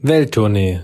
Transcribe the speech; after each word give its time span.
Welttournee, 0.00 0.82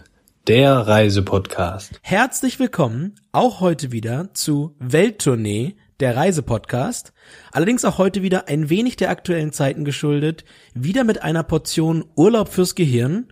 der 0.48 0.72
Reisepodcast. 0.74 2.00
Herzlich 2.02 2.58
willkommen 2.58 3.14
auch 3.30 3.60
heute 3.60 3.92
wieder 3.92 4.34
zu 4.34 4.74
Welttournee, 4.80 5.76
der 6.00 6.16
Reisepodcast. 6.16 7.12
Allerdings 7.52 7.84
auch 7.84 7.98
heute 7.98 8.22
wieder 8.22 8.48
ein 8.48 8.70
wenig 8.70 8.96
der 8.96 9.10
aktuellen 9.10 9.52
Zeiten 9.52 9.84
geschuldet, 9.84 10.44
wieder 10.74 11.04
mit 11.04 11.22
einer 11.22 11.44
Portion 11.44 12.06
Urlaub 12.16 12.48
fürs 12.48 12.74
Gehirn. 12.74 13.28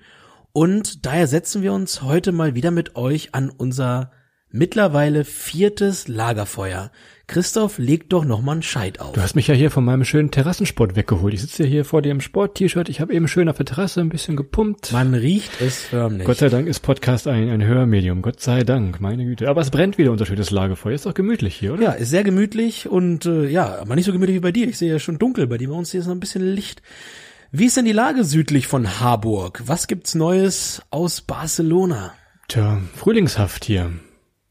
Und 0.52 1.05
daher 1.05 1.27
setzen 1.27 1.62
wir 1.62 1.72
uns 1.72 2.00
heute 2.00 2.30
mal 2.30 2.55
wieder 2.55 2.70
mit 2.70 2.94
euch 2.94 3.34
an 3.34 3.50
unser 3.50 4.12
mittlerweile 4.50 5.24
viertes 5.24 6.06
Lagerfeuer. 6.06 6.92
Christoph, 7.32 7.78
leg 7.78 8.10
doch 8.10 8.27
noch 8.27 8.42
mal 8.42 8.52
einen 8.52 8.62
Scheit 8.62 9.00
auf. 9.00 9.14
Du 9.14 9.22
hast 9.22 9.36
mich 9.36 9.46
ja 9.46 9.54
hier 9.54 9.70
von 9.70 9.86
meinem 9.86 10.04
schönen 10.04 10.30
Terrassensport 10.30 10.96
weggeholt. 10.96 11.32
Ich 11.32 11.41
sitze 11.41 11.62
ja 11.62 11.68
hier 11.70 11.86
vor 11.86 12.02
dir 12.02 12.12
im 12.12 12.20
Sport-T-Shirt. 12.20 12.91
Ich 12.91 13.00
habe 13.00 13.14
eben 13.14 13.27
schön 13.27 13.48
auf 13.48 13.56
der 13.56 13.64
Terrasse 13.64 14.02
ein 14.02 14.10
bisschen 14.10 14.36
gepumpt. 14.36 14.92
Man 14.92 15.14
riecht 15.14 15.58
es 15.62 15.80
förmlich. 15.80 16.27
Gott 16.27 16.36
sei 16.36 16.50
Dank 16.50 16.68
ist 16.68 16.80
Podcast 16.80 17.27
ein, 17.27 17.48
ein 17.48 17.64
Hörmedium. 17.64 18.20
Gott 18.20 18.41
sei 18.41 18.64
Dank, 18.64 19.00
meine 19.00 19.25
Güte. 19.25 19.48
Aber 19.48 19.62
es 19.62 19.70
brennt 19.70 19.97
wieder 19.97 20.12
unser 20.12 20.27
schönes 20.27 20.50
Lagerfeuer. 20.50 20.92
Ist 20.92 21.06
doch 21.06 21.14
gemütlich 21.14 21.55
hier, 21.55 21.72
oder? 21.72 21.83
Ja, 21.83 21.92
ist 21.92 22.10
sehr 22.10 22.22
gemütlich 22.22 22.86
und 22.86 23.25
äh, 23.25 23.48
ja, 23.48 23.78
aber 23.78 23.94
nicht 23.94 24.05
so 24.05 24.12
gemütlich 24.12 24.36
wie 24.36 24.41
bei 24.41 24.53
dir. 24.53 24.69
Ich 24.69 24.77
sehe 24.77 24.92
ja 24.92 24.98
schon 24.98 25.19
dunkel 25.19 25.47
bei 25.47 25.56
dir. 25.56 25.70
Bei 25.70 25.75
uns 25.75 25.91
hier 25.91 26.00
ist 26.00 26.08
noch 26.08 26.14
ein 26.14 26.20
bisschen 26.20 26.47
Licht. 26.47 26.83
Wie 27.50 27.64
ist 27.64 27.78
denn 27.78 27.86
die 27.86 27.92
Lage 27.92 28.25
südlich 28.25 28.66
von 28.66 29.00
Harburg? 29.00 29.62
Was 29.64 29.86
gibt's 29.86 30.14
Neues 30.14 30.83
aus 30.91 31.22
Barcelona? 31.22 32.12
Tja, 32.48 32.83
Frühlingshaft 32.94 33.64
hier. 33.64 33.91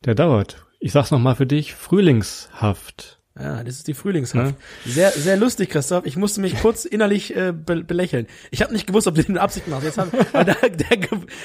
Der 0.04 0.16
dauert. 0.16 0.66
Ich 0.84 0.92
sag's 0.94 1.12
nochmal 1.12 1.36
für 1.36 1.46
dich. 1.46 1.76
Frühlingshaft. 1.76 3.20
Ja, 3.40 3.64
das 3.64 3.76
ist 3.76 3.88
die 3.88 3.94
Frühlingshaft. 3.94 4.56
Sehr, 4.86 5.12
sehr 5.12 5.38
lustig, 5.38 5.70
Christoph. 5.70 6.06
Ich 6.08 6.18
musste 6.18 6.42
mich 6.42 6.60
kurz 6.60 6.86
innerlich 6.86 7.36
äh, 7.36 7.54
be 7.54 7.84
belächeln. 7.84 8.26
Ich 8.50 8.62
habe 8.64 8.74
nicht 8.74 8.88
gewusst, 8.88 9.08
ob 9.08 9.14
du 9.16 9.24
den 9.24 9.34
mit 9.34 9.42
Absicht 9.42 9.68
machst. 9.68 9.86
Jetzt 9.86 10.00
hab, 10.00 10.12
aber 10.34 10.44
da, 10.44 10.54
der, 10.68 10.98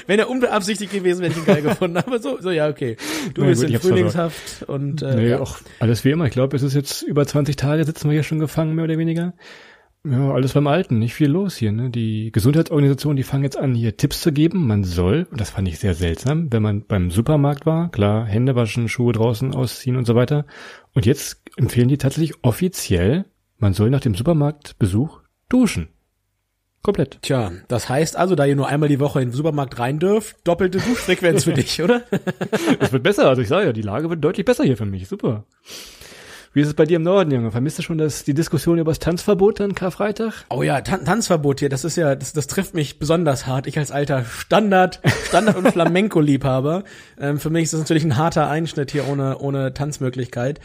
wenn 0.07 0.19
er 0.19 0.31
unbeabsichtigt 0.31 0.91
gewesen 0.91 1.21
wäre, 1.21 1.31
hätte 1.31 1.41
ich 1.41 1.47
ihn 1.47 1.55
geil 1.55 1.63
gefunden. 1.63 1.99
Aber 1.99 2.19
so, 2.19 2.41
so 2.41 2.51
ja, 2.51 2.69
okay. 2.69 2.97
Du 3.35 3.43
Na 3.43 3.49
bist 3.49 3.61
gut, 3.63 3.71
in 3.71 3.79
Frühlingshaft 3.79 4.65
und 4.67 5.03
äh, 5.03 5.15
Nee, 5.15 5.29
ja. 5.29 5.39
auch 5.39 5.59
alles 5.79 6.03
wie 6.05 6.11
immer. 6.11 6.25
Ich 6.25 6.33
glaube, 6.33 6.57
es 6.57 6.63
ist 6.63 6.75
jetzt 6.75 7.03
über 7.03 7.27
20 7.27 7.57
Tage 7.57 7.85
sitzen 7.85 8.09
wir 8.09 8.15
hier 8.15 8.23
schon 8.25 8.39
gefangen, 8.41 8.75
mehr 8.75 8.85
oder 8.85 8.97
weniger. 8.99 9.35
Ja, 10.09 10.31
alles 10.33 10.53
beim 10.53 10.69
Alten, 10.69 10.99
nicht 11.01 11.15
viel 11.15 11.29
los 11.29 11.57
hier. 11.57 11.73
Ne? 11.73 11.91
Die 11.91 12.31
Gesundheitsorganisationen, 12.31 13.17
die 13.17 13.25
fangen 13.25 13.43
jetzt 13.43 13.57
an, 13.57 13.75
hier 13.75 13.97
Tipps 13.97 14.21
zu 14.21 14.33
geben. 14.33 14.67
Man 14.67 14.85
soll, 14.85 15.27
und 15.31 15.41
das 15.41 15.51
fand 15.51 15.67
ich 15.67 15.81
sehr 15.81 15.95
seltsam, 15.95 16.53
wenn 16.53 16.63
man 16.63 16.85
beim 16.85 17.11
Supermarkt 17.11 17.67
war, 17.67 17.91
klar, 17.91 18.25
Hände 18.25 18.55
waschen, 18.55 18.89
Schuhe 18.89 19.13
draußen 19.13 19.55
ausziehen 19.55 19.97
und 19.97 20.07
so 20.07 20.15
weiter. 20.15 20.47
Und 20.95 21.07
jetzt 21.07 21.43
empfehlen 21.57 21.89
die 21.89 21.99
tatsächlich 21.99 22.45
offiziell, 22.45 23.25
man 23.59 23.73
soll 23.73 23.91
nach 23.91 24.01
dem 24.01 24.15
Supermarktbesuch 24.15 25.23
duschen. 25.49 25.89
Komplett. 26.83 27.19
Tja, 27.23 27.51
das 27.67 27.89
heißt 27.89 28.17
also, 28.17 28.37
da 28.37 28.45
ihr 28.45 28.55
nur 28.55 28.69
einmal 28.69 28.89
die 28.89 29.01
Woche 29.01 29.21
in 29.21 29.31
den 29.31 29.35
Supermarkt 29.35 29.81
rein 29.81 29.99
dürft, 29.99 30.37
doppelte 30.45 30.79
Duschfrequenz 30.79 31.43
für 31.43 31.53
dich, 31.55 31.83
oder? 31.83 32.05
Es 32.79 32.93
wird 32.93 33.03
besser, 33.03 33.29
also 33.29 33.43
ich 33.43 33.49
sage 33.49 33.67
ja, 33.67 33.73
die 33.73 33.83
Lage 33.83 34.09
wird 34.09 34.23
deutlich 34.23 34.47
besser 34.47 34.63
hier 34.63 34.77
für 34.77 34.87
mich. 34.87 35.09
Super. 35.09 35.47
Wie 36.57 36.63
ist 36.63 36.69
es 36.69 36.75
bei 36.75 36.87
dir 36.87 36.97
im 36.97 37.03
Norden, 37.03 37.31
Junge? 37.31 37.51
Vermisst 37.51 37.79
du 37.79 37.83
schon 37.83 37.99
das, 37.99 38.25
die 38.25 38.33
Diskussion 38.33 38.79
über 38.79 38.91
das 38.91 38.99
Tanzverbot 38.99 39.61
an 39.61 39.75
Karfreitag? 39.75 40.47
Oh 40.49 40.63
ja, 40.63 40.81
Tan 40.81 41.05
Tanzverbot 41.05 41.61
hier, 41.61 41.69
das 41.69 41.85
ist 41.85 41.97
ja, 41.97 42.15
das, 42.15 42.33
das 42.33 42.47
trifft 42.47 42.73
mich 42.73 42.99
besonders 42.99 43.47
hart. 43.47 43.67
Ich 43.67 43.79
als 43.79 43.91
alter 43.91 44.25
Standard, 44.25 45.03
Standard 45.27 45.59
und 45.59 45.69
Flamenco-Liebhaber. 45.73 46.85
Ähm, 47.21 47.39
für 47.39 47.51
mich 47.51 47.65
ist 47.65 47.75
das 47.75 47.81
natürlich 47.81 48.05
ein 48.05 48.17
harter 48.17 48.49
Einschnitt 48.49 48.91
hier 48.91 49.07
ohne, 49.07 49.37
ohne 49.37 49.75
Tanzmöglichkeit. 49.75 50.61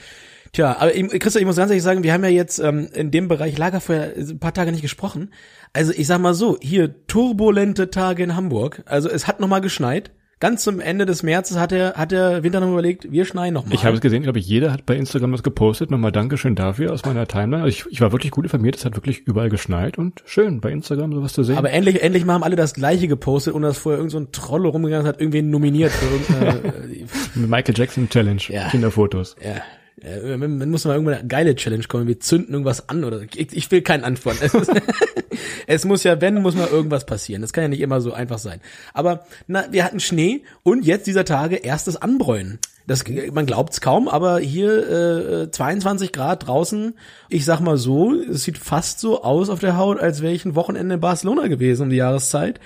Tja, 0.54 0.78
aber 0.80 0.96
ich, 0.96 1.10
Christoph, 1.10 1.42
ich 1.42 1.46
muss 1.46 1.58
ganz 1.58 1.72
ehrlich 1.72 1.84
sagen, 1.84 2.04
wir 2.04 2.14
haben 2.14 2.24
ja 2.24 2.30
jetzt 2.30 2.60
ähm, 2.60 2.88
in 2.94 3.12
dem 3.12 3.28
Bereich 3.28 3.58
Lagerfeuer 3.58 4.14
ein 4.16 4.40
paar 4.40 4.54
Tage 4.54 4.72
nicht 4.72 4.84
gesprochen. 4.84 5.34
Also 5.74 5.92
ich 5.92 6.08
sag 6.08 6.22
mal 6.22 6.34
so, 6.34 6.58
hier 6.62 7.06
turbulente 7.08 7.92
Tage 7.92 8.24
in 8.24 8.38
Hamburg. 8.38 8.82
Also 8.86 9.10
es 9.10 9.28
hat 9.28 9.42
nochmal 9.42 9.60
geschneit. 9.60 10.12
Ganz 10.42 10.64
zum 10.64 10.80
Ende 10.82 11.06
des 11.06 11.24
Märzes 11.24 11.58
hat 11.58 11.72
der, 11.72 11.94
hat 11.94 12.12
der 12.12 12.44
Winter 12.44 12.60
noch 12.60 12.70
überlegt, 12.72 13.10
wir 13.12 13.24
schneien 13.26 13.54
nochmal. 13.54 13.74
Ich 13.76 13.86
habe 13.86 13.96
es 13.96 14.02
gesehen, 14.02 14.24
glaube 14.24 14.40
ich, 14.40 14.48
jeder 14.48 14.74
hat 14.74 14.86
bei 14.86 14.96
Instagram 14.98 15.32
das 15.32 15.44
gepostet. 15.44 15.92
Nochmal 15.92 16.12
Dankeschön 16.12 16.56
dafür 16.56 16.92
aus 16.92 17.06
meiner 17.06 17.28
Timeline. 17.28 17.64
Also 17.64 17.68
ich, 17.70 17.86
ich 17.92 18.02
war 18.02 18.12
wirklich 18.12 18.32
gut 18.32 18.44
informiert, 18.46 18.76
es 18.76 18.84
hat 18.84 18.96
wirklich 18.98 19.20
überall 19.20 19.50
geschneit 19.50 19.98
und 20.00 20.22
schön 20.26 20.60
bei 20.60 20.72
Instagram 20.72 21.14
sowas 21.14 21.32
zu 21.34 21.44
sehen. 21.44 21.58
Aber 21.58 21.70
endlich, 21.72 22.02
endlich 22.04 22.26
mal 22.26 22.34
haben 22.34 22.44
alle 22.44 22.56
das 22.58 22.74
Gleiche 22.74 23.08
gepostet, 23.08 23.54
ohne 23.54 23.68
dass 23.68 23.78
vorher 23.78 24.00
irgend 24.00 24.12
so 24.12 24.18
ein 24.20 24.32
Troll 24.32 24.66
rumgegangen 24.68 25.06
ist, 25.06 25.10
hat 25.14 25.22
irgendwen 25.22 25.50
nominiert 25.50 25.92
für 25.92 26.06
irgendeine, 26.42 27.06
Michael 27.48 27.76
Jackson 27.78 28.10
Challenge, 28.10 28.42
Ja. 28.50 28.68
Kinderfotos. 28.70 29.36
ja. 29.42 29.62
Man 30.04 30.72
muss 30.72 30.86
mal 30.86 30.94
irgendwann 30.94 31.16
eine 31.16 31.28
geile 31.28 31.56
Challenge 31.56 31.84
kommen. 31.84 32.08
Wir 32.08 32.20
zünden 32.20 32.54
irgendwas 32.54 32.90
an 32.90 33.04
oder 33.04 33.22
ich, 33.22 33.56
ich 33.56 33.70
will 33.72 33.82
keinen 33.82 34.04
Antworten. 34.04 34.40
Es, 34.42 34.54
es 35.68 35.86
muss 35.86 36.04
ja, 36.04 36.20
wenn, 36.22 36.42
muss 36.42 36.56
mal 36.56 36.68
irgendwas 36.68 37.06
passieren. 37.06 37.42
Das 37.42 37.54
kann 37.54 37.64
ja 37.64 37.68
nicht 37.68 37.82
immer 37.82 38.02
so 38.02 38.14
einfach 38.14 38.40
sein. 38.40 38.62
Aber 38.94 39.26
na, 39.48 39.66
wir 39.72 39.84
hatten 39.84 40.00
Schnee 40.00 40.44
und 40.64 40.86
jetzt 40.86 41.06
dieser 41.08 41.26
Tage 41.26 41.58
erstes 41.58 41.98
Anbräunen. 41.98 42.60
Das, 42.88 43.04
man 43.32 43.46
glaubt's 43.46 43.80
kaum, 43.80 44.08
aber 44.08 44.40
hier 44.40 45.44
äh, 45.44 45.52
22 45.52 46.12
Grad 46.12 46.48
draußen. 46.48 46.96
Ich 47.30 47.46
sag 47.46 47.60
mal 47.60 47.78
so, 47.78 48.14
es 48.14 48.44
sieht 48.44 48.58
fast 48.58 49.00
so 49.00 49.24
aus 49.24 49.50
auf 49.50 49.60
der 49.60 49.78
Haut, 49.78 50.00
als 50.00 50.22
wäre 50.22 50.34
ich 50.34 50.46
ein 50.46 50.56
Wochenende 50.56 50.96
in 50.96 51.02
Barcelona 51.02 51.48
gewesen 51.48 51.84
um 51.84 51.90
die 51.90 51.98
Jahreszeit. 51.98 52.60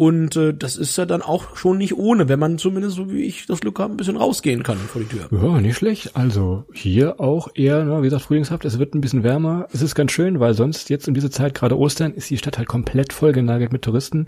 Und 0.00 0.34
äh, 0.34 0.54
das 0.54 0.78
ist 0.78 0.96
ja 0.96 1.04
dann 1.04 1.20
auch 1.20 1.58
schon 1.58 1.76
nicht 1.76 1.94
ohne, 1.94 2.30
wenn 2.30 2.38
man 2.38 2.56
zumindest 2.56 2.96
so 2.96 3.10
wie 3.12 3.22
ich 3.22 3.44
das 3.44 3.60
Glück 3.60 3.78
habe, 3.78 3.92
ein 3.92 3.98
bisschen 3.98 4.16
rausgehen 4.16 4.62
kann 4.62 4.78
vor 4.78 5.02
die 5.02 5.08
Tür. 5.08 5.28
Ja, 5.30 5.60
nicht 5.60 5.76
schlecht. 5.76 6.16
Also 6.16 6.64
hier 6.72 7.20
auch 7.20 7.48
eher, 7.54 7.84
ne, 7.84 7.98
wie 8.00 8.06
gesagt, 8.06 8.22
frühlingshaft. 8.22 8.64
Es 8.64 8.78
wird 8.78 8.94
ein 8.94 9.02
bisschen 9.02 9.24
wärmer. 9.24 9.66
Es 9.74 9.82
ist 9.82 9.94
ganz 9.94 10.12
schön, 10.12 10.40
weil 10.40 10.54
sonst 10.54 10.88
jetzt 10.88 11.06
um 11.06 11.12
diese 11.12 11.28
Zeit, 11.28 11.54
gerade 11.54 11.76
Ostern, 11.78 12.14
ist 12.14 12.30
die 12.30 12.38
Stadt 12.38 12.56
halt 12.56 12.66
komplett 12.66 13.12
vollgenagelt 13.12 13.74
mit 13.74 13.82
Touristen. 13.82 14.24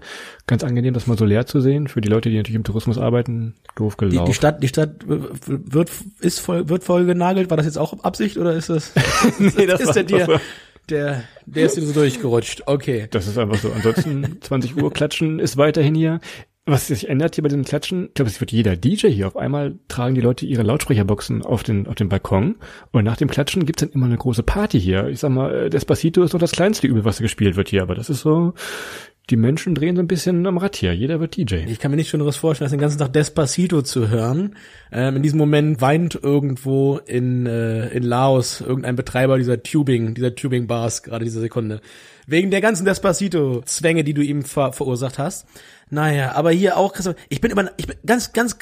Ganz 0.47 0.62
angenehm, 0.62 0.93
das 0.93 1.06
mal 1.06 1.16
so 1.16 1.25
leer 1.25 1.47
zu 1.47 1.62
sehen. 1.62 1.88
Für 1.88 2.03
die 2.03 2.11
Leute, 2.11 2.28
die 2.28 2.37
natürlich 2.37 2.56
im 2.56 2.65
Tourismus 2.65 2.99
arbeiten, 2.99 3.55
doof 3.75 3.97
Die, 3.97 4.11
gelaufen. 4.11 4.27
die 4.27 4.34
Stadt, 4.34 4.62
die 4.62 4.69
Stadt 4.69 4.91
wird 5.06 5.88
ist 6.21 6.41
voll, 6.41 6.69
wird 6.69 6.84
voll 6.84 7.06
genagelt. 7.06 7.49
War 7.49 7.56
das 7.56 7.65
jetzt 7.65 7.78
auch 7.78 8.05
Absicht 8.05 8.37
oder 8.37 8.53
ist 8.53 8.69
das? 8.69 8.93
Nee, 9.38 9.65
das 9.65 9.81
ist 9.81 9.94
der 9.94 10.05
dir, 10.05 10.38
der, 10.88 11.25
der 11.47 11.66
ist 11.66 11.76
dir 11.76 11.82
so 11.82 11.93
durchgerutscht. 11.93 12.62
Okay. 12.66 13.09
Das 13.10 13.26
ist 13.26 13.38
einfach 13.38 13.59
so. 13.59 13.72
Ansonsten 13.72 14.38
20 14.41 14.76
Uhr 14.76 14.93
Klatschen 14.93 15.38
ist 15.38 15.56
weiterhin 15.56 15.94
hier. 15.94 16.20
Was 16.65 16.87
sich 16.87 17.09
ändert 17.09 17.34
hier 17.34 17.43
bei 17.43 17.48
diesem 17.48 17.65
Klatschen, 17.65 18.06
ich 18.06 18.15
glaube, 18.15 18.31
es 18.31 18.38
wird 18.38 18.53
jeder 18.53 18.76
DJ 18.76 19.09
hier. 19.09 19.26
Auf 19.26 19.37
einmal 19.37 19.81
tragen 19.88 20.15
die 20.15 20.20
Leute 20.20 20.47
ihre 20.47 20.62
Lautsprecherboxen 20.62 21.43
auf 21.43 21.65
den, 21.65 21.88
auf 21.88 21.97
den 21.97 22.09
Balkon 22.09 22.54
und 22.93 23.03
nach 23.03 23.16
dem 23.16 23.28
Klatschen 23.28 23.66
gibt's 23.66 23.81
dann 23.81 23.91
immer 23.91 24.06
eine 24.06 24.16
große 24.16 24.44
Party 24.44 24.81
hier. 24.81 25.09
Ich 25.09 25.19
sag 25.19 25.31
mal, 25.31 25.53
äh, 25.53 25.70
Despacito 25.70 26.22
ist 26.22 26.34
noch 26.34 26.41
das 26.41 26.53
kleinste 26.53 26.87
Übel, 26.87 27.04
was 27.04 27.19
gespielt 27.19 27.56
wird 27.56 27.69
hier, 27.69 27.82
aber 27.82 27.97
das 27.97 28.10
ist 28.10 28.20
so, 28.20 28.54
die 29.31 29.37
Menschen 29.37 29.75
drehen 29.75 29.97
so 29.97 30.03
ein 30.03 30.09
bisschen 30.09 30.47
am 30.47 30.59
Rad 30.59 30.77
hier. 30.77 30.94
Jeder 30.94 31.21
wird 31.21 31.37
DJ. 31.37 31.56
Ich 31.66 31.78
kann 31.78 31.91
mir 31.91 31.97
nichts 31.97 32.10
Schöneres 32.10 32.37
vorstellen, 32.37 32.66
als 32.66 32.72
den 32.72 32.81
ganzen 32.81 32.99
Tag 32.99 33.12
Despacito 33.12 33.83
zu 33.83 34.09
hören. 34.09 34.56
Ähm, 34.91 35.16
in 35.16 35.22
diesem 35.22 35.38
Moment 35.38 35.81
weint 35.81 36.19
irgendwo 36.21 36.99
in, 36.99 37.47
äh, 37.47 37.88
in 37.88 38.03
Laos 38.03 38.61
irgendein 38.61 38.97
Betreiber 38.97 39.38
dieser 39.38 39.62
Tubing, 39.62 40.15
dieser 40.15 40.34
Tubing-Bars, 40.34 41.05
gerade 41.05 41.25
diese 41.25 41.41
Sekunde. 41.41 41.81
Wegen 42.27 42.50
der 42.50 42.61
ganzen 42.61 42.84
Despacito-Zwänge, 42.84 44.05
die 44.05 44.15
du 44.15 44.22
ihm 44.22 44.43
ver 44.43 44.72
verursacht 44.72 45.19
hast. 45.19 45.46
Naja, 45.88 46.32
aber 46.32 46.50
hier 46.50 46.76
auch, 46.76 46.93
Christoph, 46.93 47.17
ich 47.29 47.41
bin 47.41 47.52
über, 47.52 47.70
ich 47.76 47.87
bin 47.87 47.96
ganz, 48.05 48.32
ganz, 48.32 48.56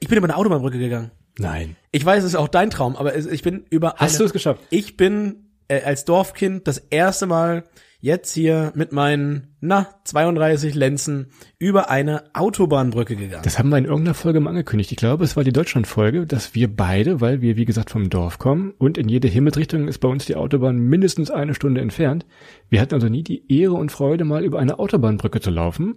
ich 0.00 0.08
bin 0.08 0.18
über 0.18 0.26
eine 0.26 0.36
Autobahnbrücke 0.36 0.78
gegangen. 0.78 1.10
Nein. 1.38 1.76
Ich 1.90 2.04
weiß, 2.04 2.22
es 2.22 2.30
ist 2.30 2.36
auch 2.36 2.48
dein 2.48 2.70
Traum, 2.70 2.96
aber 2.96 3.16
ich 3.16 3.42
bin 3.42 3.64
über 3.70 3.94
Hast 3.96 4.20
du 4.20 4.24
es 4.24 4.32
geschafft? 4.32 4.62
Ich 4.70 4.96
bin 4.96 5.48
äh, 5.68 5.82
als 5.82 6.04
Dorfkind 6.04 6.68
das 6.68 6.78
erste 6.78 7.26
Mal 7.26 7.64
jetzt 8.04 8.34
hier 8.34 8.70
mit 8.74 8.92
meinen, 8.92 9.54
na, 9.60 9.88
32 10.04 10.74
Lenzen 10.74 11.28
über 11.58 11.88
eine 11.88 12.24
Autobahnbrücke 12.34 13.16
gegangen. 13.16 13.42
Das 13.44 13.58
haben 13.58 13.70
wir 13.70 13.78
in 13.78 13.86
irgendeiner 13.86 14.12
Folge 14.12 14.40
mal 14.40 14.50
angekündigt. 14.50 14.92
Ich 14.92 14.98
glaube, 14.98 15.24
es 15.24 15.36
war 15.36 15.42
die 15.42 15.54
Deutschlandfolge, 15.54 16.26
dass 16.26 16.54
wir 16.54 16.68
beide, 16.68 17.22
weil 17.22 17.40
wir, 17.40 17.56
wie 17.56 17.64
gesagt, 17.64 17.88
vom 17.88 18.10
Dorf 18.10 18.38
kommen 18.38 18.74
und 18.76 18.98
in 18.98 19.08
jede 19.08 19.28
Himmelsrichtung 19.28 19.88
ist 19.88 20.00
bei 20.00 20.08
uns 20.08 20.26
die 20.26 20.36
Autobahn 20.36 20.76
mindestens 20.76 21.30
eine 21.30 21.54
Stunde 21.54 21.80
entfernt. 21.80 22.26
Wir 22.68 22.82
hatten 22.82 22.92
also 22.92 23.08
nie 23.08 23.22
die 23.22 23.50
Ehre 23.50 23.72
und 23.72 23.90
Freude, 23.90 24.26
mal 24.26 24.44
über 24.44 24.58
eine 24.58 24.78
Autobahnbrücke 24.78 25.40
zu 25.40 25.48
laufen. 25.48 25.96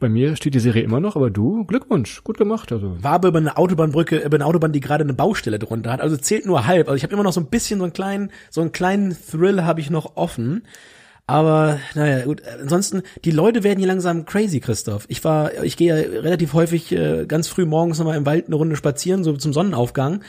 Bei 0.00 0.08
mir 0.08 0.34
steht 0.34 0.54
die 0.54 0.60
Serie 0.60 0.82
immer 0.82 0.98
noch, 0.98 1.14
aber 1.14 1.30
du, 1.30 1.64
Glückwunsch, 1.64 2.24
gut 2.24 2.38
gemacht. 2.38 2.72
Also 2.72 3.00
war 3.04 3.12
aber 3.12 3.28
über 3.28 3.38
eine 3.38 3.56
Autobahnbrücke, 3.56 4.18
über 4.18 4.34
eine 4.36 4.46
Autobahn, 4.46 4.72
die 4.72 4.80
gerade 4.80 5.04
eine 5.04 5.14
Baustelle 5.14 5.60
drunter 5.60 5.92
hat. 5.92 6.00
Also 6.00 6.16
zählt 6.16 6.44
nur 6.44 6.66
halb. 6.66 6.88
Also 6.88 6.96
ich 6.96 7.04
habe 7.04 7.14
immer 7.14 7.22
noch 7.22 7.32
so 7.32 7.40
ein 7.40 7.50
bisschen 7.50 7.78
so 7.78 7.84
einen 7.84 7.92
kleinen, 7.92 8.32
so 8.50 8.62
einen 8.62 8.72
kleinen 8.72 9.16
Thrill 9.30 9.62
habe 9.62 9.80
ich 9.80 9.90
noch 9.90 10.16
offen. 10.16 10.64
Aber 11.26 11.80
naja, 11.94 12.24
gut. 12.24 12.42
Ansonsten, 12.60 13.02
die 13.24 13.32
Leute 13.32 13.64
werden 13.64 13.78
hier 13.78 13.88
langsam 13.88 14.26
crazy, 14.26 14.60
Christoph. 14.60 15.06
Ich 15.08 15.24
war, 15.24 15.64
ich 15.64 15.76
gehe 15.76 15.88
ja 15.88 16.20
relativ 16.20 16.52
häufig 16.52 16.92
äh, 16.92 17.26
ganz 17.26 17.48
früh 17.48 17.64
morgens 17.64 17.98
nochmal 17.98 18.16
im 18.16 18.26
Wald 18.26 18.46
eine 18.46 18.54
Runde 18.54 18.76
spazieren, 18.76 19.24
so 19.24 19.36
zum 19.36 19.52
Sonnenaufgang. 19.52 20.22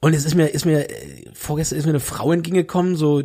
Und 0.00 0.14
es 0.14 0.24
ist 0.24 0.34
mir, 0.34 0.48
ist 0.48 0.64
mir, 0.64 0.88
äh, 0.88 1.24
vorgestern 1.32 1.78
ist 1.78 1.86
mir 1.86 1.92
eine 1.92 2.00
Frau 2.00 2.30
entgegengekommen, 2.30 2.94
so 2.94 3.24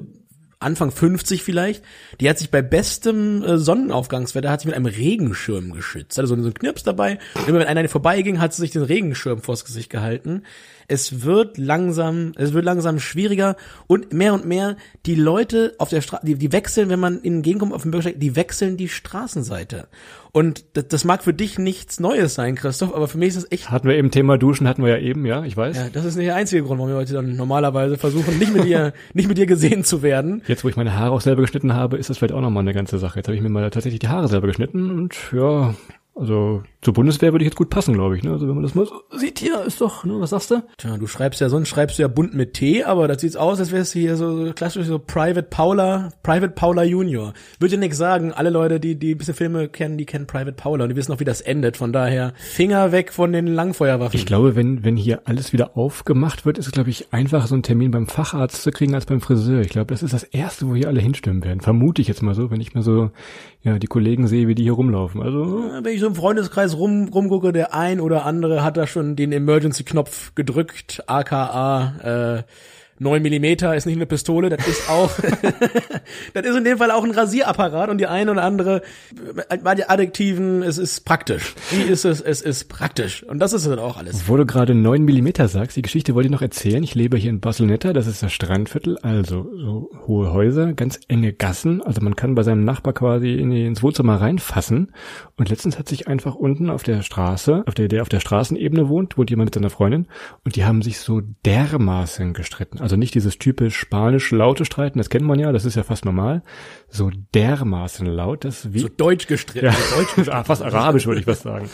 Anfang 0.61 0.91
50 0.91 1.41
vielleicht, 1.41 1.85
die 2.19 2.29
hat 2.29 2.37
sich 2.37 2.51
bei 2.51 2.61
bestem 2.61 3.43
äh, 3.43 3.57
Sonnenaufgangswetter 3.57 4.49
hat 4.51 4.59
sich 4.59 4.67
mit 4.67 4.75
einem 4.75 4.87
Regenschirm 4.87 5.71
geschützt. 5.71 6.19
Also 6.19 6.35
so 6.35 6.41
einen 6.41 6.53
Knirps 6.53 6.83
dabei. 6.83 7.17
Und 7.35 7.47
immer 7.47 7.59
wenn 7.59 7.67
einer 7.67 7.87
vorbeiging, 7.87 8.41
hat 8.41 8.53
sie 8.53 8.61
sich 8.61 8.71
den 8.71 8.81
Regenschirm 8.83 9.41
vors 9.41 9.63
Gesicht 9.63 9.89
gehalten. 9.89 10.43
Es 10.89 11.23
wird 11.23 11.57
langsam, 11.57 12.33
es 12.35 12.53
wird 12.53 12.65
langsam 12.65 12.99
schwieriger 12.99 13.55
und 13.87 14.11
mehr 14.11 14.33
und 14.33 14.45
mehr 14.45 14.75
die 15.05 15.15
Leute 15.15 15.75
auf 15.77 15.89
der 15.89 16.01
Straße, 16.01 16.25
die, 16.25 16.35
die 16.35 16.51
wechseln, 16.51 16.89
wenn 16.89 16.99
man 16.99 17.21
ihnen 17.23 17.37
entgegenkommt 17.37 17.73
auf 17.73 17.83
dem 17.83 17.91
Bürgersteig, 17.91 18.19
die 18.19 18.35
wechseln 18.35 18.75
die 18.75 18.89
Straßenseite. 18.89 19.87
Und 20.31 20.65
das, 20.73 20.87
das 20.87 21.05
mag 21.05 21.23
für 21.23 21.33
dich 21.33 21.57
nichts 21.57 21.99
Neues 21.99 22.35
sein, 22.35 22.55
Christoph, 22.55 22.93
aber 22.93 23.07
für 23.07 23.17
mich 23.17 23.29
ist 23.29 23.37
das 23.37 23.51
echt 23.51 23.71
Hatten 23.71 23.87
wir 23.87 23.95
eben 23.95 24.11
Thema 24.11 24.37
Duschen, 24.37 24.67
hatten 24.67 24.83
wir 24.83 24.97
ja 24.97 24.97
eben, 24.97 25.25
ja, 25.25 25.43
ich 25.43 25.55
weiß. 25.55 25.77
ja, 25.77 25.89
das 25.91 26.05
ist 26.05 26.15
nicht 26.15 26.27
der 26.27 26.35
einzige 26.35 26.63
Grund, 26.63 26.79
warum 26.79 26.91
wir 26.91 26.97
heute 26.97 27.13
dann 27.13 27.35
normalerweise 27.35 27.97
versuchen, 27.97 28.37
nicht 28.37 28.53
mit 28.53 28.65
dir, 28.65 28.93
nicht 29.13 29.27
mit 29.27 29.37
dir 29.37 29.45
gesehen 29.45 29.83
zu 29.83 30.01
werden. 30.01 30.43
Jetzt, 30.47 30.63
wo 30.63 30.69
ich 30.69 30.75
meine 30.75 30.95
Haare 30.95 31.11
auch 31.11 31.21
selber 31.21 31.41
geschnitten 31.41 31.73
habe, 31.73 31.97
ist 31.97 32.09
das 32.09 32.17
vielleicht 32.17 32.33
auch 32.33 32.41
nochmal 32.41 32.61
eine 32.61 32.73
ganze 32.73 32.97
Sache. 32.97 33.19
Jetzt 33.19 33.27
habe 33.27 33.35
ich 33.35 33.41
mir 33.41 33.49
mal 33.49 33.69
tatsächlich 33.69 33.99
die 33.99 34.07
Haare 34.07 34.27
selber 34.27 34.47
geschnitten 34.47 34.91
und 34.91 35.15
ja, 35.31 35.73
also 36.15 36.63
zur 36.81 36.93
Bundeswehr 36.93 37.33
würde 37.33 37.43
ich 37.43 37.49
jetzt 37.49 37.57
gut 37.57 37.69
passen, 37.69 37.93
glaube 37.93 38.15
ich. 38.15 38.23
Ne? 38.23 38.31
Also 38.31 38.47
wenn 38.47 38.55
man 38.55 38.63
das 38.63 38.75
mal 38.75 38.85
so 38.85 39.01
sieht 39.17 39.39
hier, 39.39 39.61
ist 39.63 39.81
doch, 39.81 40.05
ne, 40.05 40.19
was 40.19 40.29
sagst 40.29 40.51
du? 40.51 40.63
Tja, 40.77 40.97
du 40.97 41.07
schreibst 41.07 41.41
ja, 41.41 41.49
sonst 41.49 41.67
schreibst 41.69 41.97
du 41.97 42.03
ja 42.03 42.07
bunt 42.07 42.33
mit 42.33 42.53
T, 42.53 42.83
aber 42.83 43.07
das 43.07 43.21
sieht's 43.21 43.35
aus, 43.35 43.59
als 43.59 43.71
wärst 43.71 43.95
du 43.95 43.99
hier 43.99 44.15
so 44.15 44.29
so 44.45 44.53
klassisch 44.53 44.87
so 44.87 44.99
Private 44.99 45.43
Paula, 45.43 46.09
Private 46.23 46.53
Paula 46.53 46.83
Junior. 46.83 47.33
Würde 47.59 47.75
dir 47.75 47.79
nichts 47.79 47.97
sagen, 47.97 48.33
alle 48.33 48.49
Leute, 48.49 48.79
die, 48.79 48.95
die 48.95 49.15
ein 49.15 49.17
bisschen 49.17 49.33
Filme 49.33 49.67
kennen, 49.67 49.97
die 49.97 50.05
kennen 50.05 50.27
Private 50.27 50.53
Paula 50.53 50.83
und 50.83 50.89
die 50.89 50.95
wissen 50.95 51.11
auch, 51.11 51.19
wie 51.19 51.25
das 51.25 51.41
endet. 51.41 51.77
Von 51.77 51.93
daher, 51.93 52.33
Finger 52.37 52.91
weg 52.91 53.13
von 53.13 53.31
den 53.31 53.47
Langfeuerwaffen. 53.47 54.17
Ich 54.17 54.25
glaube, 54.25 54.55
wenn, 54.55 54.83
wenn 54.83 54.95
hier 54.95 55.21
alles 55.25 55.53
wieder 55.53 55.77
aufgemacht 55.77 56.45
wird, 56.45 56.57
ist 56.57 56.67
es, 56.67 56.71
glaube 56.71 56.89
ich, 56.89 57.13
einfacher, 57.13 57.47
so 57.47 57.55
einen 57.55 57.63
Termin 57.63 57.91
beim 57.91 58.07
Facharzt 58.07 58.63
zu 58.63 58.71
kriegen 58.71 58.95
als 58.95 59.05
beim 59.05 59.21
Friseur. 59.21 59.61
Ich 59.61 59.69
glaube, 59.69 59.87
das 59.93 60.03
ist 60.03 60.13
das 60.13 60.23
Erste, 60.23 60.67
wo 60.67 60.75
hier 60.75 60.87
alle 60.87 61.01
hinstimmen 61.01 61.43
werden. 61.43 61.61
Vermute 61.61 62.01
ich 62.01 62.07
jetzt 62.07 62.21
mal 62.21 62.35
so, 62.35 62.51
wenn 62.51 62.61
ich 62.61 62.73
mir 62.73 62.81
so, 62.81 63.11
ja, 63.61 63.77
die 63.77 63.87
Kollegen 63.87 64.27
sehe, 64.27 64.47
wie 64.47 64.55
die 64.55 64.63
hier 64.63 64.73
rumlaufen. 64.73 65.21
Also, 65.21 65.63
Wenn 65.81 65.93
ich 65.93 65.99
so 65.99 66.07
im 66.07 66.15
Freundeskreis 66.15 66.68
rum, 66.77 67.09
rumgucke, 67.09 67.51
der 67.51 67.73
ein 67.73 67.99
oder 67.99 68.25
andere 68.25 68.63
hat 68.63 68.77
da 68.77 68.87
schon 68.87 69.15
den 69.15 69.31
Emergency-Knopf 69.31 70.35
gedrückt, 70.35 71.03
aka 71.07 72.43
äh, 72.43 72.43
9 72.99 73.21
Millimeter 73.21 73.75
ist 73.75 73.85
nicht 73.85 73.95
eine 73.95 74.05
Pistole, 74.05 74.49
das 74.49 74.67
ist 74.67 74.89
auch, 74.89 75.09
das 76.33 76.45
ist 76.45 76.55
in 76.55 76.63
dem 76.65 76.77
Fall 76.77 76.91
auch 76.91 77.03
ein 77.03 77.11
Rasierapparat 77.11 77.89
und 77.89 77.97
die 77.97 78.07
eine 78.07 78.31
oder 78.31 78.43
andere, 78.43 78.81
bei 79.63 79.75
den 79.75 79.89
Adjektiven, 79.89 80.63
es 80.63 80.77
ist 80.77 81.05
praktisch. 81.05 81.55
Wie 81.71 81.81
ist 81.81 82.03
es? 82.03 82.19
Es 82.19 82.41
ist 82.41 82.65
praktisch. 82.69 83.23
Und 83.23 83.39
das 83.39 83.53
ist 83.53 83.65
dann 83.65 83.79
auch 83.79 83.97
alles. 83.97 84.27
Wo 84.27 84.35
du 84.35 84.45
gerade 84.45 84.75
9 84.75 85.03
Millimeter 85.03 85.47
sagst, 85.47 85.77
die 85.77 85.81
Geschichte 85.81 86.13
wollte 86.13 86.27
ich 86.27 86.31
noch 86.31 86.41
erzählen. 86.41 86.83
Ich 86.83 86.93
lebe 86.93 87.17
hier 87.17 87.29
in 87.29 87.39
Barceloneta, 87.39 87.93
das 87.93 88.07
ist 88.07 88.21
das 88.21 88.33
Strandviertel, 88.33 88.97
also 88.97 89.49
so 89.57 89.89
hohe 90.05 90.33
Häuser, 90.33 90.73
ganz 90.73 90.99
enge 91.07 91.31
Gassen. 91.31 91.81
Also 91.81 92.01
man 92.01 92.15
kann 92.17 92.35
bei 92.35 92.43
seinem 92.43 92.65
Nachbar 92.65 92.93
quasi 92.93 93.33
in 93.33 93.49
die, 93.49 93.65
ins 93.65 93.81
Wohnzimmer 93.81 94.19
reinfassen. 94.19 94.91
Und 95.37 95.49
letztens 95.49 95.79
hat 95.79 95.87
sich 95.87 96.07
einfach 96.07 96.35
unten 96.35 96.69
auf 96.69 96.83
der 96.83 97.01
Straße, 97.01 97.63
auf 97.65 97.73
der, 97.75 97.87
der 97.87 98.01
auf 98.01 98.09
der 98.09 98.19
Straßenebene 98.19 98.89
wohnt, 98.89 99.17
wohnt 99.17 99.29
jemand 99.29 99.47
mit 99.47 99.53
seiner 99.55 99.69
Freundin. 99.69 100.07
Und 100.43 100.55
die 100.55 100.65
haben 100.65 100.81
sich 100.81 100.99
so 100.99 101.21
dermaßen 101.45 102.33
gestritten. 102.33 102.79
Also 102.79 102.88
nicht 102.95 103.15
dieses 103.15 103.37
typisch 103.37 103.77
spanisch 103.77 104.31
laute 104.31 104.65
Streiten, 104.65 104.97
das 104.97 105.09
kennt 105.09 105.25
man 105.25 105.39
ja, 105.39 105.51
das 105.51 105.65
ist 105.65 105.75
ja 105.75 105.83
fast 105.83 106.05
normal. 106.05 106.43
So 106.89 107.11
dermaßen 107.33 108.05
laut, 108.05 108.45
dass 108.45 108.73
wie 108.73 108.79
So 108.79 108.87
deutsch 108.89 109.27
gestritten. 109.27 109.65
ja, 109.65 109.73
ah, 110.33 110.43
fast 110.43 110.61
arabisch 110.61 111.05
würde 111.05 111.21
ich 111.21 111.27
was 111.27 111.41
sagen. 111.41 111.69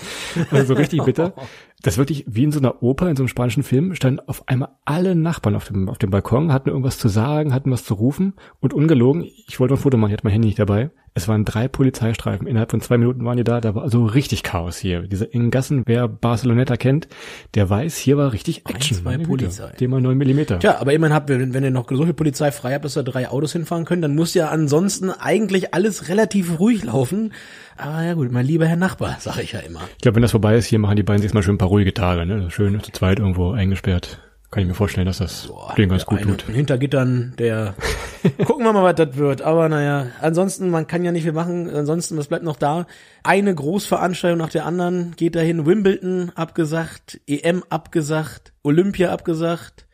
Also 0.51 0.73
so 0.73 0.73
richtig 0.73 1.03
bitter. 1.03 1.33
Das 1.81 1.97
wirklich 1.97 2.25
wie 2.27 2.43
in 2.43 2.51
so 2.51 2.59
einer 2.59 2.81
Oper, 2.81 3.09
in 3.09 3.15
so 3.15 3.23
einem 3.23 3.27
spanischen 3.27 3.63
Film, 3.63 3.93
standen 3.95 4.21
auf 4.27 4.47
einmal 4.47 4.69
alle 4.85 5.15
Nachbarn 5.15 5.55
auf 5.55 5.65
dem, 5.65 5.89
auf 5.89 5.97
dem 5.97 6.09
Balkon, 6.09 6.51
hatten 6.51 6.69
irgendwas 6.69 6.97
zu 6.97 7.09
sagen, 7.09 7.53
hatten 7.53 7.71
was 7.71 7.83
zu 7.83 7.93
rufen 7.93 8.33
und 8.59 8.73
ungelogen, 8.73 9.23
ich 9.23 9.59
wollte 9.59 9.75
ein 9.75 9.77
Foto 9.77 9.97
machen, 9.97 10.09
ich 10.09 10.13
hatte 10.13 10.25
mein 10.25 10.33
Handy 10.33 10.47
nicht 10.47 10.59
dabei. 10.59 10.89
Es 11.17 11.29
waren 11.29 11.45
drei 11.45 11.69
Polizeistreifen. 11.69 12.45
Innerhalb 12.45 12.71
von 12.71 12.81
zwei 12.81 12.97
Minuten 12.97 13.23
waren 13.23 13.37
die 13.37 13.45
da. 13.45 13.61
Da 13.61 13.73
war 13.73 13.83
also 13.83 14.05
richtig 14.05 14.43
Chaos 14.43 14.77
hier. 14.77 15.03
Diese 15.03 15.33
engen 15.33 15.49
Gassen, 15.49 15.83
wer 15.85 16.09
Barceloneta 16.09 16.75
kennt, 16.75 17.07
der 17.53 17.69
weiß, 17.69 17.95
hier 17.95 18.17
war 18.17 18.33
richtig 18.33 18.67
Action. 18.67 18.97
zwei 18.97 19.11
Meine 19.11 19.23
Güte. 19.23 19.45
Polizei. 19.45 19.69
Thema 19.77 20.01
9 20.01 20.17
Millimeter. 20.17 20.59
Tja, 20.59 20.77
aber 20.77 20.91
immerhin 20.91 21.15
habt 21.15 21.29
ihr, 21.29 21.39
wenn 21.39 21.53
wenn 21.53 21.63
ihr 21.63 21.71
noch 21.71 21.87
so 21.89 22.03
viel 22.03 22.13
Polizei 22.13 22.51
frei 22.51 22.73
habt, 22.73 22.83
dass 22.83 22.95
da 22.95 23.03
drei 23.03 23.29
Autos 23.29 23.53
hinfahren 23.53 23.85
können, 23.85 24.01
dann 24.01 24.13
muss 24.13 24.33
ja 24.33 24.49
ansonsten 24.49 25.09
eigentlich 25.09 25.73
alles 25.73 26.09
relativ 26.09 26.59
ruhig 26.59 26.83
laufen. 26.83 27.31
Aber 27.77 28.03
ja 28.03 28.13
gut, 28.13 28.31
mein 28.31 28.45
lieber 28.45 28.65
Herr 28.65 28.77
Nachbar, 28.77 29.17
sag 29.19 29.37
ich 29.39 29.51
ja 29.51 29.59
immer. 29.59 29.81
Ich 29.97 30.01
glaube, 30.01 30.15
wenn 30.15 30.21
das 30.21 30.31
vorbei 30.31 30.55
ist, 30.55 30.65
hier 30.65 30.79
machen 30.79 30.95
die 30.95 31.03
beiden 31.03 31.21
sich 31.21 31.33
mal 31.33 31.43
schön 31.43 31.55
ein 31.55 31.59
paar 31.59 31.67
ruhige 31.67 31.93
Tage. 31.93 32.25
Ne? 32.25 32.49
Schön 32.49 32.81
zu 32.81 32.91
zweit 32.91 33.19
irgendwo 33.19 33.51
eingesperrt. 33.51 34.19
Kann 34.51 34.61
ich 34.61 34.69
mir 34.69 34.75
vorstellen, 34.75 35.05
dass 35.05 35.17
das 35.17 35.51
denen 35.77 35.89
ganz 35.89 36.05
Der 36.05 36.17
gut 36.17 36.21
tut. 36.21 36.43
Hinter 36.43 36.77
Gittern, 36.77 37.33
der 37.37 37.75
gucken 38.45 38.63
wir 38.63 38.71
mal, 38.71 38.83
was 38.83 38.95
das 38.95 39.17
wird. 39.17 39.41
Aber 39.41 39.67
naja, 39.67 40.07
ansonsten, 40.21 40.69
man 40.69 40.87
kann 40.87 41.03
ja 41.03 41.11
nicht 41.11 41.23
viel 41.23 41.33
machen. 41.33 41.69
Ansonsten, 41.69 42.15
was 42.15 42.27
bleibt 42.27 42.45
noch 42.45 42.55
da? 42.55 42.85
Eine 43.23 43.53
Großveranstaltung 43.53 44.39
nach 44.39 44.49
der 44.49 44.65
anderen 44.65 45.13
geht 45.17 45.35
dahin. 45.35 45.65
Wimbledon 45.65 46.31
abgesagt, 46.35 47.19
EM 47.27 47.63
abgesagt, 47.69 48.53
Olympia 48.63 49.11
abgesagt. 49.11 49.85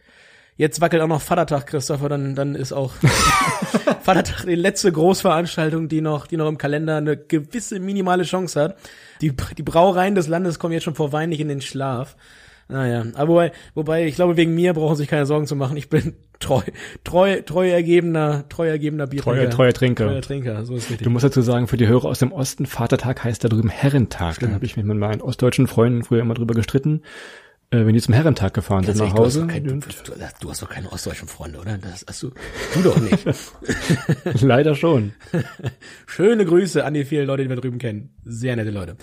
Jetzt 0.57 0.81
wackelt 0.81 1.01
auch 1.01 1.07
noch 1.07 1.21
Vatertag, 1.21 1.67
Christopher, 1.67 2.09
dann, 2.09 2.35
dann 2.35 2.55
ist 2.55 2.73
auch 2.73 2.93
Vatertag 4.03 4.45
die 4.45 4.55
letzte 4.55 4.91
Großveranstaltung, 4.91 5.87
die 5.87 6.01
noch, 6.01 6.27
die 6.27 6.37
noch 6.37 6.47
im 6.47 6.57
Kalender 6.57 6.97
eine 6.97 7.17
gewisse 7.17 7.79
minimale 7.79 8.23
Chance 8.23 8.61
hat. 8.61 8.75
Die, 9.21 9.33
die 9.57 9.63
Brauereien 9.63 10.15
des 10.15 10.27
Landes 10.27 10.59
kommen 10.59 10.73
jetzt 10.73 10.83
schon 10.83 10.95
vor 10.95 11.13
Wein 11.13 11.29
nicht 11.29 11.39
in 11.39 11.47
den 11.47 11.61
Schlaf. 11.61 12.15
Naja, 12.71 13.03
aber 13.15 13.33
wobei, 13.33 13.51
wobei, 13.75 14.05
ich 14.05 14.15
glaube, 14.15 14.37
wegen 14.37 14.55
mir 14.55 14.73
brauchen 14.73 14.95
sich 14.95 15.09
keine 15.09 15.25
Sorgen 15.25 15.45
zu 15.45 15.57
machen. 15.57 15.75
Ich 15.75 15.89
bin 15.89 16.13
treu, 16.39 16.61
treu, 17.03 17.41
treu 17.41 17.69
ergebener, 17.69 18.47
treu 18.47 18.69
ergebener 18.69 19.07
Biertrinker. 19.07 19.41
Treuer, 19.41 19.49
treuer 19.49 19.73
Trinker. 19.73 20.05
Treuer 20.07 20.21
Trinker, 20.21 20.65
so 20.65 20.75
ist 20.75 20.89
richtig. 20.89 21.03
Du 21.03 21.09
musst 21.09 21.25
dazu 21.25 21.41
sagen, 21.41 21.67
für 21.67 21.75
die 21.75 21.87
Hörer 21.87 22.05
aus 22.05 22.19
dem 22.19 22.31
Osten, 22.31 22.65
Vatertag 22.65 23.25
heißt 23.25 23.43
da 23.43 23.49
drüben 23.49 23.69
Herrentag. 23.69 24.39
Da 24.39 24.47
habe 24.49 24.63
ich 24.63 24.77
mich 24.77 24.85
mit 24.85 24.97
meinen 24.97 25.21
ostdeutschen 25.21 25.67
Freunden 25.67 26.03
früher 26.03 26.21
immer 26.21 26.33
drüber 26.33 26.53
gestritten, 26.53 27.01
äh, 27.71 27.85
wenn 27.85 27.93
die 27.93 28.01
zum 28.01 28.13
Herrentag 28.13 28.53
gefahren 28.53 28.83
sind 28.83 28.97
nach 28.97 29.05
ehrlich, 29.05 29.15
du, 29.15 29.25
hast 29.25 29.35
Hause. 29.37 29.47
kein, 29.47 29.63
du, 29.63 29.79
du, 29.79 30.13
du 30.41 30.49
hast 30.49 30.61
doch 30.61 30.69
keine 30.69 30.91
ostdeutschen 30.91 31.27
Freunde, 31.27 31.59
oder? 31.59 31.77
Das 31.77 32.05
hast 32.07 32.21
du, 32.21 32.31
du 32.73 32.81
doch 32.81 32.97
nicht. 32.99 33.25
Leider 34.41 34.75
schon. 34.75 35.13
Schöne 36.05 36.45
Grüße 36.45 36.83
an 36.83 36.93
die 36.93 37.05
vielen 37.05 37.27
Leute, 37.27 37.43
die 37.43 37.49
wir 37.49 37.55
drüben 37.55 37.79
kennen. 37.79 38.13
Sehr 38.25 38.55
nette 38.55 38.71
Leute. 38.71 38.97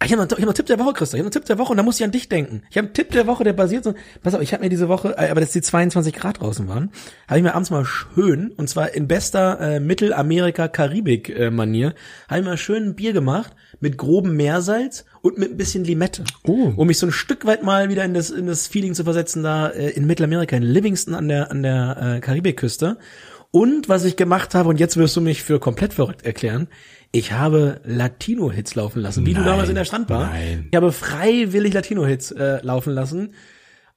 Ah, 0.00 0.04
Ich 0.04 0.12
habe 0.12 0.22
noch, 0.22 0.28
ich 0.28 0.32
hab 0.32 0.38
noch 0.42 0.46
einen 0.46 0.54
Tipp 0.54 0.66
der 0.66 0.78
Woche, 0.78 0.92
Christa. 0.92 1.16
Ich 1.16 1.20
habe 1.20 1.26
einen 1.26 1.32
Tipp 1.32 1.44
der 1.46 1.58
Woche 1.58 1.72
und 1.72 1.76
da 1.76 1.82
muss 1.82 1.98
ich 1.98 2.04
an 2.04 2.12
dich 2.12 2.28
denken. 2.28 2.62
Ich 2.70 2.76
habe 2.76 2.86
einen 2.86 2.94
Tipp 2.94 3.10
der 3.10 3.26
Woche, 3.26 3.42
der 3.42 3.52
basiert 3.52 3.82
so. 3.82 3.94
Pass 4.22 4.32
auf, 4.32 4.40
ich 4.42 4.52
habe 4.52 4.62
mir 4.62 4.68
diese 4.68 4.88
Woche, 4.88 5.16
äh, 5.18 5.28
aber 5.28 5.40
dass 5.40 5.50
die 5.50 5.60
22 5.60 6.14
Grad 6.14 6.40
draußen 6.40 6.68
waren, 6.68 6.92
habe 7.26 7.38
ich 7.38 7.42
mir 7.42 7.52
abends 7.52 7.70
mal 7.70 7.84
schön, 7.84 8.52
und 8.56 8.68
zwar 8.68 8.94
in 8.94 9.08
bester 9.08 9.58
äh, 9.60 9.80
Mittelamerika-Karibik-Manier, 9.80 11.94
habe 12.28 12.40
ich 12.40 12.46
mal 12.46 12.56
schön 12.56 12.84
ein 12.84 12.94
Bier 12.94 13.12
gemacht 13.12 13.56
mit 13.80 13.98
grobem 13.98 14.36
Meersalz 14.36 15.04
und 15.20 15.36
mit 15.36 15.50
ein 15.50 15.56
bisschen 15.56 15.82
Limette. 15.82 16.22
Oh. 16.44 16.72
Um 16.76 16.86
mich 16.86 16.98
so 16.98 17.06
ein 17.06 17.12
Stück 17.12 17.44
weit 17.44 17.64
mal 17.64 17.88
wieder 17.88 18.04
in 18.04 18.14
das, 18.14 18.30
in 18.30 18.46
das 18.46 18.68
Feeling 18.68 18.94
zu 18.94 19.02
versetzen, 19.02 19.42
da 19.42 19.66
äh, 19.68 19.90
in 19.90 20.06
Mittelamerika, 20.06 20.54
in 20.56 20.62
Livingston 20.62 21.16
an 21.16 21.26
der, 21.26 21.50
an 21.50 21.64
der 21.64 22.14
äh, 22.18 22.20
Karibikküste. 22.20 22.98
Und 23.50 23.88
was 23.88 24.04
ich 24.04 24.16
gemacht 24.16 24.54
habe, 24.54 24.68
und 24.68 24.78
jetzt 24.78 24.98
wirst 24.98 25.16
du 25.16 25.22
mich 25.22 25.42
für 25.42 25.58
komplett 25.58 25.94
verrückt 25.94 26.22
erklären, 26.24 26.68
ich 27.12 27.32
habe 27.32 27.80
Latino-Hits 27.84 28.74
laufen 28.74 29.00
lassen, 29.00 29.24
wie 29.24 29.32
du 29.32 29.40
Nein, 29.40 29.48
damals 29.48 29.68
in 29.68 29.74
der 29.74 29.84
Strandbar. 29.84 30.26
nein. 30.28 30.66
Ich 30.70 30.76
habe 30.76 30.92
freiwillig 30.92 31.72
Latino-Hits 31.74 32.32
äh, 32.32 32.58
laufen 32.62 32.92
lassen. 32.92 33.34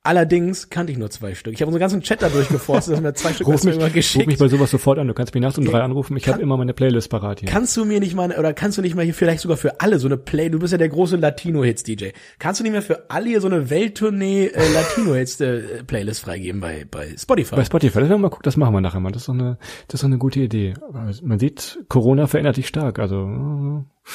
Allerdings 0.03 0.72
kannte 0.72 0.91
ich 0.91 0.98
nur 0.98 1.12
zwei 1.12 1.36
Stück. 1.36 1.53
Ich 1.53 1.62
habe 1.62 1.67
unseren 1.67 1.81
ganzen 1.81 2.01
Chat 2.01 2.24
da 2.24 2.29
durchgeforstet, 2.29 2.96
dass 2.96 3.01
mir 3.01 3.13
zwei 3.13 3.34
Stück 3.34 3.46
Ruf 3.46 3.63
mich, 3.63 3.75
immer 3.75 3.86
ruf 3.86 3.93
mich 3.93 3.93
geschickt. 3.93 4.39
bei 4.39 4.48
sowas 4.48 4.72
sofort 4.72 4.98
an. 4.98 5.08
Du 5.08 5.13
kannst 5.13 5.31
mich 5.36 5.43
nachts 5.43 5.60
um 5.60 5.65
drei 5.65 5.81
anrufen. 5.81 6.17
Ich 6.17 6.27
habe 6.27 6.41
immer 6.41 6.58
meine 6.58 6.74
Playlist 6.74 7.08
parat 7.12 7.41
hier. 7.41 7.50
Kannst 7.50 7.77
du 7.77 7.86
mir 7.86 8.00
nicht 8.00 8.15
mal, 8.15 8.31
oder 8.31 8.51
kannst 8.53 8.79
du 8.79 8.81
nicht 8.81 8.96
mal 8.96 9.05
hier 9.05 9.13
vielleicht 9.13 9.41
sogar 9.41 9.58
für 9.58 9.79
alle 9.79 10.00
so 10.00 10.08
eine 10.08 10.17
Play, 10.17 10.50
du 10.50 10.58
bist 10.58 10.72
ja 10.72 10.79
der 10.79 10.89
große 10.89 11.17
Latino-Hits-DJ. 11.17 12.13
Kannst 12.39 12.60
du 12.60 12.63
nicht 12.63 12.72
mehr 12.72 12.81
für 12.81 13.12
alle 13.12 13.27
hier 13.27 13.41
so 13.41 13.48
eine 13.48 13.70
Welttournee 13.70 14.48
äh, 14.48 14.74
Latino-Hits-Playlist 14.74 16.22
freigeben 16.22 16.62
bei, 16.62 16.88
bei 16.89 17.15
Spotify? 17.15 17.58
bei 17.58 17.65
Spotify, 17.65 18.00
das, 18.00 18.10
mal 18.10 18.29
gucken, 18.29 18.43
das 18.43 18.58
machen 18.58 18.74
wir 18.74 18.81
nachher 18.81 19.01
mal. 19.01 19.12
Das 19.12 19.22
ist 19.22 19.27
doch 19.27 19.36
eine, 19.36 19.60
das 19.88 19.96
ist 20.00 20.03
doch 20.03 20.08
eine 20.08 20.17
gute 20.17 20.39
Idee. 20.39 20.74
Man 21.22 21.38
sieht, 21.38 21.77
Corona 21.89 22.25
verändert 22.25 22.58
dich 22.58 22.67
stark. 22.67 22.98
Also, 22.98 23.27
äh, 23.27 24.10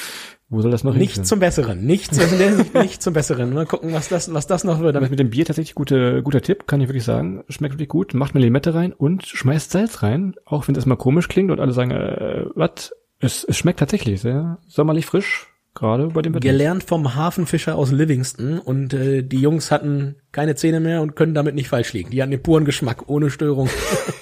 wo 0.49 0.61
soll 0.61 0.71
das 0.71 0.85
noch 0.85 0.93
nicht 0.95 1.03
hinführen? 1.15 1.25
zum 1.25 1.41
Besseren, 1.41 1.85
nicht, 1.87 2.15
zum- 2.15 2.33
in 2.33 2.39
der 2.39 2.49
Hinsicht 2.51 2.75
nicht 2.75 3.03
zum 3.03 3.15
Besseren. 3.15 3.53
Mal 3.53 3.67
gucken, 3.67 3.93
was 3.93 4.09
das, 4.09 4.33
was 4.33 4.47
das 4.47 4.63
noch 4.65 4.81
wird. 4.81 4.95
Aber 4.97 5.09
mit 5.09 5.19
dem 5.19 5.31
Bier 5.31 5.45
tatsächlich 5.45 5.75
gute, 5.75 6.23
guter 6.23 6.41
Tipp, 6.41 6.67
kann 6.67 6.81
ich 6.81 6.89
wirklich 6.89 7.05
sagen. 7.05 7.43
Schmeckt 7.49 7.75
wirklich 7.75 7.89
gut. 7.89 8.15
Macht 8.15 8.35
eine 8.35 8.45
Limette 8.45 8.73
rein 8.75 8.93
und 8.93 9.27
schmeißt 9.27 9.71
Salz 9.73 10.03
rein. 10.03 10.35
Auch 10.45 10.69
wenn 10.69 10.75
das 10.75 10.87
mal 10.87 10.97
komisch 10.97 11.29
klingt 11.29 11.51
und 11.51 11.59
alle 11.61 11.73
sagen, 11.73 11.91
äh, 11.91 12.45
was? 12.55 12.93
Es, 13.19 13.45
es 13.45 13.57
schmeckt 13.57 13.79
tatsächlich 13.81 14.21
sehr 14.21 14.59
sommerlich 14.69 15.07
frisch. 15.07 15.49
Gerade 15.75 16.07
bei 16.07 16.23
dem 16.23 16.33
Wetter. 16.33 16.49
Gelernt 16.49 16.85
vom 16.85 17.15
Hafenfischer 17.17 17.77
aus 17.77 17.93
Livingston 17.93 18.59
und 18.59 18.95
äh, 18.95 19.23
die 19.23 19.41
Jungs 19.41 19.71
hatten 19.71 20.17
keine 20.33 20.55
Zähne 20.55 20.81
mehr 20.81 21.03
und 21.03 21.17
können 21.17 21.35
damit 21.35 21.55
nicht 21.55 21.69
falsch 21.69 21.93
liegen. 21.93 22.11
Die 22.11 22.23
hatten 22.23 22.31
den 22.31 22.43
puren 22.43 22.65
Geschmack, 22.65 23.11
ohne 23.11 23.29
Störung. 23.29 23.69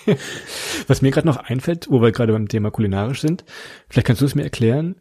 Was 0.89 1.01
mir 1.03 1.11
gerade 1.13 1.27
noch 1.29 1.37
einfällt, 1.37 1.87
wo 1.91 2.03
wir 2.03 2.13
gerade 2.13 2.33
beim 2.33 2.49
Thema 2.49 2.71
kulinarisch 2.71 3.21
sind, 3.21 3.45
vielleicht 3.89 4.07
kannst 4.07 4.23
du 4.23 4.27
es 4.27 4.35
mir 4.35 4.43
erklären, 4.43 4.97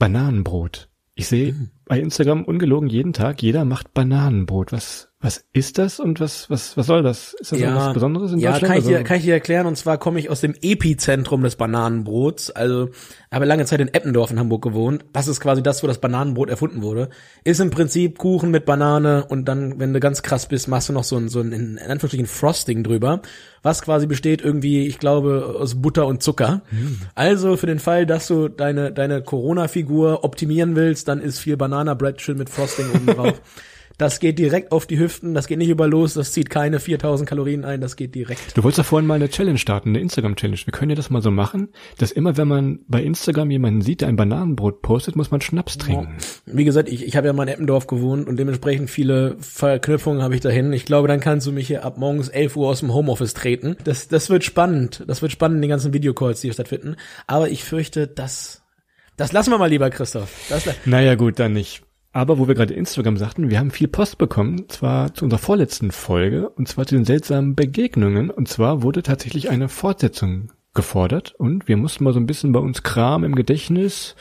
Bananenbrot. 0.00 0.88
Ich 1.14 1.28
sehe 1.28 1.52
Mhm. 1.52 1.70
Bei 1.90 1.98
Instagram 1.98 2.44
ungelogen 2.44 2.88
jeden 2.88 3.12
Tag, 3.12 3.42
jeder 3.42 3.64
macht 3.64 3.92
Bananenbrot. 3.94 4.70
Was, 4.70 5.08
was 5.18 5.44
ist 5.52 5.76
das 5.76 5.98
und 5.98 6.20
was, 6.20 6.48
was, 6.48 6.76
was 6.76 6.86
soll 6.86 7.02
das? 7.02 7.34
Ist 7.34 7.50
das 7.50 7.58
ja, 7.58 7.74
was 7.74 7.92
Besonderes 7.92 8.30
in 8.30 8.38
ja, 8.38 8.52
Deutschland? 8.52 8.72
kann 8.72 8.78
ich, 8.78 8.86
dir, 8.86 8.96
Also- 8.98 9.04
kann 9.08 9.16
ich 9.16 9.24
dir 9.24 9.34
erklären. 9.34 9.66
Und 9.66 9.76
zwar 9.76 9.98
komme 9.98 10.20
ich 10.20 10.30
aus 10.30 10.40
dem 10.40 10.54
Epizentrum 10.62 11.42
des 11.42 11.56
Bananenbrots. 11.56 12.52
Also 12.52 12.90
habe 13.32 13.44
lange 13.44 13.64
Zeit 13.64 13.80
in 13.80 13.88
Eppendorf 13.92 14.30
in 14.30 14.38
Hamburg 14.38 14.62
gewohnt. 14.62 15.04
Das 15.12 15.26
ist 15.26 15.40
quasi 15.40 15.64
das, 15.64 15.82
wo 15.82 15.88
das 15.88 15.98
Bananenbrot 16.00 16.48
erfunden 16.48 16.82
wurde. 16.82 17.10
Ist 17.42 17.58
im 17.58 17.70
Prinzip 17.70 18.18
Kuchen 18.18 18.52
mit 18.52 18.66
Banane 18.66 19.24
und 19.24 19.46
dann, 19.46 19.80
wenn 19.80 19.92
du 19.92 19.98
ganz 19.98 20.22
krass 20.22 20.46
bist, 20.46 20.68
machst 20.68 20.88
du 20.88 20.92
noch 20.92 21.04
so 21.04 21.16
ein, 21.16 21.28
so 21.28 21.40
ein 21.40 21.50
in 21.52 21.78
Anführungsstrichen 21.78 22.26
Frosting 22.26 22.84
drüber, 22.84 23.20
was 23.62 23.82
quasi 23.82 24.06
besteht 24.06 24.40
irgendwie, 24.42 24.86
ich 24.86 24.98
glaube, 25.00 25.56
aus 25.58 25.82
Butter 25.82 26.06
und 26.06 26.22
Zucker. 26.22 26.62
Also 27.14 27.56
für 27.56 27.66
den 27.66 27.78
Fall, 27.80 28.06
dass 28.06 28.26
du 28.28 28.48
deine, 28.48 28.90
deine 28.92 29.22
Corona-Figur 29.22 30.24
optimieren 30.24 30.76
willst, 30.76 31.08
dann 31.08 31.20
ist 31.20 31.40
viel 31.40 31.56
Banana 31.80 31.94
Bread 31.94 32.20
schön 32.20 32.36
mit 32.36 32.50
Frosting 32.50 32.90
oben 32.90 33.06
drauf. 33.06 33.40
Das 33.98 34.18
geht 34.18 34.38
direkt 34.38 34.72
auf 34.72 34.86
die 34.86 34.98
Hüften, 34.98 35.34
das 35.34 35.46
geht 35.46 35.58
nicht 35.58 35.68
über 35.68 35.86
los, 35.86 36.14
das 36.14 36.32
zieht 36.32 36.48
keine 36.48 36.80
4000 36.80 37.28
Kalorien 37.28 37.66
ein, 37.66 37.82
das 37.82 37.96
geht 37.96 38.14
direkt. 38.14 38.56
Du 38.56 38.64
wolltest 38.64 38.78
ja 38.78 38.84
vorhin 38.84 39.06
mal 39.06 39.16
eine 39.16 39.28
Challenge 39.28 39.58
starten, 39.58 39.90
eine 39.90 40.00
Instagram-Challenge. 40.00 40.58
Wir 40.64 40.72
können 40.72 40.88
ja 40.88 40.96
das 40.96 41.10
mal 41.10 41.20
so 41.20 41.30
machen, 41.30 41.68
dass 41.98 42.10
immer, 42.10 42.38
wenn 42.38 42.48
man 42.48 42.78
bei 42.88 43.02
Instagram 43.02 43.50
jemanden 43.50 43.82
sieht, 43.82 44.00
der 44.00 44.08
ein 44.08 44.16
Bananenbrot 44.16 44.80
postet, 44.80 45.16
muss 45.16 45.30
man 45.30 45.42
Schnaps 45.42 45.76
trinken. 45.76 46.16
Wie 46.46 46.64
gesagt, 46.64 46.88
ich, 46.88 47.04
ich 47.04 47.14
habe 47.14 47.26
ja 47.26 47.34
mal 47.34 47.42
in 47.42 47.50
Eppendorf 47.50 47.88
gewohnt 47.88 48.26
und 48.26 48.38
dementsprechend 48.38 48.88
viele 48.88 49.36
Verknüpfungen 49.38 50.22
habe 50.22 50.34
ich 50.34 50.40
dahin. 50.40 50.72
Ich 50.72 50.86
glaube, 50.86 51.06
dann 51.06 51.20
kannst 51.20 51.46
du 51.46 51.52
mich 51.52 51.66
hier 51.66 51.84
ab 51.84 51.98
morgens 51.98 52.30
11 52.30 52.56
Uhr 52.56 52.70
aus 52.70 52.80
dem 52.80 52.94
Homeoffice 52.94 53.34
treten. 53.34 53.76
Das, 53.84 54.08
das 54.08 54.30
wird 54.30 54.44
spannend. 54.44 55.04
Das 55.08 55.20
wird 55.20 55.30
spannend, 55.30 55.62
die 55.62 55.68
ganzen 55.68 55.92
Videocalls, 55.92 56.40
die 56.40 56.46
hier 56.46 56.54
stattfinden. 56.54 56.96
Aber 57.26 57.50
ich 57.50 57.64
fürchte, 57.64 58.06
das, 58.06 58.59
das 59.20 59.32
lassen 59.32 59.50
wir 59.50 59.58
mal 59.58 59.68
lieber, 59.68 59.90
Christoph. 59.90 60.46
Das, 60.48 60.66
Naja, 60.86 61.14
gut, 61.14 61.38
dann 61.38 61.52
nicht. 61.52 61.82
Aber 62.12 62.38
wo 62.38 62.48
wir 62.48 62.54
gerade 62.54 62.74
Instagram 62.74 63.18
sagten, 63.18 63.50
wir 63.50 63.58
haben 63.58 63.70
viel 63.70 63.86
Post 63.86 64.16
bekommen, 64.18 64.68
zwar 64.68 65.14
zu 65.14 65.24
unserer 65.24 65.38
vorletzten 65.38 65.92
Folge, 65.92 66.48
und 66.48 66.66
zwar 66.66 66.86
zu 66.86 66.96
den 66.96 67.04
seltsamen 67.04 67.54
Begegnungen. 67.54 68.30
Und 68.30 68.48
zwar 68.48 68.82
wurde 68.82 69.02
tatsächlich 69.02 69.50
eine 69.50 69.68
Fortsetzung 69.68 70.50
gefordert 70.74 71.34
und 71.36 71.68
wir 71.68 71.76
mussten 71.76 72.04
mal 72.04 72.12
so 72.12 72.18
ein 72.18 72.26
bisschen 72.26 72.52
bei 72.52 72.60
uns 72.60 72.82
Kram 72.82 73.22
im 73.22 73.34
Gedächtnis. 73.34 74.16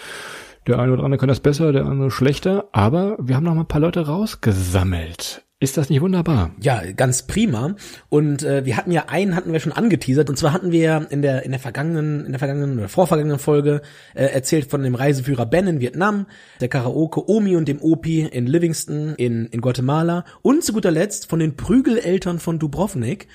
Der 0.68 0.80
eine 0.80 0.92
oder 0.92 1.04
andere 1.04 1.20
kann 1.20 1.30
das 1.30 1.40
besser, 1.40 1.72
der 1.72 1.86
andere 1.86 2.12
schlechter, 2.12 2.68
aber 2.74 3.16
wir 3.20 3.36
haben 3.36 3.46
noch 3.46 3.56
mal 3.56 3.62
ein 3.62 3.68
paar 3.68 3.82
Leute 3.82 4.06
rausgesammelt. 4.06 5.46
Ist 5.62 5.76
das 5.76 5.90
nicht 5.90 6.00
wunderbar? 6.00 6.52
Ja, 6.62 6.82
ganz 6.96 7.24
prima. 7.24 7.76
Und 8.08 8.44
äh, 8.44 8.64
wir 8.64 8.78
hatten 8.78 8.92
ja 8.94 9.10
einen 9.10 9.36
hatten 9.36 9.52
wir 9.52 9.60
schon 9.60 9.74
angeteasert. 9.74 10.30
Und 10.30 10.38
zwar 10.38 10.54
hatten 10.54 10.72
wir 10.72 11.08
in 11.10 11.22
der 11.22 11.44
in 11.44 11.52
der 11.52 11.60
vergangenen 11.60 12.26
in 12.26 12.32
der 12.32 12.40
vergangenen 12.40 12.80
oder 12.80 12.88
vorvergangenen 12.88 13.40
Folge 13.40 13.82
äh, 14.16 14.24
erzählt 14.24 14.72
von 14.72 14.84
dem 14.84 14.96
Reiseführer 14.96 15.46
Ben 15.46 15.68
in 15.68 15.82
Vietnam, 15.82 16.28
der 16.62 16.70
Karaoke 16.70 17.30
Omi 17.30 17.58
und 17.58 17.68
dem 17.68 17.82
Opi 17.82 18.22
in 18.22 18.48
Livingston 18.48 19.16
in 19.18 19.48
in 19.48 19.60
Guatemala 19.60 20.24
und 20.42 20.64
zu 20.64 20.72
guter 20.72 20.92
Letzt 20.92 21.30
von 21.30 21.40
den 21.40 21.58
Prügeleltern 21.58 22.40
von 22.40 22.58
Dubrovnik. 22.58 23.28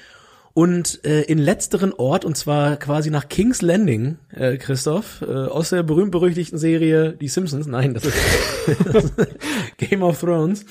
Und 0.54 1.04
äh, 1.04 1.22
in 1.22 1.38
letzteren 1.38 1.92
Ort, 1.92 2.24
und 2.24 2.36
zwar 2.36 2.76
quasi 2.76 3.10
nach 3.10 3.28
King's 3.28 3.60
Landing, 3.60 4.18
äh, 4.32 4.56
Christoph, 4.56 5.20
äh, 5.22 5.32
aus 5.32 5.70
der 5.70 5.82
berühmt-berüchtigten 5.82 6.58
Serie 6.58 7.12
Die 7.12 7.26
Simpsons, 7.26 7.66
nein, 7.66 7.92
das 7.92 8.04
ist 8.04 8.16
Game 9.78 10.04
of 10.04 10.20
Thrones, 10.20 10.64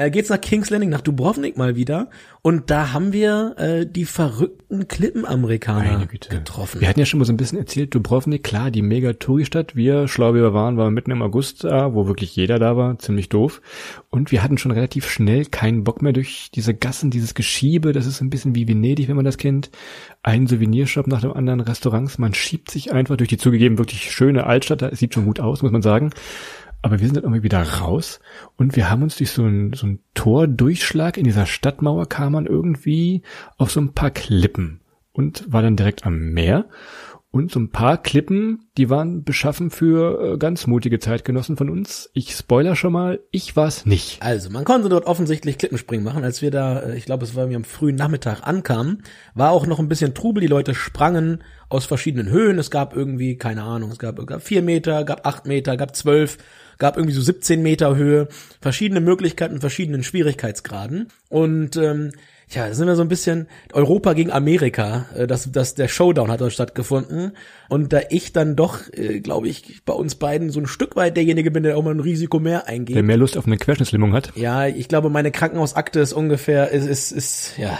äh, 0.00 0.10
geht's 0.10 0.30
nach 0.30 0.40
King's 0.40 0.70
Landing, 0.70 0.88
nach 0.88 1.02
Dubrovnik 1.02 1.58
mal 1.58 1.76
wieder. 1.76 2.08
Und 2.40 2.70
da 2.70 2.94
haben 2.94 3.12
wir 3.12 3.54
äh, 3.58 3.86
die 3.86 4.06
verrückten 4.06 4.88
Klippenamerikaner 4.88 6.06
getroffen. 6.06 6.80
Wir 6.80 6.88
hatten 6.88 7.00
ja 7.00 7.04
schon 7.04 7.18
mal 7.18 7.26
so 7.26 7.34
ein 7.34 7.36
bisschen 7.36 7.58
erzählt, 7.58 7.94
Dubrovnik, 7.94 8.42
klar, 8.42 8.70
die 8.70 8.80
mega 8.80 9.12
Touri-Stadt. 9.12 9.76
Wir, 9.76 10.08
schlau 10.08 10.32
wie 10.32 10.40
wir 10.40 10.54
waren, 10.54 10.78
waren 10.78 10.94
mitten 10.94 11.10
im 11.10 11.20
August 11.20 11.64
da, 11.64 11.92
wo 11.92 12.06
wirklich 12.06 12.34
jeder 12.34 12.58
da 12.58 12.78
war, 12.78 12.98
ziemlich 12.98 13.28
doof. 13.28 13.60
Und 14.08 14.32
wir 14.32 14.42
hatten 14.42 14.56
schon 14.56 14.72
relativ 14.72 15.06
schnell 15.10 15.44
keinen 15.44 15.84
Bock 15.84 16.00
mehr 16.00 16.14
durch 16.14 16.50
diese 16.54 16.72
Gassen, 16.72 17.10
dieses 17.10 17.34
Geschiebe. 17.34 17.92
Das 17.92 18.06
ist 18.06 18.22
ein 18.22 18.30
bisschen 18.30 18.54
wie 18.54 18.66
Venedig, 18.66 19.06
wenn 19.08 19.16
man 19.16 19.26
das 19.26 19.36
kennt. 19.36 19.70
Ein 20.22 20.46
Souvenirshop 20.46 21.08
nach 21.08 21.20
dem 21.20 21.34
anderen, 21.34 21.60
Restaurants. 21.60 22.16
Man 22.16 22.32
schiebt 22.32 22.70
sich 22.70 22.90
einfach 22.90 23.18
durch 23.18 23.28
die 23.28 23.38
zugegeben 23.38 23.76
wirklich 23.76 24.10
schöne 24.10 24.46
Altstadt. 24.46 24.80
Da 24.80 24.94
sieht 24.94 25.12
schon 25.12 25.26
gut 25.26 25.40
aus, 25.40 25.60
muss 25.62 25.72
man 25.72 25.82
sagen. 25.82 26.10
Aber 26.82 26.98
wir 26.98 27.06
sind 27.06 27.16
dann 27.16 27.24
irgendwie 27.24 27.42
wieder 27.42 27.62
raus 27.62 28.20
und 28.56 28.74
wir 28.74 28.90
haben 28.90 29.02
uns 29.02 29.16
durch 29.16 29.30
so 29.30 29.42
einen 29.42 29.74
so 29.74 29.86
einen 29.86 30.00
Tordurchschlag 30.14 31.18
in 31.18 31.24
dieser 31.24 31.46
Stadtmauer 31.46 32.06
kam 32.06 32.32
man 32.32 32.46
irgendwie 32.46 33.22
auf 33.58 33.70
so 33.70 33.80
ein 33.80 33.92
paar 33.92 34.10
Klippen 34.10 34.80
und 35.12 35.52
war 35.52 35.62
dann 35.62 35.76
direkt 35.76 36.06
am 36.06 36.32
Meer. 36.32 36.68
Und 37.32 37.52
so 37.52 37.60
ein 37.60 37.70
paar 37.70 38.02
Klippen, 38.02 38.70
die 38.76 38.90
waren 38.90 39.22
beschaffen 39.22 39.70
für 39.70 40.34
äh, 40.34 40.36
ganz 40.36 40.66
mutige 40.66 40.98
Zeitgenossen 40.98 41.56
von 41.56 41.70
uns. 41.70 42.10
Ich 42.12 42.34
spoiler 42.34 42.74
schon 42.74 42.92
mal, 42.92 43.20
ich 43.30 43.54
war's 43.54 43.86
nicht. 43.86 44.20
Also, 44.20 44.50
man 44.50 44.64
konnte 44.64 44.88
dort 44.88 45.06
offensichtlich 45.06 45.56
Klippenspringen 45.56 46.04
machen. 46.04 46.24
Als 46.24 46.42
wir 46.42 46.50
da, 46.50 46.80
äh, 46.80 46.96
ich 46.96 47.04
glaube, 47.04 47.22
es 47.22 47.36
war 47.36 47.46
mir 47.46 47.54
am 47.54 47.62
frühen 47.62 47.94
Nachmittag 47.94 48.42
ankamen, 48.42 49.04
war 49.34 49.52
auch 49.52 49.68
noch 49.68 49.78
ein 49.78 49.88
bisschen 49.88 50.12
Trubel. 50.12 50.40
Die 50.40 50.48
Leute 50.48 50.74
sprangen 50.74 51.44
aus 51.68 51.86
verschiedenen 51.86 52.30
Höhen. 52.30 52.58
Es 52.58 52.72
gab 52.72 52.96
irgendwie, 52.96 53.36
keine 53.36 53.62
Ahnung, 53.62 53.92
es 53.92 54.00
gab, 54.00 54.26
gab 54.26 54.42
vier 54.42 54.62
Meter, 54.62 55.04
gab 55.04 55.24
acht 55.24 55.46
Meter, 55.46 55.76
gab 55.76 55.94
zwölf, 55.94 56.36
gab 56.80 56.96
irgendwie 56.96 57.14
so 57.14 57.22
17 57.22 57.62
Meter 57.62 57.94
Höhe. 57.94 58.26
Verschiedene 58.60 59.00
Möglichkeiten, 59.00 59.60
verschiedenen 59.60 60.02
Schwierigkeitsgraden. 60.02 61.06
Und 61.28 61.76
ähm, 61.76 62.10
ja, 62.48 62.66
da 62.66 62.74
sind 62.74 62.88
wir 62.88 62.96
so 62.96 63.02
ein 63.02 63.08
bisschen 63.08 63.46
Europa 63.72 64.12
gegen 64.14 64.32
Amerika. 64.32 65.06
Äh, 65.14 65.28
Das, 65.28 65.52
das, 65.52 65.76
der 65.76 65.86
Showdown 65.86 66.30
hat 66.32 66.40
dort 66.40 66.52
stattgefunden. 66.52 67.36
Und 67.68 67.92
da 67.92 68.00
ich 68.10 68.32
dann 68.32 68.56
doch, 68.56 68.80
äh, 68.92 69.20
glaube 69.20 69.46
ich, 69.48 69.82
bei 69.84 69.92
uns 69.92 70.16
beiden 70.16 70.50
so 70.50 70.58
ein 70.58 70.66
Stück 70.66 70.96
weit 70.96 71.16
derjenige 71.16 71.52
bin, 71.52 71.62
der 71.62 71.76
auch 71.76 71.84
mal 71.84 71.94
ein 71.94 72.00
Risiko 72.00 72.40
mehr 72.40 72.66
eingeht. 72.66 72.96
Wer 72.96 73.04
mehr 73.04 73.16
Lust 73.16 73.36
auf 73.36 73.46
eine 73.46 73.56
Querschnittslähmung 73.56 74.12
hat. 74.12 74.32
Ja, 74.34 74.66
ich 74.66 74.88
glaube, 74.88 75.10
meine 75.10 75.30
Krankenhausakte 75.30 76.00
ist 76.00 76.12
ungefähr, 76.12 76.70
ist, 76.70 76.86
ist, 76.86 77.12
ist, 77.12 77.58
ja, 77.58 77.78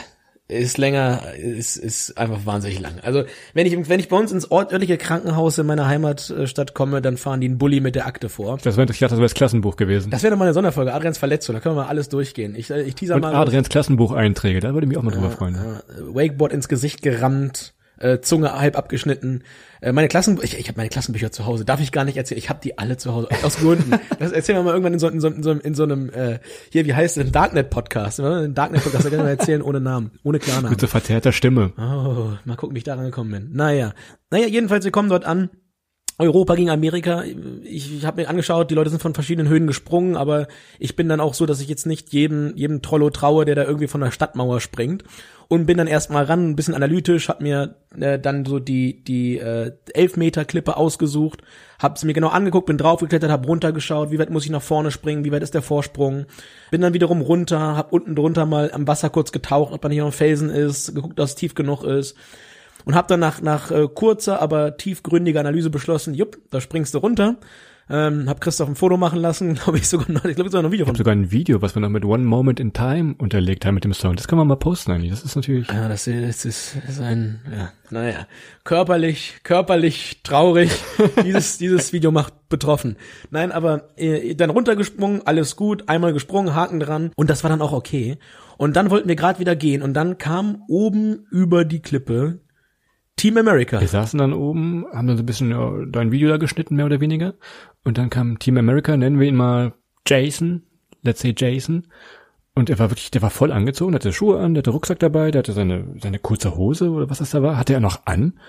ist 0.50 0.78
länger, 0.78 1.22
ist, 1.36 1.76
ist 1.76 2.18
einfach 2.18 2.44
wahnsinnig 2.44 2.80
lang. 2.80 2.94
Also, 3.02 3.24
wenn 3.54 3.66
ich, 3.66 3.88
wenn 3.88 4.00
ich 4.00 4.08
bei 4.08 4.16
uns 4.16 4.32
ins 4.32 4.50
örtliche 4.50 4.98
Krankenhaus 4.98 5.58
in 5.58 5.66
meiner 5.66 5.86
Heimatstadt 5.86 6.74
komme, 6.74 7.00
dann 7.00 7.16
fahren 7.16 7.40
die 7.40 7.48
einen 7.48 7.58
Bulli 7.58 7.80
mit 7.80 7.94
der 7.94 8.06
Akte 8.06 8.28
vor. 8.28 8.58
Das 8.62 8.76
wäre, 8.76 8.90
ich 8.90 8.98
dachte, 8.98 9.10
das 9.10 9.18
wäre 9.18 9.22
das 9.26 9.34
Klassenbuch 9.34 9.76
gewesen. 9.76 10.10
Das 10.10 10.22
wäre 10.22 10.32
nochmal 10.32 10.48
eine 10.48 10.54
Sonderfolge, 10.54 10.92
Adrians 10.92 11.18
Verletzung, 11.18 11.54
da 11.54 11.60
können 11.60 11.76
wir 11.76 11.82
mal 11.82 11.88
alles 11.88 12.08
durchgehen. 12.08 12.54
Ich, 12.56 12.70
äh, 12.70 12.82
ich 12.82 12.94
teaser 12.94 13.14
Und 13.14 13.22
mal. 13.22 13.34
Adrians 13.34 13.68
Klassenbucheinträge, 13.68 14.60
da 14.60 14.74
würde 14.74 14.84
ich 14.86 14.88
mich 14.88 14.98
auch 14.98 15.02
mal 15.02 15.12
drüber 15.12 15.30
freuen. 15.30 15.54
äh, 15.54 16.14
Wakeboard 16.14 16.52
ins 16.52 16.68
Gesicht 16.68 17.02
gerammt, 17.02 17.74
äh, 18.00 18.20
Zunge 18.20 18.58
halb 18.58 18.76
abgeschnitten. 18.76 19.44
Äh, 19.80 19.92
meine 19.92 20.08
Klassen, 20.08 20.38
ich, 20.42 20.58
ich 20.58 20.68
habe 20.68 20.78
meine 20.78 20.88
Klassenbücher 20.88 21.30
zu 21.30 21.46
Hause, 21.46 21.64
darf 21.64 21.80
ich 21.80 21.92
gar 21.92 22.04
nicht 22.04 22.16
erzählen. 22.16 22.38
Ich 22.38 22.50
habe 22.50 22.60
die 22.62 22.78
alle 22.78 22.96
zu 22.96 23.14
Hause 23.14 23.28
aus 23.42 23.58
Gründen. 23.58 23.98
Das 24.18 24.32
erzählen 24.32 24.58
wir 24.58 24.64
mal 24.64 24.72
irgendwann 24.72 24.92
in 24.92 24.98
so, 24.98 25.08
in 25.08 25.20
so, 25.20 25.28
in 25.28 25.42
so, 25.42 25.52
in 25.52 25.74
so 25.74 25.84
einem 25.84 26.10
äh, 26.10 26.40
hier, 26.70 26.84
wie 26.84 26.94
heißt 26.94 27.16
es, 27.16 27.24
ein 27.24 27.32
Darknet 27.32 27.70
Podcast. 27.70 28.20
Ein 28.20 28.54
Darknet 28.54 28.82
Podcast, 28.82 29.04
da 29.06 29.10
können 29.10 29.22
wir 29.22 29.30
erzählen 29.30 29.62
ohne 29.62 29.80
Namen, 29.80 30.10
ohne 30.24 30.38
Klarnamen. 30.38 30.70
Mit 30.70 30.80
so 30.80 30.86
verzerrter 30.86 31.32
Stimme. 31.32 31.72
Oh, 31.78 32.36
mal 32.44 32.56
gucken, 32.56 32.74
wie 32.74 32.78
ich 32.78 32.84
daran 32.84 33.04
gekommen 33.04 33.30
bin. 33.30 33.50
Naja, 33.52 33.94
naja, 34.30 34.46
jedenfalls 34.46 34.84
wir 34.84 34.92
kommen 34.92 35.08
dort 35.08 35.24
an. 35.24 35.50
Europa 36.20 36.54
gegen 36.54 36.70
Amerika. 36.70 37.24
Ich, 37.64 37.96
ich 37.96 38.04
habe 38.04 38.22
mir 38.22 38.28
angeschaut, 38.28 38.70
die 38.70 38.74
Leute 38.74 38.90
sind 38.90 39.02
von 39.02 39.14
verschiedenen 39.14 39.48
Höhen 39.48 39.66
gesprungen, 39.66 40.16
aber 40.16 40.48
ich 40.78 40.94
bin 40.94 41.08
dann 41.08 41.20
auch 41.20 41.34
so, 41.34 41.46
dass 41.46 41.60
ich 41.60 41.68
jetzt 41.68 41.86
nicht 41.86 42.12
jedem 42.12 42.56
jedem 42.56 42.82
Trollo 42.82 43.10
traue, 43.10 43.44
der 43.44 43.54
da 43.54 43.64
irgendwie 43.64 43.88
von 43.88 44.00
der 44.00 44.10
Stadtmauer 44.10 44.60
springt. 44.60 45.04
Und 45.48 45.66
bin 45.66 45.78
dann 45.78 45.88
erstmal 45.88 46.24
ran, 46.24 46.50
ein 46.50 46.54
bisschen 46.54 46.74
analytisch, 46.74 47.28
hab 47.28 47.40
mir 47.40 47.74
äh, 47.98 48.20
dann 48.20 48.44
so 48.44 48.60
die 48.60 49.02
die 49.02 49.38
äh, 49.38 49.72
Elfmeter 49.94 50.44
Klippe 50.44 50.76
ausgesucht, 50.76 51.42
hab 51.80 51.98
sie 51.98 52.06
mir 52.06 52.12
genau 52.12 52.28
angeguckt, 52.28 52.66
bin 52.66 52.78
draufgeklettert, 52.78 53.32
hab 53.32 53.48
runtergeschaut, 53.48 54.12
wie 54.12 54.18
weit 54.20 54.30
muss 54.30 54.44
ich 54.44 54.50
nach 54.50 54.62
vorne 54.62 54.92
springen, 54.92 55.24
wie 55.24 55.32
weit 55.32 55.42
ist 55.42 55.54
der 55.54 55.62
Vorsprung, 55.62 56.26
bin 56.70 56.82
dann 56.82 56.94
wiederum 56.94 57.20
runter, 57.20 57.76
hab 57.76 57.92
unten 57.92 58.14
drunter 58.14 58.46
mal 58.46 58.70
am 58.72 58.86
Wasser 58.86 59.10
kurz 59.10 59.32
getaucht, 59.32 59.72
ob 59.72 59.80
da 59.80 59.88
nicht 59.88 59.98
noch 59.98 60.14
Felsen 60.14 60.50
ist, 60.50 60.94
geguckt, 60.94 61.18
dass 61.18 61.30
es 61.30 61.36
tief 61.36 61.56
genug 61.56 61.82
ist 61.82 62.16
und 62.84 62.94
habe 62.94 63.08
dann 63.08 63.20
nach, 63.20 63.40
nach 63.40 63.70
äh, 63.70 63.88
kurzer, 63.88 64.40
aber 64.40 64.76
tiefgründiger 64.76 65.40
Analyse 65.40 65.70
beschlossen, 65.70 66.14
jupp, 66.14 66.38
da 66.50 66.60
springst 66.60 66.94
du 66.94 66.98
runter. 66.98 67.36
Ähm, 67.92 68.28
hab 68.28 68.40
Christoph 68.40 68.68
ein 68.68 68.76
Foto 68.76 68.96
machen 68.96 69.18
lassen, 69.18 69.54
glaube 69.64 69.78
ich 69.78 69.88
sogar 69.88 70.08
noch, 70.08 70.24
ich 70.24 70.36
glaube 70.36 70.48
sogar 70.48 70.62
noch 70.62 70.68
ein 70.68 70.72
Video 70.72 70.84
Ich 70.84 70.88
habe 70.88 70.98
sogar 70.98 71.12
ein 71.12 71.32
Video, 71.32 71.60
was 71.60 71.74
wir 71.74 71.80
noch 71.80 71.88
mit 71.88 72.04
One 72.04 72.22
Moment 72.22 72.60
in 72.60 72.72
Time 72.72 73.16
unterlegt 73.18 73.66
haben 73.66 73.74
mit 73.74 73.82
dem 73.82 73.92
Song. 73.94 74.14
Das 74.14 74.28
können 74.28 74.40
wir 74.40 74.44
mal 74.44 74.54
posten 74.54 74.92
eigentlich. 74.92 75.10
Das 75.10 75.24
ist 75.24 75.34
natürlich. 75.34 75.66
Ja, 75.66 75.88
das 75.88 76.06
ist, 76.06 76.28
das 76.28 76.44
ist, 76.44 76.76
das 76.86 76.90
ist 76.90 77.00
ein, 77.00 77.40
ja, 77.50 77.72
naja, 77.90 78.28
körperlich, 78.62 79.40
körperlich 79.42 80.20
traurig. 80.22 80.70
dieses, 81.24 81.58
dieses 81.58 81.92
Video 81.92 82.12
macht 82.12 82.48
betroffen. 82.48 82.96
Nein, 83.30 83.50
aber 83.50 83.88
äh, 83.96 84.36
dann 84.36 84.50
runtergesprungen, 84.50 85.26
alles 85.26 85.56
gut, 85.56 85.88
einmal 85.88 86.12
gesprungen, 86.12 86.54
Haken 86.54 86.78
dran 86.78 87.10
und 87.16 87.28
das 87.28 87.42
war 87.42 87.50
dann 87.50 87.60
auch 87.60 87.72
okay. 87.72 88.18
Und 88.56 88.76
dann 88.76 88.90
wollten 88.90 89.08
wir 89.08 89.16
gerade 89.16 89.40
wieder 89.40 89.56
gehen 89.56 89.82
und 89.82 89.94
dann 89.94 90.16
kam 90.18 90.62
oben 90.68 91.26
über 91.32 91.64
die 91.64 91.80
Klippe 91.80 92.38
Team 93.20 93.36
America. 93.36 93.80
Wir 93.80 93.88
saßen 93.88 94.18
dann 94.18 94.32
oben, 94.32 94.86
haben 94.94 95.06
dann 95.06 95.18
so 95.18 95.22
ein 95.22 95.26
bisschen 95.26 95.50
ja, 95.50 95.72
dein 95.90 96.10
Video 96.10 96.30
da 96.30 96.38
geschnitten, 96.38 96.76
mehr 96.76 96.86
oder 96.86 97.00
weniger. 97.00 97.34
Und 97.84 97.98
dann 97.98 98.08
kam 98.08 98.38
Team 98.38 98.56
America, 98.56 98.96
nennen 98.96 99.20
wir 99.20 99.28
ihn 99.28 99.36
mal 99.36 99.74
Jason, 100.06 100.62
let's 101.02 101.20
say 101.20 101.34
Jason. 101.36 101.88
Und 102.54 102.70
er 102.70 102.78
war 102.78 102.90
wirklich, 102.90 103.10
der 103.10 103.20
war 103.20 103.28
voll 103.28 103.52
angezogen, 103.52 103.94
hatte 103.94 104.14
Schuhe 104.14 104.40
an, 104.40 104.54
der 104.54 104.62
hatte 104.62 104.70
Rucksack 104.70 104.98
dabei, 105.00 105.30
der 105.30 105.40
hatte 105.40 105.52
seine, 105.52 105.94
seine 106.00 106.18
kurze 106.18 106.56
Hose 106.56 106.90
oder 106.90 107.10
was 107.10 107.18
das 107.18 107.30
da 107.30 107.42
war, 107.42 107.58
hatte 107.58 107.74
er 107.74 107.80
noch 107.80 108.06
an 108.06 108.40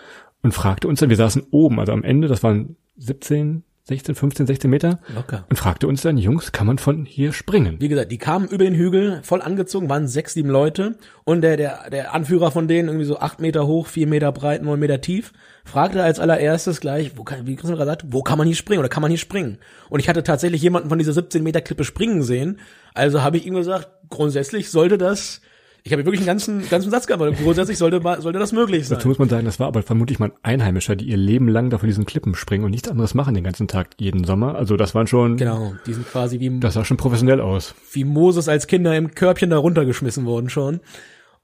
und 0.41 0.53
fragte 0.53 0.87
uns 0.87 1.01
dann, 1.01 1.09
wir 1.09 1.17
saßen 1.17 1.43
oben, 1.51 1.77
also 1.77 1.91
am 1.91 2.03
Ende, 2.03 2.29
das 2.29 2.41
waren 2.41 2.77
17, 2.95 3.63
16, 3.83 4.13
15, 4.13 4.47
16 4.47 4.69
Meter. 4.69 4.99
Locker. 5.13 5.45
Und 5.49 5.55
fragte 5.55 5.87
uns 5.87 6.01
dann, 6.01 6.17
Jungs, 6.17 6.51
kann 6.51 6.67
man 6.67 6.77
von 6.77 7.05
hier 7.05 7.33
springen? 7.33 7.77
Wie 7.79 7.87
gesagt, 7.87 8.11
die 8.11 8.19
kamen 8.19 8.47
über 8.47 8.63
den 8.63 8.75
Hügel, 8.75 9.21
voll 9.23 9.41
angezogen, 9.41 9.89
waren 9.89 10.07
sechs, 10.07 10.33
sieben 10.33 10.49
Leute. 10.49 10.95
Und 11.23 11.41
der, 11.41 11.57
der, 11.57 11.89
der 11.89 12.13
Anführer 12.13 12.51
von 12.51 12.67
denen, 12.67 12.89
irgendwie 12.89 13.05
so 13.05 13.19
acht 13.19 13.39
Meter 13.39 13.65
hoch, 13.65 13.87
vier 13.87 14.05
Meter 14.05 14.31
breit, 14.31 14.61
neun 14.61 14.79
Meter 14.79 15.01
tief, 15.01 15.33
fragte 15.65 16.03
als 16.03 16.19
allererstes 16.19 16.79
gleich, 16.79 17.17
wo 17.17 17.23
kann, 17.23 17.47
wie 17.47 17.55
Christian 17.55 17.75
gerade 17.75 17.89
sagt, 17.89 18.05
wo 18.07 18.21
kann 18.21 18.37
man 18.37 18.45
hier 18.45 18.55
springen 18.55 18.79
oder 18.79 18.89
kann 18.89 19.01
man 19.01 19.09
hier 19.09 19.17
springen? 19.17 19.57
Und 19.89 19.99
ich 19.99 20.09
hatte 20.09 20.23
tatsächlich 20.23 20.61
jemanden 20.61 20.89
von 20.89 20.99
dieser 20.99 21.13
17 21.13 21.41
Meter 21.41 21.61
Klippe 21.61 21.83
springen 21.83 22.21
sehen. 22.21 22.59
Also 22.93 23.23
habe 23.23 23.37
ich 23.37 23.47
ihm 23.47 23.55
gesagt, 23.55 23.89
grundsätzlich 24.09 24.69
sollte 24.69 24.99
das, 24.99 25.41
ich 25.83 25.91
habe 25.91 26.05
wirklich 26.05 26.21
einen 26.21 26.27
ganzen, 26.27 26.69
ganzen 26.69 26.91
Satz 26.91 27.07
gehabt, 27.07 27.21
weil 27.21 27.33
grundsätzlich 27.33 27.77
sollte, 27.77 28.01
sollte 28.21 28.37
das 28.37 28.51
möglich 28.51 28.87
sein. 28.87 28.97
Dazu 28.97 29.07
muss 29.07 29.17
man 29.17 29.29
sagen, 29.29 29.45
das 29.45 29.59
war 29.59 29.67
aber 29.67 29.81
vermutlich 29.81 30.19
mal 30.19 30.27
ein 30.43 30.53
Einheimischer, 30.59 30.95
die 30.95 31.05
ihr 31.05 31.17
Leben 31.17 31.47
lang 31.47 31.69
da 31.69 31.79
von 31.79 31.87
diesen 31.87 32.05
Klippen 32.05 32.35
springen 32.35 32.65
und 32.65 32.71
nichts 32.71 32.87
anderes 32.87 33.13
machen 33.15 33.33
den 33.33 33.43
ganzen 33.43 33.67
Tag, 33.67 33.89
jeden 33.97 34.23
Sommer. 34.23 34.55
Also 34.55 34.77
das 34.77 34.93
waren 34.93 35.07
schon, 35.07 35.37
Genau, 35.37 35.73
die 35.87 35.93
sind 35.93 36.07
quasi 36.07 36.39
wie, 36.39 36.59
das 36.59 36.75
sah 36.75 36.85
schon 36.85 36.97
professionell 36.97 37.41
aus. 37.41 37.73
wie 37.93 38.03
Moses 38.03 38.47
als 38.47 38.67
Kinder 38.67 38.95
im 38.95 39.15
Körbchen 39.15 39.49
da 39.49 39.57
runtergeschmissen 39.57 40.25
worden 40.25 40.49
schon. 40.49 40.81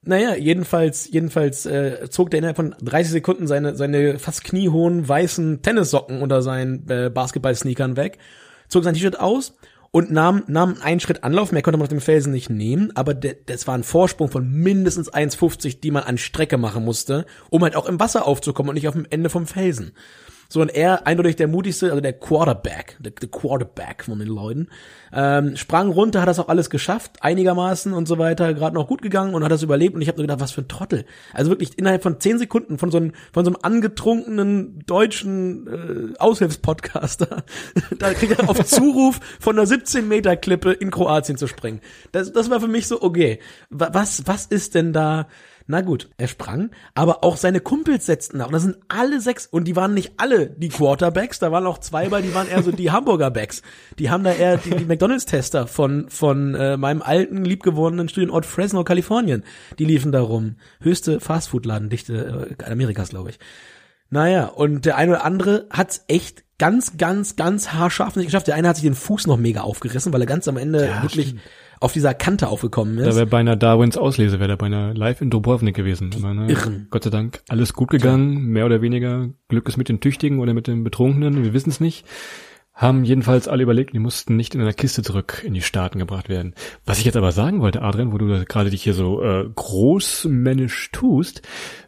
Naja, 0.03 0.35
jedenfalls, 0.35 1.09
jedenfalls 1.11 1.65
äh, 1.65 2.07
zog 2.09 2.29
der 2.29 2.37
innerhalb 2.37 2.55
von 2.55 2.75
30 2.81 3.11
Sekunden 3.11 3.47
seine, 3.47 3.75
seine 3.75 4.19
fast 4.19 4.43
kniehohen 4.43 5.07
weißen 5.07 5.63
Tennissocken 5.63 6.21
unter 6.21 6.43
seinen 6.43 6.87
äh, 6.89 7.09
Basketball-Sneakern 7.13 7.97
weg, 7.97 8.19
zog 8.69 8.83
sein 8.83 8.93
T-Shirt 8.93 9.19
aus 9.19 9.55
und 9.97 10.11
nahm, 10.11 10.43
nahm 10.45 10.75
einen 10.79 10.99
Schritt 10.99 11.23
Anlauf, 11.23 11.51
mehr 11.51 11.63
konnte 11.63 11.79
man 11.79 11.85
auf 11.85 11.89
dem 11.89 12.01
Felsen 12.01 12.31
nicht 12.31 12.51
nehmen, 12.51 12.95
aber 12.95 13.15
de, 13.15 13.35
das 13.47 13.65
war 13.65 13.73
ein 13.73 13.81
Vorsprung 13.81 14.29
von 14.29 14.47
mindestens 14.47 15.11
1,50, 15.11 15.79
die 15.79 15.89
man 15.89 16.03
an 16.03 16.19
Strecke 16.19 16.59
machen 16.59 16.85
musste, 16.85 17.25
um 17.49 17.63
halt 17.63 17.75
auch 17.75 17.87
im 17.87 17.99
Wasser 17.99 18.27
aufzukommen 18.27 18.69
und 18.69 18.75
nicht 18.75 18.87
auf 18.87 18.93
dem 18.93 19.07
Ende 19.09 19.31
vom 19.31 19.47
Felsen. 19.47 19.93
So, 20.49 20.61
und 20.61 20.69
er, 20.69 21.05
eindeutig 21.07 21.35
der 21.35 21.47
mutigste, 21.47 21.87
also 21.89 21.99
der 22.01 22.13
Quarterback, 22.13 22.97
der, 22.99 23.11
der 23.11 23.29
Quarterback 23.29 24.03
von 24.05 24.19
den 24.19 24.27
Leuten, 24.27 24.67
ähm, 25.13 25.55
sprang 25.57 25.89
runter, 25.89 26.21
hat 26.21 26.27
das 26.27 26.39
auch 26.39 26.49
alles 26.49 26.69
geschafft, 26.69 27.17
einigermaßen 27.21 27.93
und 27.93 28.07
so 28.07 28.17
weiter, 28.17 28.53
gerade 28.53 28.75
noch 28.75 28.87
gut 28.87 29.01
gegangen 29.01 29.35
und 29.35 29.43
hat 29.43 29.51
das 29.51 29.63
überlebt 29.63 29.95
und 29.95 30.01
ich 30.01 30.07
habe 30.07 30.17
nur 30.17 30.23
gedacht, 30.23 30.39
was 30.39 30.51
für 30.51 30.61
ein 30.61 30.67
Trottel. 30.67 31.05
Also 31.33 31.49
wirklich 31.51 31.77
innerhalb 31.77 32.03
von 32.03 32.19
zehn 32.19 32.39
Sekunden 32.39 32.77
von 32.77 32.91
so 32.91 32.97
einem, 32.97 33.11
von 33.33 33.45
so 33.45 33.51
einem 33.51 33.57
angetrunkenen 33.61 34.83
deutschen 34.85 36.13
äh, 36.13 36.17
Aushilfspodcaster, 36.19 37.43
da 37.99 38.13
kriegt 38.13 38.39
er 38.39 38.49
auf 38.49 38.63
Zuruf 38.65 39.19
von 39.39 39.57
einer 39.57 39.65
17 39.67 40.07
Meter 40.07 40.35
Klippe 40.37 40.71
in 40.73 40.91
Kroatien 40.91 41.37
zu 41.37 41.47
springen. 41.47 41.81
Das, 42.11 42.31
das 42.31 42.49
war 42.49 42.59
für 42.59 42.67
mich 42.67 42.87
so, 42.87 43.01
okay, 43.01 43.39
wa- 43.69 43.89
was, 43.93 44.27
was 44.27 44.45
ist 44.45 44.75
denn 44.75 44.93
da, 44.93 45.27
na 45.67 45.81
gut, 45.81 46.09
er 46.17 46.27
sprang, 46.27 46.71
aber 46.95 47.23
auch 47.25 47.35
seine 47.35 47.59
Kumpels 47.59 48.05
setzten 48.05 48.37
nach. 48.37 48.47
Und 48.47 48.53
das 48.53 48.63
sind 48.63 48.77
alle 48.87 49.19
sechs, 49.19 49.47
und 49.47 49.65
die 49.65 49.75
waren 49.75 49.93
nicht 49.93 50.13
alle 50.17 50.47
die 50.47 50.69
Quarterbacks, 50.69 51.39
da 51.39 51.51
waren 51.51 51.65
auch 51.65 51.77
zwei 51.77 52.07
bei, 52.07 52.21
die 52.21 52.33
waren 52.33 52.47
eher 52.47 52.63
so 52.63 52.71
die 52.71 52.89
Hamburger 52.91 53.29
Backs. 53.29 53.61
Die 53.99 54.09
haben 54.09 54.23
da 54.23 54.31
eher 54.31 54.57
die, 54.57 54.71
die 54.71 54.85
McDonalds-Tester 54.85 55.67
von, 55.67 56.09
von 56.09 56.55
äh, 56.55 56.77
meinem 56.77 57.01
alten, 57.01 57.43
liebgewordenen 57.43 58.07
Studienort 58.07 58.45
Fresno, 58.45 58.85
Kalifornien. 58.85 59.43
Die 59.77 59.85
liefen 59.85 60.13
da 60.13 60.21
rum. 60.21 60.55
Höchste 60.79 61.19
Fastfood-Ladendichte 61.19 62.55
äh, 62.57 62.63
Amerikas, 62.71 63.09
glaube 63.09 63.31
ich. 63.31 63.39
Naja, 64.09 64.45
und 64.45 64.85
der 64.85 64.95
eine 64.95 65.11
oder 65.11 65.25
andere 65.25 65.67
hat's 65.69 66.05
echt 66.07 66.45
ganz, 66.57 66.97
ganz, 66.97 67.35
ganz 67.35 67.73
haarscharf 67.73 68.15
nicht 68.15 68.27
geschafft. 68.27 68.47
Der 68.47 68.55
eine 68.55 68.69
hat 68.69 68.77
sich 68.77 68.85
den 68.85 68.95
Fuß 68.95 69.27
noch 69.27 69.37
mega 69.37 69.61
aufgerissen, 69.61 70.13
weil 70.13 70.21
er 70.21 70.27
ganz 70.27 70.47
am 70.47 70.57
Ende 70.57 70.89
wirklich 71.01 71.35
auf 71.79 71.93
dieser 71.93 72.13
Kante 72.13 72.47
aufgekommen 72.47 72.97
Da 72.97 73.09
ist. 73.09 73.15
wäre 73.15 73.25
beinahe 73.27 73.57
Darwins 73.57 73.97
Auslese, 73.97 74.39
wäre 74.39 74.49
da 74.49 74.55
beinahe 74.55 74.93
live 74.93 75.21
in 75.21 75.29
Dubrovnik 75.29 75.75
gewesen. 75.75 76.11
Aber, 76.15 76.33
ne, 76.33 76.49
Irren. 76.51 76.87
Gott 76.89 77.03
sei 77.03 77.09
Dank 77.09 77.41
alles 77.49 77.73
gut 77.73 77.89
gegangen, 77.89 78.45
mehr 78.47 78.65
oder 78.65 78.81
weniger. 78.81 79.29
Glück 79.47 79.67
ist 79.67 79.77
mit 79.77 79.89
den 79.89 79.99
Tüchtigen 79.99 80.39
oder 80.39 80.53
mit 80.53 80.67
den 80.67 80.83
Betrunkenen, 80.83 81.43
wir 81.43 81.53
wissen 81.53 81.69
es 81.69 81.79
nicht. 81.79 82.05
Haben 82.73 83.03
jedenfalls 83.05 83.47
alle 83.47 83.63
überlegt, 83.63 83.93
die 83.95 83.99
mussten 83.99 84.35
nicht 84.35 84.53
in 84.53 84.61
einer 84.61 84.71
Kiste 84.71 85.01
zurück 85.01 85.41
in 85.43 85.55
die 85.55 85.63
Staaten 85.63 85.97
gebracht 85.97 86.29
werden. 86.29 86.53
Was 86.85 86.99
ich 86.99 87.05
jetzt 87.05 87.17
aber 87.17 87.31
sagen 87.31 87.59
wollte, 87.59 87.81
Adrian, 87.81 88.11
wo 88.13 88.19
du 88.19 88.27
da 88.27 88.43
gerade 88.43 88.69
dich 88.69 88.83
hier 88.83 88.93
so 88.93 89.23
äh, 89.23 89.45
großmännisch 89.55 90.91
tust, 90.91 91.41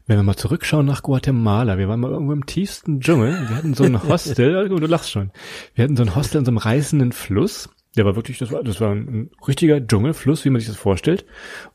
wenn 0.08 0.18
wir 0.18 0.24
mal 0.24 0.36
zurückschauen 0.36 0.88
nach 0.88 1.04
Guatemala, 1.04 1.78
wir 1.78 1.88
waren 1.88 2.00
mal 2.00 2.10
irgendwo 2.10 2.34
im 2.34 2.48
tiefsten 2.48 3.02
Dschungel, 3.02 3.34
wir 3.50 3.56
hatten 3.56 3.76
so 3.76 3.84
ein 3.84 4.02
Hostel, 4.10 4.68
du 4.68 4.78
lachst 4.88 5.12
schon, 5.12 5.30
wir 5.76 5.84
hatten 5.84 5.96
so 5.96 6.02
ein 6.02 6.16
Hostel 6.16 6.40
in 6.40 6.46
so 6.46 6.50
einem 6.50 6.58
reißenden 6.58 7.12
Fluss, 7.12 7.70
der 7.96 8.06
war 8.06 8.16
wirklich, 8.16 8.38
das 8.38 8.52
war, 8.52 8.64
das 8.64 8.82
war 8.82 8.94
ein 8.94 9.32
richtiger 9.48 9.86
Dschungelfluss, 9.86 10.46
wie 10.46 10.50
man 10.50 10.60
sich 10.60 10.70
das 10.70 10.78
vorstellt. 10.78 11.26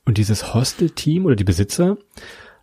Und 0.04 0.18
dieses 0.18 0.54
Hostel-Team 0.54 1.26
oder 1.26 1.36
die 1.36 1.44
Besitzer 1.44 1.98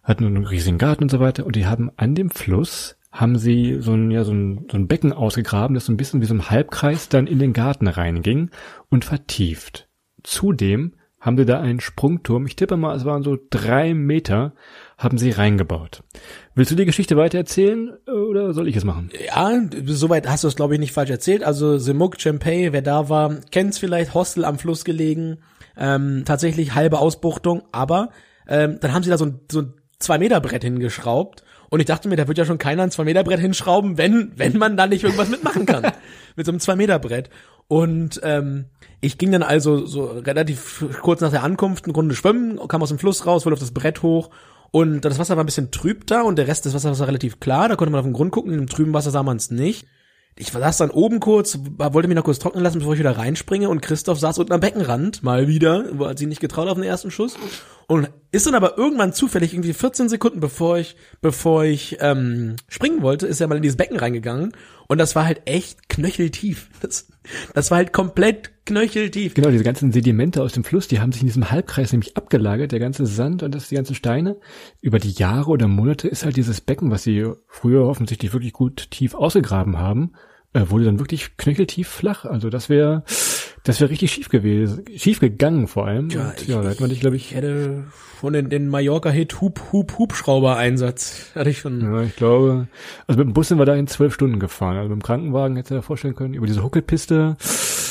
hatten 0.04 0.26
einen 0.26 0.46
riesigen 0.46 0.78
Garten 0.78 1.04
und 1.04 1.12
so 1.12 1.20
weiter 1.20 1.46
und 1.46 1.56
die 1.56 1.66
haben 1.66 1.92
an 1.96 2.16
dem 2.16 2.30
Fluss 2.30 2.98
haben 3.12 3.38
sie 3.38 3.78
so 3.82 3.94
ein, 3.94 4.10
ja, 4.10 4.24
so 4.24 4.32
ein, 4.32 4.68
so 4.72 4.78
ein 4.78 4.88
Becken 4.88 5.12
ausgegraben, 5.12 5.74
das 5.74 5.86
so 5.86 5.92
ein 5.92 5.98
bisschen 5.98 6.22
wie 6.22 6.26
so 6.26 6.34
ein 6.34 6.50
Halbkreis 6.50 7.10
dann 7.10 7.28
in 7.28 7.40
den 7.40 7.52
Garten 7.52 7.88
reinging 7.88 8.52
und 8.90 9.04
vertieft. 9.04 9.90
Zudem 10.24 10.94
haben 11.22 11.38
sie 11.38 11.46
da 11.46 11.62
einen 11.62 11.80
Sprungturm, 11.80 12.48
ich 12.48 12.56
tippe 12.56 12.78
mal, 12.78 12.96
es 12.96 13.06
waren 13.06 13.22
so 13.22 13.38
drei 13.52 13.94
Meter, 13.94 14.54
haben 14.98 15.20
sie 15.20 15.30
reingebaut. 15.30 16.04
Willst 16.56 16.72
du 16.72 16.76
die 16.76 16.86
Geschichte 16.86 17.16
weiter 17.16 17.38
erzählen 17.38 17.92
oder 18.08 18.54
soll 18.54 18.68
ich 18.68 18.76
es 18.76 18.84
machen? 18.84 19.12
Ja, 19.28 19.52
soweit 19.86 20.28
hast 20.28 20.44
du 20.44 20.48
es, 20.48 20.56
glaube 20.56 20.74
ich, 20.74 20.80
nicht 20.80 20.94
falsch 20.94 21.12
erzählt. 21.12 21.44
Also 21.44 21.78
Semuk 21.78 22.18
Chempey, 22.18 22.74
wer 22.74 22.82
da 22.82 23.08
war, 23.08 23.36
kennt's 23.52 23.78
vielleicht, 23.78 24.16
Hostel 24.16 24.44
am 24.44 24.58
Fluss 24.58 24.84
gelegen, 24.84 25.38
ähm, 25.78 26.24
tatsächlich 26.26 26.74
halbe 26.74 26.98
Ausbuchtung, 26.98 27.64
aber 27.72 28.10
ähm, 28.48 28.80
dann 28.82 28.94
haben 28.94 29.04
sie 29.04 29.12
da 29.12 29.18
so 29.18 29.26
ein, 29.26 29.40
so 29.50 29.62
ein 29.62 29.74
Zwei-Meter-Brett 30.00 30.64
hingeschraubt 30.64 31.44
und 31.70 31.80
ich 31.80 31.86
dachte 31.86 32.10
mir, 32.10 32.18
da 32.18 32.28
wird 32.28 32.38
ja 32.38 32.44
schon 32.44 32.58
keiner 32.58 32.84
ein 32.84 32.92
Zwei-Meter-Brett 32.92 33.40
hinschrauben, 33.40 33.98
wenn, 33.98 34.34
wenn 34.36 34.58
man 34.58 34.76
da 34.76 34.88
nicht 34.88 35.04
irgendwas 35.04 35.30
mitmachen 35.30 35.66
kann. 35.66 35.84
Mit 36.36 36.46
so 36.46 36.52
einem 36.52 36.60
Zwei-Meter-Brett. 36.60 37.30
Und 37.72 38.20
ähm, 38.22 38.66
ich 39.00 39.18
ging 39.18 39.32
dann 39.32 39.44
also 39.44 39.86
so 39.86 40.04
relativ 40.04 40.84
kurz 41.02 41.22
nach 41.22 41.32
der 41.32 41.44
Ankunft 41.44 41.86
eine 41.86 41.94
Runde 41.94 42.16
schwimmen, 42.16 42.60
kam 42.68 42.84
aus 42.84 42.90
dem 42.90 43.00
Fluss 43.00 43.26
raus, 43.26 43.46
wollte 43.46 43.54
auf 43.54 43.62
das 43.62 43.72
Brett 43.72 44.02
hoch 44.02 44.30
und 44.72 45.06
das 45.06 45.20
Wasser 45.20 45.38
war 45.38 45.44
ein 45.46 45.46
bisschen 45.46 45.72
trüb 45.72 46.06
da 46.06 46.24
und 46.24 46.36
der 46.36 46.50
Rest 46.50 46.66
des 46.66 46.74
Wassers 46.74 47.00
war 47.00 47.08
relativ 47.08 47.40
klar. 47.40 47.70
Da 47.70 47.78
konnte 47.78 47.94
man 47.94 48.00
auf 48.00 48.06
den 48.06 48.12
Grund 48.12 48.34
gucken. 48.34 48.52
Im 48.52 48.68
trüben 48.68 48.94
Wasser 48.94 49.12
sah 49.12 49.24
man 49.24 49.38
es 49.38 49.52
nicht. 49.52 49.88
Ich 50.36 50.50
saß 50.52 50.78
dann 50.78 50.90
oben 50.90 51.22
kurz, 51.22 51.60
wollte 51.78 52.10
mich 52.10 52.18
noch 52.18 52.26
kurz 52.26 52.40
trocknen 52.40 52.62
lassen, 52.62 52.80
bevor 52.80 52.92
ich 52.92 53.00
wieder 53.00 53.18
reinspringe. 53.18 53.70
Und 53.70 53.82
Christoph 53.82 54.20
saß 54.20 54.40
unten 54.40 54.52
am 54.52 54.60
Beckenrand, 54.60 55.24
mal 55.24 55.48
wieder, 55.48 55.86
hat 56.00 56.20
sich 56.20 56.28
nicht 56.28 56.42
getraut 56.42 56.68
auf 56.68 56.76
den 56.76 56.84
ersten 56.84 57.10
Schuss. 57.10 57.38
Und 57.92 58.10
ist 58.32 58.48
dann 58.48 58.56
aber 58.56 58.78
irgendwann 58.78 59.12
zufällig, 59.12 59.54
irgendwie 59.54 59.74
14 59.74 60.08
Sekunden 60.08 60.40
bevor 60.40 60.78
ich, 60.78 60.96
bevor 61.20 61.66
ich 61.66 61.98
ähm, 62.00 62.56
springen 62.70 63.02
wollte, 63.02 63.28
ist 63.28 63.42
er 63.42 63.50
mal 63.50 63.58
in 63.58 63.62
dieses 63.62 63.76
Becken 63.76 64.00
reingegangen. 64.00 64.54
Und 64.88 64.98
das 64.98 65.14
war 65.14 65.26
halt 65.26 65.42
echt 65.44 65.90
knöcheltief. 65.90 66.70
Das, 66.82 67.10
das 67.54 67.70
war 67.70 67.80
halt 67.80 67.92
komplett 67.92 68.66
knöcheltief. 68.66 69.34
Genau, 69.34 69.50
diese 69.50 69.66
ganzen 69.66 69.92
Sedimente 69.92 70.42
aus 70.42 70.54
dem 70.54 70.64
Fluss, 70.64 70.88
die 70.88 71.02
haben 71.02 71.12
sich 71.12 71.22
in 71.22 71.28
diesem 71.28 71.52
Halbkreis 71.52 71.92
nämlich 71.92 72.16
abgelagert, 72.16 72.72
der 72.72 72.80
ganze 72.80 73.06
Sand 73.06 73.44
und 73.44 73.54
das, 73.54 73.68
die 73.68 73.76
ganzen 73.76 73.94
Steine. 73.94 74.38
Über 74.80 74.98
die 74.98 75.12
Jahre 75.12 75.52
oder 75.52 75.68
Monate 75.68 76.08
ist 76.08 76.24
halt 76.24 76.38
dieses 76.38 76.62
Becken, 76.62 76.92
was 76.92 77.04
sie 77.04 77.30
früher 77.50 77.86
offensichtlich 77.86 78.32
wirklich 78.32 78.54
gut 78.54 78.90
tief 78.90 79.16
ausgegraben 79.16 79.80
haben, 79.80 80.14
äh, 80.54 80.62
wurde 80.70 80.86
dann 80.86 81.00
wirklich 81.00 81.36
knöcheltief 81.36 81.90
flach. 81.90 82.24
Also 82.24 82.50
das 82.50 82.70
wäre, 82.70 83.04
das 83.64 83.80
wäre 83.80 83.90
richtig 83.92 84.12
schief 84.12 84.30
gewesen, 84.30 84.84
schief 84.98 85.20
gegangen 85.20 85.68
vor 85.68 85.86
allem. 85.88 86.10
Ja, 86.10 86.30
und, 86.30 86.42
ich- 86.42 86.48
ja, 86.48 86.62
da 86.62 86.70
hätte 86.70 86.82
man 86.82 86.90
dich, 86.90 87.00
glaube 87.02 87.16
Ich 87.16 87.34
hätte 87.36 87.84
von 88.20 88.34
den, 88.34 88.50
den 88.50 88.68
Mallorca-Hit 88.70 89.42
Hub, 89.42 89.60
Hub, 89.72 89.98
Hubschrauber-Einsatz. 89.98 91.32
Hatte 91.36 91.50
ich 91.50 91.60
schon. 91.60 91.82
ja, 91.82 92.02
ich 92.04 92.16
glaube, 92.16 92.68
also 93.08 93.18
mit 93.20 93.28
dem 93.28 93.34
Bus 93.34 93.48
sind 93.48 93.58
wir 93.60 93.66
dahin 93.66 93.88
zwölf 93.88 94.14
Stunden 94.14 94.40
gefahren. 94.40 94.78
Also 94.78 94.90
mit 94.90 95.00
dem 95.00 95.04
Krankenwagen 95.04 95.56
hättest 95.56 95.72
du 95.72 95.76
dir 95.76 95.82
vorstellen 95.82 96.16
können, 96.16 96.34
über 96.34 96.46
diese 96.48 96.64
Huckelpiste. 96.64 97.36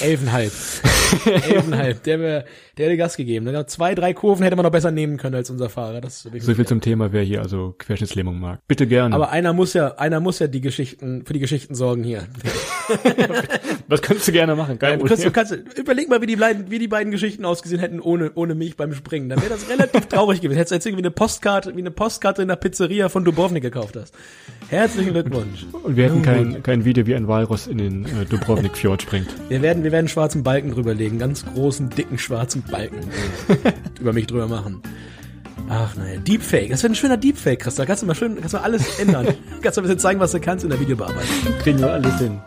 Elfenhalb. 0.03 0.53
Elfenhalb. 1.27 2.03
Der 2.05 2.21
wäre, 2.21 2.45
der 2.79 2.87
hätte 2.87 2.97
Gas 2.97 3.17
gegeben. 3.17 3.45
Ne? 3.45 3.67
Zwei, 3.67 3.95
drei 3.95 4.15
Kurven 4.15 4.43
hätte 4.43 4.57
man 4.57 4.65
noch 4.65 4.73
besser 4.73 4.91
nehmen 4.91 5.17
können 5.17 5.35
als 5.35 5.51
unser 5.51 5.69
Fahrer. 5.69 6.01
Das 6.01 6.23
So 6.23 6.55
viel 6.55 6.67
zum 6.67 6.81
Thema, 6.81 7.13
wer 7.13 7.23
hier 7.23 7.43
also 7.43 7.75
Querschnittslähmung 7.79 8.39
mag. 8.39 8.61
Bitte 8.67 8.87
gerne. 8.87 9.15
aber 9.15 9.31
einer 9.31 9.53
muss 9.53 9.75
ja, 9.75 9.97
einer 9.97 10.21
muss 10.21 10.39
ja 10.39 10.47
die 10.47 10.61
Geschichten, 10.61 11.25
für 11.25 11.33
die 11.33 11.41
Geschichten 11.41 11.75
sorgen 11.75 12.05
hier. 12.05 12.27
das 13.89 14.03
kannst 14.03 14.27
du 14.29 14.33
gerne 14.33 14.55
machen. 14.57 14.79
Kein 14.79 14.99
Du 14.99 15.07
kannst, 15.07 15.25
du 15.25 15.31
kannst, 15.31 15.53
überleg 15.77 16.09
mal, 16.09 16.23
wie 16.23 16.27
die, 16.27 16.37
beiden, 16.37 16.71
wie 16.71 16.79
die 16.79 16.89
beiden 16.89 17.11
Geschichten 17.11 17.45
ausgesehen 17.45 17.81
hätten 17.81 18.01
ohne, 18.01 18.33
ohne 18.35 18.55
mich 18.55 18.77
beim 18.77 18.95
Springen. 18.95 19.29
Dann 19.29 19.41
wäre 19.41 19.51
das 19.51 19.69
relativ 19.69 20.07
traurig 20.09 20.41
gewesen. 20.41 20.57
Hättest 20.57 20.73
du 20.73 20.75
jetzt 20.77 20.87
irgendwie 20.87 21.03
eine 21.03 21.11
Postkarte, 21.11 21.75
wie 21.77 21.81
eine 21.81 21.91
Postkarte 21.91 22.43
in 22.43 22.49
der 22.49 22.57
Pizzeria 22.57 23.09
von 23.09 23.25
Dubrovnik 23.25 23.63
gekauft 23.63 23.97
hast. 23.97 24.15
Herzlichen 24.69 25.13
Glückwunsch. 25.13 25.67
Und 25.83 25.97
wir 25.97 26.05
hätten 26.05 26.23
kein, 26.23 26.63
kein 26.63 26.85
Video, 26.85 27.07
wie 27.07 27.15
ein 27.15 27.27
Walross 27.27 27.67
in 27.67 27.79
den 27.79 28.05
äh, 28.05 28.25
Dubrovnik-Fjord 28.29 29.03
springt. 29.03 29.29
Wir 29.49 29.63
werden, 29.63 29.83
wir 29.83 29.90
wir 29.91 29.95
werden 29.95 30.07
einen 30.07 30.09
schwarzen 30.09 30.45
Balken 30.45 30.71
drüberlegen, 30.71 31.19
ganz 31.19 31.45
großen, 31.45 31.91
dicken 31.91 32.17
schwarzen 32.17 32.63
Balken 32.63 33.01
über 34.01 34.13
mich 34.13 34.29
drüber 34.29 34.47
machen. 34.47 34.81
Ach 35.69 35.97
naja, 35.97 36.21
Deepfake. 36.21 36.71
Das 36.71 36.85
wäre 36.85 36.93
ein 36.93 36.95
schöner 36.95 37.17
Deepfake, 37.17 37.59
Christa. 37.59 37.85
Kannst 37.85 38.05
du 38.05 38.07
mal 38.07 38.15
schön, 38.15 38.37
kannst 38.37 38.55
du 38.55 38.59
mal 38.59 38.63
alles 38.63 39.01
ändern. 39.01 39.27
kannst 39.63 39.77
du 39.77 39.81
ein 39.81 39.83
bisschen 39.83 39.99
zeigen, 39.99 40.21
was 40.21 40.31
du 40.31 40.39
kannst 40.39 40.63
in 40.63 40.71
der 40.71 40.79
Videobearbeitung. 40.79 41.27
Kriegen 41.61 41.81
wir 41.81 41.93
alles 41.93 42.19
hin. 42.19 42.41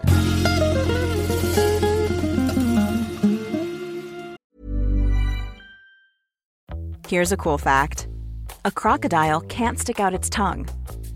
Here's 7.10 7.34
a 7.34 7.38
cool 7.38 7.58
fact. 7.58 8.08
A 8.64 8.72
crocodile 8.72 9.42
can't 9.50 9.78
stick 9.78 10.00
out 10.00 10.14
its 10.14 10.30
tongue. 10.30 10.66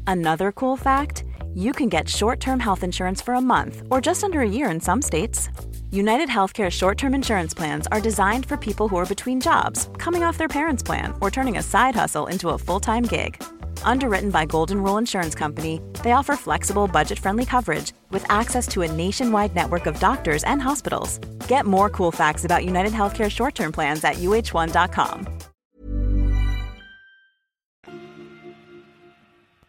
Another 0.06 0.52
cool 0.52 0.76
fact, 0.76 1.24
you 1.56 1.72
can 1.72 1.88
get 1.88 2.10
short-term 2.10 2.60
health 2.60 2.84
insurance 2.84 3.22
for 3.22 3.34
a 3.36 3.42
month 3.42 3.84
or 3.90 4.02
just 4.02 4.26
under 4.26 4.42
a 4.42 4.50
year 4.50 4.70
in 4.70 4.82
some 4.82 5.02
states. 5.02 5.50
United 5.92 6.28
Healthcare 6.28 6.70
short 6.70 6.98
term 6.98 7.14
insurance 7.16 7.54
plans 7.54 7.88
are 7.88 8.02
designed 8.02 8.46
for 8.46 8.58
people 8.58 8.90
who 8.90 8.98
are 8.98 9.06
between 9.06 9.40
jobs, 9.40 9.90
coming 9.98 10.22
off 10.24 10.38
their 10.38 10.50
parents' 10.50 10.84
plan, 10.84 11.14
or 11.22 11.32
turning 11.32 11.58
a 11.58 11.64
side 11.64 11.96
hustle 11.96 12.28
into 12.28 12.50
a 12.50 12.58
full 12.58 12.80
time 12.80 13.04
gig. 13.04 13.42
Underwritten 13.84 14.30
by 14.30 14.46
Golden 14.46 14.84
Rule 14.84 14.98
Insurance 14.98 15.34
Company, 15.34 15.80
they 16.04 16.12
offer 16.12 16.36
flexible, 16.36 16.88
budget 16.88 17.20
friendly 17.20 17.46
coverage 17.46 17.94
with 18.12 18.26
access 18.30 18.68
to 18.68 18.82
a 18.82 18.92
nationwide 18.92 19.56
network 19.56 19.86
of 19.86 19.98
doctors 20.00 20.44
and 20.44 20.62
hospitals. 20.62 21.20
Get 21.48 21.66
more 21.66 21.90
cool 21.90 22.12
facts 22.12 22.44
about 22.44 22.66
United 22.66 22.92
Healthcare 22.92 23.32
short 23.32 23.56
term 23.56 23.72
plans 23.72 24.04
at 24.04 24.16
uh1.com. 24.18 25.26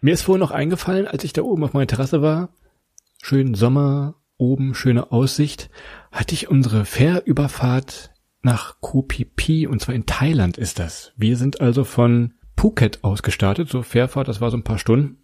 Mir 0.01 0.15
ist 0.15 0.23
vorhin 0.23 0.41
noch 0.41 0.53
eingefallen, 0.53 1.07
als 1.07 1.23
ich 1.25 1.33
da 1.33 1.43
oben 1.43 1.65
auf 1.65 1.75
meiner 1.75 1.87
Terrasse 1.87 2.23
war, 2.23 2.49
schön 3.21 3.55
Sommer, 3.55 4.15
oben 4.39 4.75
schöne 4.75 5.11
Aussicht, 5.13 5.69
hatte 6.13 6.35
ich 6.35 6.49
unsere 6.49 6.85
Fährüberfahrt 6.85 8.13
nach 8.43 8.77
Koh 8.81 9.05
Phi 9.09 9.31
Phi, 9.37 9.67
und 9.67 9.81
zwar 9.81 9.95
in 9.95 10.07
Thailand 10.07 10.59
ist 10.59 10.79
das. 10.79 11.13
Wir 11.17 11.37
sind 11.37 11.61
also 11.61 11.85
von 11.85 12.35
Phuket 12.57 13.05
ausgestartet, 13.05 13.69
so 13.69 13.83
Fährfahrt, 13.83 14.29
das 14.29 14.41
war 14.41 14.51
so 14.51 14.57
ein 14.57 14.65
paar 14.65 14.79
Stunden. 14.79 15.19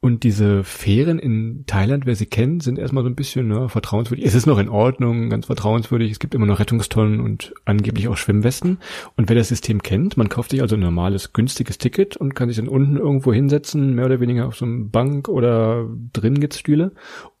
Und 0.00 0.22
diese 0.22 0.64
Fähren 0.64 1.18
in 1.18 1.64
Thailand, 1.66 2.06
wer 2.06 2.16
sie 2.16 2.26
kennt, 2.26 2.62
sind 2.62 2.78
erstmal 2.78 3.04
so 3.04 3.10
ein 3.10 3.16
bisschen 3.16 3.48
ne, 3.48 3.68
vertrauenswürdig. 3.68 4.24
Es 4.24 4.34
ist 4.34 4.46
noch 4.46 4.58
in 4.58 4.68
Ordnung, 4.68 5.30
ganz 5.30 5.46
vertrauenswürdig. 5.46 6.10
Es 6.10 6.18
gibt 6.18 6.34
immer 6.34 6.46
noch 6.46 6.60
Rettungstonnen 6.60 7.20
und 7.20 7.54
angeblich 7.64 8.08
auch 8.08 8.16
Schwimmwesten. 8.16 8.78
Und 9.16 9.28
wer 9.28 9.36
das 9.36 9.48
System 9.48 9.82
kennt, 9.82 10.16
man 10.16 10.28
kauft 10.28 10.50
sich 10.50 10.62
also 10.62 10.76
ein 10.76 10.80
normales, 10.80 11.32
günstiges 11.32 11.78
Ticket 11.78 12.16
und 12.16 12.34
kann 12.34 12.48
sich 12.48 12.56
dann 12.56 12.68
unten 12.68 12.96
irgendwo 12.96 13.32
hinsetzen, 13.32 13.94
mehr 13.94 14.06
oder 14.06 14.20
weniger 14.20 14.46
auf 14.46 14.56
so 14.56 14.64
einem 14.64 14.90
Bank 14.90 15.28
oder 15.28 15.88
drin 16.12 16.40
gibt's 16.40 16.58
Stühle. 16.58 16.92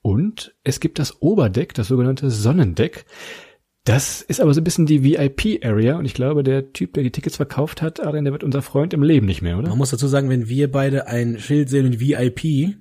Und 0.02 0.54
es 0.62 0.80
gibt 0.80 0.98
das 0.98 1.20
Oberdeck, 1.20 1.74
das 1.74 1.88
sogenannte 1.88 2.30
Sonnendeck. 2.30 3.06
Das 3.86 4.20
ist 4.20 4.40
aber 4.40 4.52
so 4.52 4.60
ein 4.60 4.64
bisschen 4.64 4.86
die 4.86 5.04
VIP-Area 5.04 5.96
und 5.96 6.06
ich 6.06 6.14
glaube, 6.14 6.42
der 6.42 6.72
Typ, 6.72 6.94
der 6.94 7.04
die 7.04 7.12
Tickets 7.12 7.36
verkauft 7.36 7.82
hat, 7.82 8.04
Adrian, 8.04 8.24
der 8.24 8.32
wird 8.32 8.42
unser 8.42 8.60
Freund 8.60 8.92
im 8.92 9.02
Leben 9.04 9.26
nicht 9.26 9.42
mehr, 9.42 9.56
oder? 9.56 9.68
Man 9.68 9.78
muss 9.78 9.90
dazu 9.90 10.08
sagen, 10.08 10.28
wenn 10.28 10.48
wir 10.48 10.72
beide 10.72 11.06
ein 11.06 11.38
Schild 11.38 11.70
sehen 11.70 11.88
mit 11.88 12.00
VIP, 12.00 12.74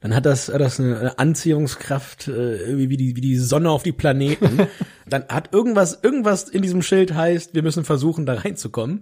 dann 0.00 0.14
hat 0.14 0.24
das, 0.24 0.52
hat 0.52 0.60
das 0.60 0.78
eine 0.78 1.18
Anziehungskraft 1.18 2.28
äh, 2.28 2.78
wie 2.78 2.96
die, 2.96 3.16
wie 3.16 3.20
die 3.20 3.38
Sonne 3.38 3.70
auf 3.70 3.82
die 3.82 3.90
Planeten. 3.90 4.68
dann 5.08 5.24
hat 5.28 5.52
irgendwas, 5.52 5.98
irgendwas 6.00 6.44
in 6.48 6.62
diesem 6.62 6.82
Schild 6.82 7.12
heißt, 7.12 7.56
wir 7.56 7.62
müssen 7.64 7.82
versuchen, 7.82 8.24
da 8.24 8.34
reinzukommen. 8.34 9.00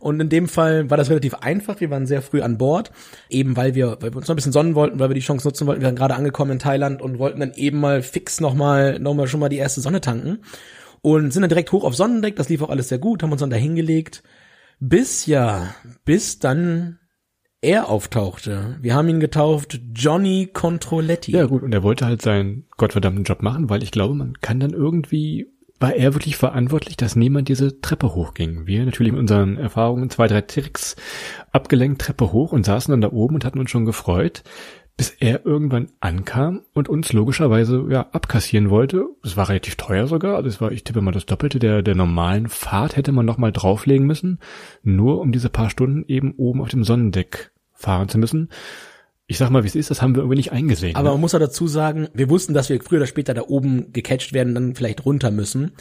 Und 0.00 0.18
in 0.18 0.30
dem 0.30 0.48
Fall 0.48 0.88
war 0.88 0.96
das 0.96 1.10
relativ 1.10 1.34
einfach. 1.34 1.78
Wir 1.80 1.90
waren 1.90 2.06
sehr 2.06 2.22
früh 2.22 2.40
an 2.40 2.56
Bord, 2.56 2.90
eben 3.28 3.54
weil 3.54 3.74
wir, 3.74 3.98
weil 4.00 4.12
wir 4.12 4.16
uns 4.16 4.28
noch 4.28 4.34
ein 4.34 4.36
bisschen 4.36 4.52
sonnen 4.52 4.74
wollten, 4.74 4.98
weil 4.98 5.10
wir 5.10 5.14
die 5.14 5.20
Chance 5.20 5.46
nutzen 5.46 5.66
wollten. 5.66 5.82
Wir 5.82 5.88
waren 5.88 5.96
gerade 5.96 6.14
angekommen 6.14 6.52
in 6.52 6.58
Thailand 6.58 7.02
und 7.02 7.18
wollten 7.18 7.40
dann 7.40 7.52
eben 7.52 7.80
mal 7.80 8.02
fix 8.02 8.40
nochmal, 8.40 8.98
nochmal 8.98 9.28
schon 9.28 9.40
mal 9.40 9.50
die 9.50 9.58
erste 9.58 9.82
Sonne 9.82 10.00
tanken 10.00 10.38
und 11.02 11.32
sind 11.32 11.42
dann 11.42 11.50
direkt 11.50 11.72
hoch 11.72 11.84
auf 11.84 11.94
Sonnendeck. 11.94 12.36
Das 12.36 12.48
lief 12.48 12.62
auch 12.62 12.70
alles 12.70 12.88
sehr 12.88 12.98
gut, 12.98 13.22
haben 13.22 13.32
uns 13.32 13.40
dann 13.40 13.50
da 13.50 13.56
hingelegt. 13.56 14.22
Bis 14.80 15.26
ja, 15.26 15.74
bis 16.04 16.38
dann 16.38 16.98
er 17.60 17.88
auftauchte. 17.88 18.78
Wir 18.80 18.94
haben 18.94 19.08
ihn 19.08 19.20
getauft 19.20 19.80
Johnny 19.94 20.48
Controletti. 20.52 21.32
Ja 21.32 21.46
gut, 21.46 21.62
und 21.62 21.72
er 21.72 21.84
wollte 21.84 22.06
halt 22.06 22.22
seinen 22.22 22.66
gottverdammten 22.76 23.24
Job 23.24 23.42
machen, 23.42 23.70
weil 23.70 23.82
ich 23.82 23.92
glaube, 23.92 24.14
man 24.14 24.40
kann 24.40 24.58
dann 24.58 24.72
irgendwie 24.72 25.52
war 25.82 25.96
er 25.96 26.14
wirklich 26.14 26.36
verantwortlich, 26.36 26.96
dass 26.96 27.16
niemand 27.16 27.48
diese 27.48 27.80
Treppe 27.80 28.14
hochging. 28.14 28.68
Wir 28.68 28.84
natürlich 28.84 29.10
mit 29.10 29.20
unseren 29.20 29.58
Erfahrungen 29.58 30.08
zwei, 30.10 30.28
drei 30.28 30.40
Tricks 30.40 30.94
abgelenkt 31.50 32.00
Treppe 32.00 32.30
hoch 32.30 32.52
und 32.52 32.64
saßen 32.64 32.92
dann 32.92 33.00
da 33.00 33.10
oben 33.10 33.34
und 33.34 33.44
hatten 33.44 33.58
uns 33.58 33.70
schon 33.72 33.84
gefreut 33.84 34.44
bis 34.96 35.10
er 35.10 35.44
irgendwann 35.46 35.88
ankam 36.00 36.62
und 36.74 36.88
uns 36.88 37.12
logischerweise 37.12 37.86
ja 37.90 38.08
abkassieren 38.12 38.70
wollte. 38.70 39.06
Es 39.24 39.36
war 39.36 39.48
relativ 39.48 39.76
teuer 39.76 40.06
sogar, 40.06 40.36
also 40.36 40.48
es 40.48 40.60
war, 40.60 40.72
ich 40.72 40.84
tippe 40.84 41.00
mal 41.00 41.12
das 41.12 41.26
Doppelte 41.26 41.58
der 41.58 41.82
der 41.82 41.94
normalen 41.94 42.48
Fahrt 42.48 42.96
hätte 42.96 43.12
man 43.12 43.26
noch 43.26 43.38
mal 43.38 43.52
drauflegen 43.52 44.06
müssen, 44.06 44.38
nur 44.82 45.20
um 45.20 45.32
diese 45.32 45.48
paar 45.48 45.70
Stunden 45.70 46.04
eben 46.06 46.34
oben 46.36 46.60
auf 46.60 46.68
dem 46.68 46.84
Sonnendeck 46.84 47.52
fahren 47.72 48.08
zu 48.08 48.18
müssen. 48.18 48.50
Ich 49.26 49.38
sag 49.38 49.50
mal, 49.50 49.62
wie 49.62 49.68
es 49.68 49.76
ist, 49.76 49.90
das 49.90 50.02
haben 50.02 50.14
wir 50.14 50.20
irgendwie 50.20 50.36
nicht 50.36 50.52
eingesehen. 50.52 50.94
Aber 50.94 51.08
ne? 51.08 51.12
man 51.12 51.20
muss 51.20 51.34
auch 51.34 51.38
dazu 51.38 51.66
sagen, 51.66 52.08
wir 52.12 52.28
wussten, 52.28 52.54
dass 52.54 52.68
wir 52.68 52.80
früher 52.82 52.98
oder 52.98 53.06
später 53.06 53.34
da 53.34 53.42
oben 53.42 53.92
gecatcht 53.92 54.32
werden, 54.32 54.54
dann 54.54 54.74
vielleicht 54.74 55.04
runter 55.06 55.30
müssen. 55.30 55.72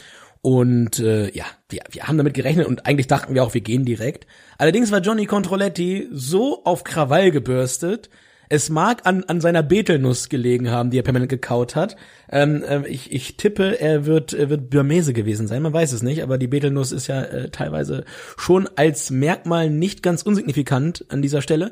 Und 0.41 0.99
äh, 0.99 1.29
ja, 1.35 1.45
wir, 1.69 1.81
wir 1.91 2.07
haben 2.07 2.17
damit 2.17 2.33
gerechnet 2.33 2.65
und 2.65 2.87
eigentlich 2.87 3.07
dachten 3.07 3.35
wir 3.35 3.43
auch, 3.43 3.53
wir 3.53 3.61
gehen 3.61 3.85
direkt. 3.85 4.25
Allerdings 4.57 4.91
war 4.91 4.99
Johnny 4.99 5.25
Controletti 5.25 6.07
so 6.11 6.63
auf 6.63 6.83
Krawall 6.83 7.31
gebürstet, 7.31 8.09
es 8.51 8.69
mag 8.69 9.05
an, 9.05 9.23
an 9.23 9.39
seiner 9.39 9.63
Betelnuss 9.63 10.27
gelegen 10.27 10.71
haben, 10.71 10.89
die 10.89 10.99
er 10.99 11.03
permanent 11.03 11.29
gekaut 11.29 11.77
hat. 11.77 11.95
Ähm, 12.29 12.61
äh, 12.63 12.85
ich, 12.85 13.13
ich 13.13 13.37
tippe, 13.37 13.79
er 13.79 14.05
wird, 14.05 14.33
er 14.33 14.49
wird 14.49 14.69
Burmese 14.69 15.13
gewesen 15.13 15.47
sein. 15.47 15.61
Man 15.61 15.71
weiß 15.71 15.93
es 15.93 16.03
nicht, 16.03 16.21
aber 16.21 16.37
die 16.37 16.47
Betelnuss 16.47 16.91
ist 16.91 17.07
ja 17.07 17.21
äh, 17.21 17.49
teilweise 17.49 18.03
schon 18.35 18.67
als 18.75 19.09
Merkmal 19.09 19.69
nicht 19.69 20.03
ganz 20.03 20.23
unsignifikant 20.23 21.05
an 21.07 21.21
dieser 21.21 21.41
Stelle. 21.41 21.71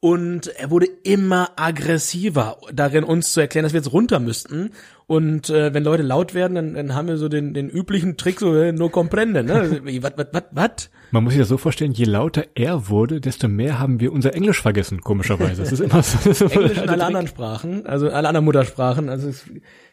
Und 0.00 0.48
er 0.48 0.70
wurde 0.70 0.86
immer 1.04 1.50
aggressiver 1.56 2.58
darin, 2.72 3.02
uns 3.02 3.32
zu 3.32 3.40
erklären, 3.40 3.64
dass 3.64 3.72
wir 3.72 3.80
jetzt 3.80 3.92
runter 3.92 4.20
müssten. 4.20 4.70
Und 5.06 5.50
äh, 5.50 5.72
wenn 5.72 5.84
Leute 5.84 6.02
laut 6.02 6.34
werden, 6.34 6.54
dann, 6.54 6.74
dann 6.74 6.94
haben 6.94 7.08
wir 7.08 7.16
so 7.16 7.28
den, 7.28 7.54
den 7.54 7.68
üblichen 7.68 8.16
Trick, 8.16 8.40
so 8.40 8.54
äh, 8.54 8.72
no 8.72 8.88
comprende, 8.88 9.42
ne? 9.42 9.80
Was, 9.84 10.12
was, 10.16 10.26
was, 10.32 10.42
was? 10.50 10.90
Man 11.12 11.22
muss 11.24 11.32
sich 11.32 11.40
das 11.40 11.48
so 11.48 11.56
vorstellen, 11.56 11.92
je 11.92 12.04
lauter 12.04 12.44
er 12.54 12.88
wurde, 12.88 13.20
desto 13.20 13.46
mehr 13.48 13.78
haben 13.78 14.00
wir 14.00 14.12
unser 14.12 14.34
Englisch 14.34 14.60
vergessen, 14.60 15.00
komischerweise. 15.00 15.62
Das 15.62 15.72
ist 15.72 15.80
immer 15.80 16.02
so. 16.02 16.46
Englisch 16.46 16.78
und 16.78 16.88
alle 16.88 17.04
anderen 17.04 17.28
Sprachen, 17.28 17.86
also 17.86 18.10
alle 18.10 18.28
anderen 18.28 18.44
Muttersprachen. 18.44 19.08
Also 19.08 19.28
es, 19.28 19.44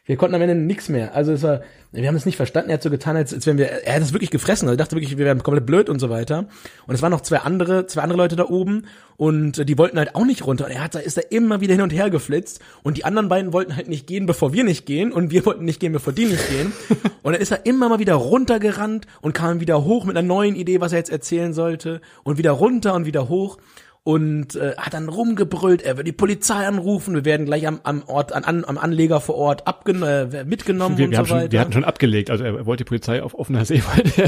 wir 0.06 0.18
konnten 0.18 0.36
am 0.36 0.42
Ende 0.42 0.56
nichts 0.56 0.90
mehr. 0.90 1.16
Also 1.16 1.32
es 1.32 1.44
war, 1.44 1.62
wir 1.94 2.06
haben 2.10 2.16
es 2.16 2.26
nicht 2.26 2.36
verstanden. 2.36 2.70
Er 2.70 2.74
hat 2.74 2.84
so 2.84 2.90
getan, 2.90 3.16
als, 3.16 3.34
als 3.34 3.48
wenn 3.48 3.58
wir, 3.58 3.68
er 3.68 3.96
hat 3.96 4.02
es 4.02 4.12
wirklich 4.12 4.32
gefressen. 4.32 4.68
Also 4.68 4.74
ich 4.74 4.80
dachte 4.80 4.98
wirklich, 4.98 5.18
wir 5.18 5.24
wären 5.24 5.42
komplett 5.42 5.66
blöd 5.66 5.90
und 5.90 6.00
so 6.00 6.10
weiter. 6.10 6.48
Und 6.88 6.96
es 6.96 7.02
waren 7.02 7.12
noch 7.12 7.22
zwei 7.22 7.38
andere, 7.38 7.88
zwei 7.88 8.02
andere 8.02 8.18
Leute 8.18 8.36
da 8.36 8.50
oben 8.50 8.88
und 9.16 9.70
die 9.70 9.78
wollten 9.78 9.98
halt 9.98 10.16
auch 10.16 10.26
nicht 10.26 10.46
runter. 10.46 10.66
Und 10.66 10.72
er 10.72 10.84
hat, 10.84 10.96
ist 10.96 11.16
da 11.16 11.22
immer 11.30 11.62
wieder 11.62 11.74
hin 11.74 11.84
und 11.84 11.94
her 11.94 12.10
geflitzt. 12.10 12.60
Und 12.84 12.98
die 12.98 13.06
anderen 13.06 13.30
beiden 13.30 13.54
wollten 13.54 13.78
halt 13.78 13.88
nicht 13.88 14.06
gehen, 14.06 14.26
bevor 14.26 14.52
wir 14.52 14.66
nicht 14.66 14.86
gehen. 14.86 15.14
Und 15.14 15.32
wir 15.32 15.46
wollten 15.46 15.64
nicht 15.64 15.80
gehen, 15.80 15.94
bevor 15.94 16.12
die 16.12 16.26
nicht 16.26 16.50
gehen. 16.50 16.74
Und 17.24 17.32
dann 17.32 17.42
ist 17.42 17.52
er 17.52 17.66
immer 17.66 17.88
mal 17.88 18.00
wieder 18.00 18.16
runtergerannt 18.16 19.08
und 19.22 19.34
kam 19.34 19.62
wieder 19.62 19.86
hoch 19.86 20.04
mit 20.04 20.18
einer 20.18 20.28
neuen 20.28 20.58
Idee, 20.58 20.82
was 20.82 20.92
er 20.92 20.98
jetzt 20.98 21.10
erzählen 21.10 21.54
sollte. 21.54 22.02
Und 22.24 22.38
wieder 22.38 22.52
runter 22.52 22.94
und 22.96 23.06
wieder 23.06 23.30
hoch 23.30 23.58
und 24.04 24.56
äh, 24.56 24.76
hat 24.78 24.94
dann 24.94 25.08
rumgebrüllt, 25.08 25.82
er 25.82 25.96
wird 25.96 26.08
die 26.08 26.12
Polizei 26.12 26.68
anrufen, 26.68 27.16
wir 27.16 27.24
werden 27.24 27.46
gleich 27.46 27.66
am, 27.68 27.80
am 27.84 28.04
Ort, 28.08 28.34
an, 28.34 28.66
am 28.66 28.78
Anleger 28.78 29.22
vor 29.22 29.36
Ort 29.36 29.66
abgen 29.66 30.04
äh, 30.04 30.44
mitgenommen 30.44 30.98
wir, 30.98 31.06
und 31.06 31.12
wir, 31.12 31.20
so 31.20 31.26
schon, 31.26 31.38
weiter. 31.38 31.52
wir 31.54 31.60
hatten 31.62 31.72
schon 31.72 31.86
abgelegt, 31.86 32.30
also 32.30 32.44
er 32.44 32.66
wollte 32.66 32.84
die 32.84 32.88
Polizei 32.90 33.24
auf 33.24 33.34
offener 33.34 33.64
See 33.64 33.82
Ja, 34.18 34.26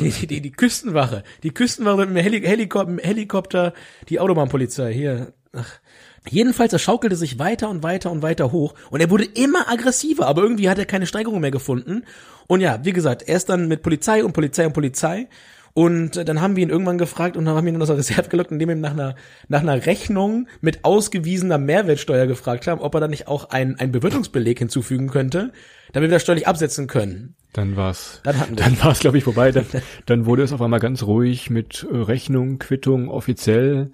die, 0.00 0.26
die, 0.26 0.40
die 0.40 0.52
Küstenwache, 0.52 1.24
die 1.42 1.50
Küstenwache 1.50 2.06
mit 2.06 2.10
dem 2.10 2.16
Heli 2.16 2.40
Helikop 2.40 2.88
Helikopter, 3.02 3.72
die 4.08 4.20
Autobahnpolizei 4.20 4.92
hier. 4.92 5.32
Ach. 5.52 5.80
Jedenfalls, 6.28 6.72
er 6.72 6.78
schaukelte 6.78 7.14
sich 7.14 7.38
weiter 7.38 7.68
und 7.68 7.82
weiter 7.82 8.10
und 8.10 8.22
weiter 8.22 8.50
hoch 8.52 8.74
und 8.90 9.00
er 9.00 9.10
wurde 9.10 9.24
immer 9.24 9.68
aggressiver, 9.68 10.26
aber 10.26 10.42
irgendwie 10.42 10.68
hat 10.68 10.78
er 10.78 10.84
keine 10.84 11.06
Steigerung 11.06 11.40
mehr 11.40 11.52
gefunden. 11.52 12.04
Und 12.48 12.60
ja, 12.60 12.80
wie 12.84 12.92
gesagt, 12.92 13.22
er 13.22 13.36
ist 13.36 13.48
dann 13.48 13.68
mit 13.68 13.82
Polizei 13.82 14.24
und 14.24 14.32
Polizei 14.32 14.66
und 14.66 14.72
Polizei 14.72 15.28
und 15.76 16.16
äh, 16.16 16.24
dann 16.24 16.40
haben 16.40 16.56
wir 16.56 16.62
ihn 16.62 16.70
irgendwann 16.70 16.96
gefragt 16.96 17.36
und 17.36 17.46
haben 17.48 17.66
ihn 17.66 17.80
aus 17.82 17.88
der 17.88 17.98
Reserve 17.98 18.30
gelockt, 18.30 18.50
indem 18.50 18.70
wir 18.70 18.76
ihn 18.76 18.80
nach 18.80 18.92
einer, 18.92 19.14
nach 19.48 19.60
einer 19.60 19.84
Rechnung 19.84 20.48
mit 20.62 20.86
ausgewiesener 20.86 21.58
Mehrwertsteuer 21.58 22.26
gefragt 22.26 22.66
haben, 22.66 22.80
ob 22.80 22.94
er 22.94 23.00
dann 23.00 23.10
nicht 23.10 23.28
auch 23.28 23.50
einen, 23.50 23.78
einen 23.78 23.92
Bewirtungsbeleg 23.92 24.58
hinzufügen 24.58 25.08
könnte, 25.10 25.52
damit 25.92 26.08
wir 26.08 26.14
das 26.16 26.22
steuerlich 26.22 26.48
absetzen 26.48 26.86
können. 26.86 27.34
Dann 27.52 27.76
war's. 27.76 28.20
Dann 28.24 28.40
hatten 28.40 28.56
wir- 28.56 28.64
Dann 28.64 28.82
war's, 28.82 29.00
glaube 29.00 29.18
ich, 29.18 29.24
vorbei. 29.24 29.52
Dann, 29.52 29.66
dann 30.06 30.24
wurde 30.24 30.44
es 30.44 30.52
auf 30.54 30.62
einmal 30.62 30.80
ganz 30.80 31.02
ruhig 31.02 31.50
mit 31.50 31.86
äh, 31.92 31.94
Rechnung, 31.94 32.58
Quittung, 32.58 33.10
offiziell. 33.10 33.90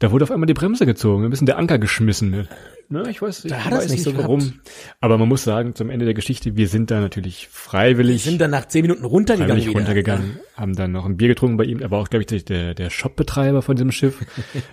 Da 0.00 0.10
wurde 0.10 0.24
auf 0.24 0.32
einmal 0.32 0.46
die 0.48 0.54
Bremse 0.54 0.86
gezogen, 0.86 1.24
ein 1.24 1.30
bisschen 1.30 1.46
der 1.46 1.56
Anker 1.58 1.78
geschmissen. 1.78 2.30
Ne? 2.32 2.48
Ne, 2.88 3.04
ich 3.10 3.20
weiß, 3.20 3.44
ich 3.44 3.50
Da 3.50 3.64
hat 3.64 3.72
weiß 3.72 3.90
nicht 3.90 4.04
so 4.04 4.16
warum. 4.16 4.60
Aber 5.00 5.18
man 5.18 5.28
muss 5.28 5.42
sagen, 5.42 5.74
zum 5.74 5.90
Ende 5.90 6.04
der 6.04 6.14
Geschichte, 6.14 6.56
wir 6.56 6.68
sind 6.68 6.90
da 6.90 7.00
natürlich 7.00 7.48
freiwillig, 7.50 8.24
Wir 8.24 8.30
sind 8.30 8.40
dann 8.40 8.52
nach 8.52 8.66
zehn 8.68 8.82
Minuten 8.82 9.04
runtergegangen. 9.04 9.48
freiwillig 9.50 9.68
wieder. 9.68 9.78
runtergegangen, 9.80 10.38
haben 10.54 10.76
dann 10.76 10.92
noch 10.92 11.04
ein 11.04 11.16
Bier 11.16 11.28
getrunken 11.28 11.56
bei 11.56 11.64
ihm. 11.64 11.80
Er 11.80 11.90
war 11.90 12.00
auch, 12.00 12.08
glaube 12.08 12.24
ich, 12.28 12.44
der, 12.44 12.74
der 12.74 12.90
Shopbetreiber 12.90 13.62
von 13.62 13.74
diesem 13.76 13.90
Schiff. 13.90 14.18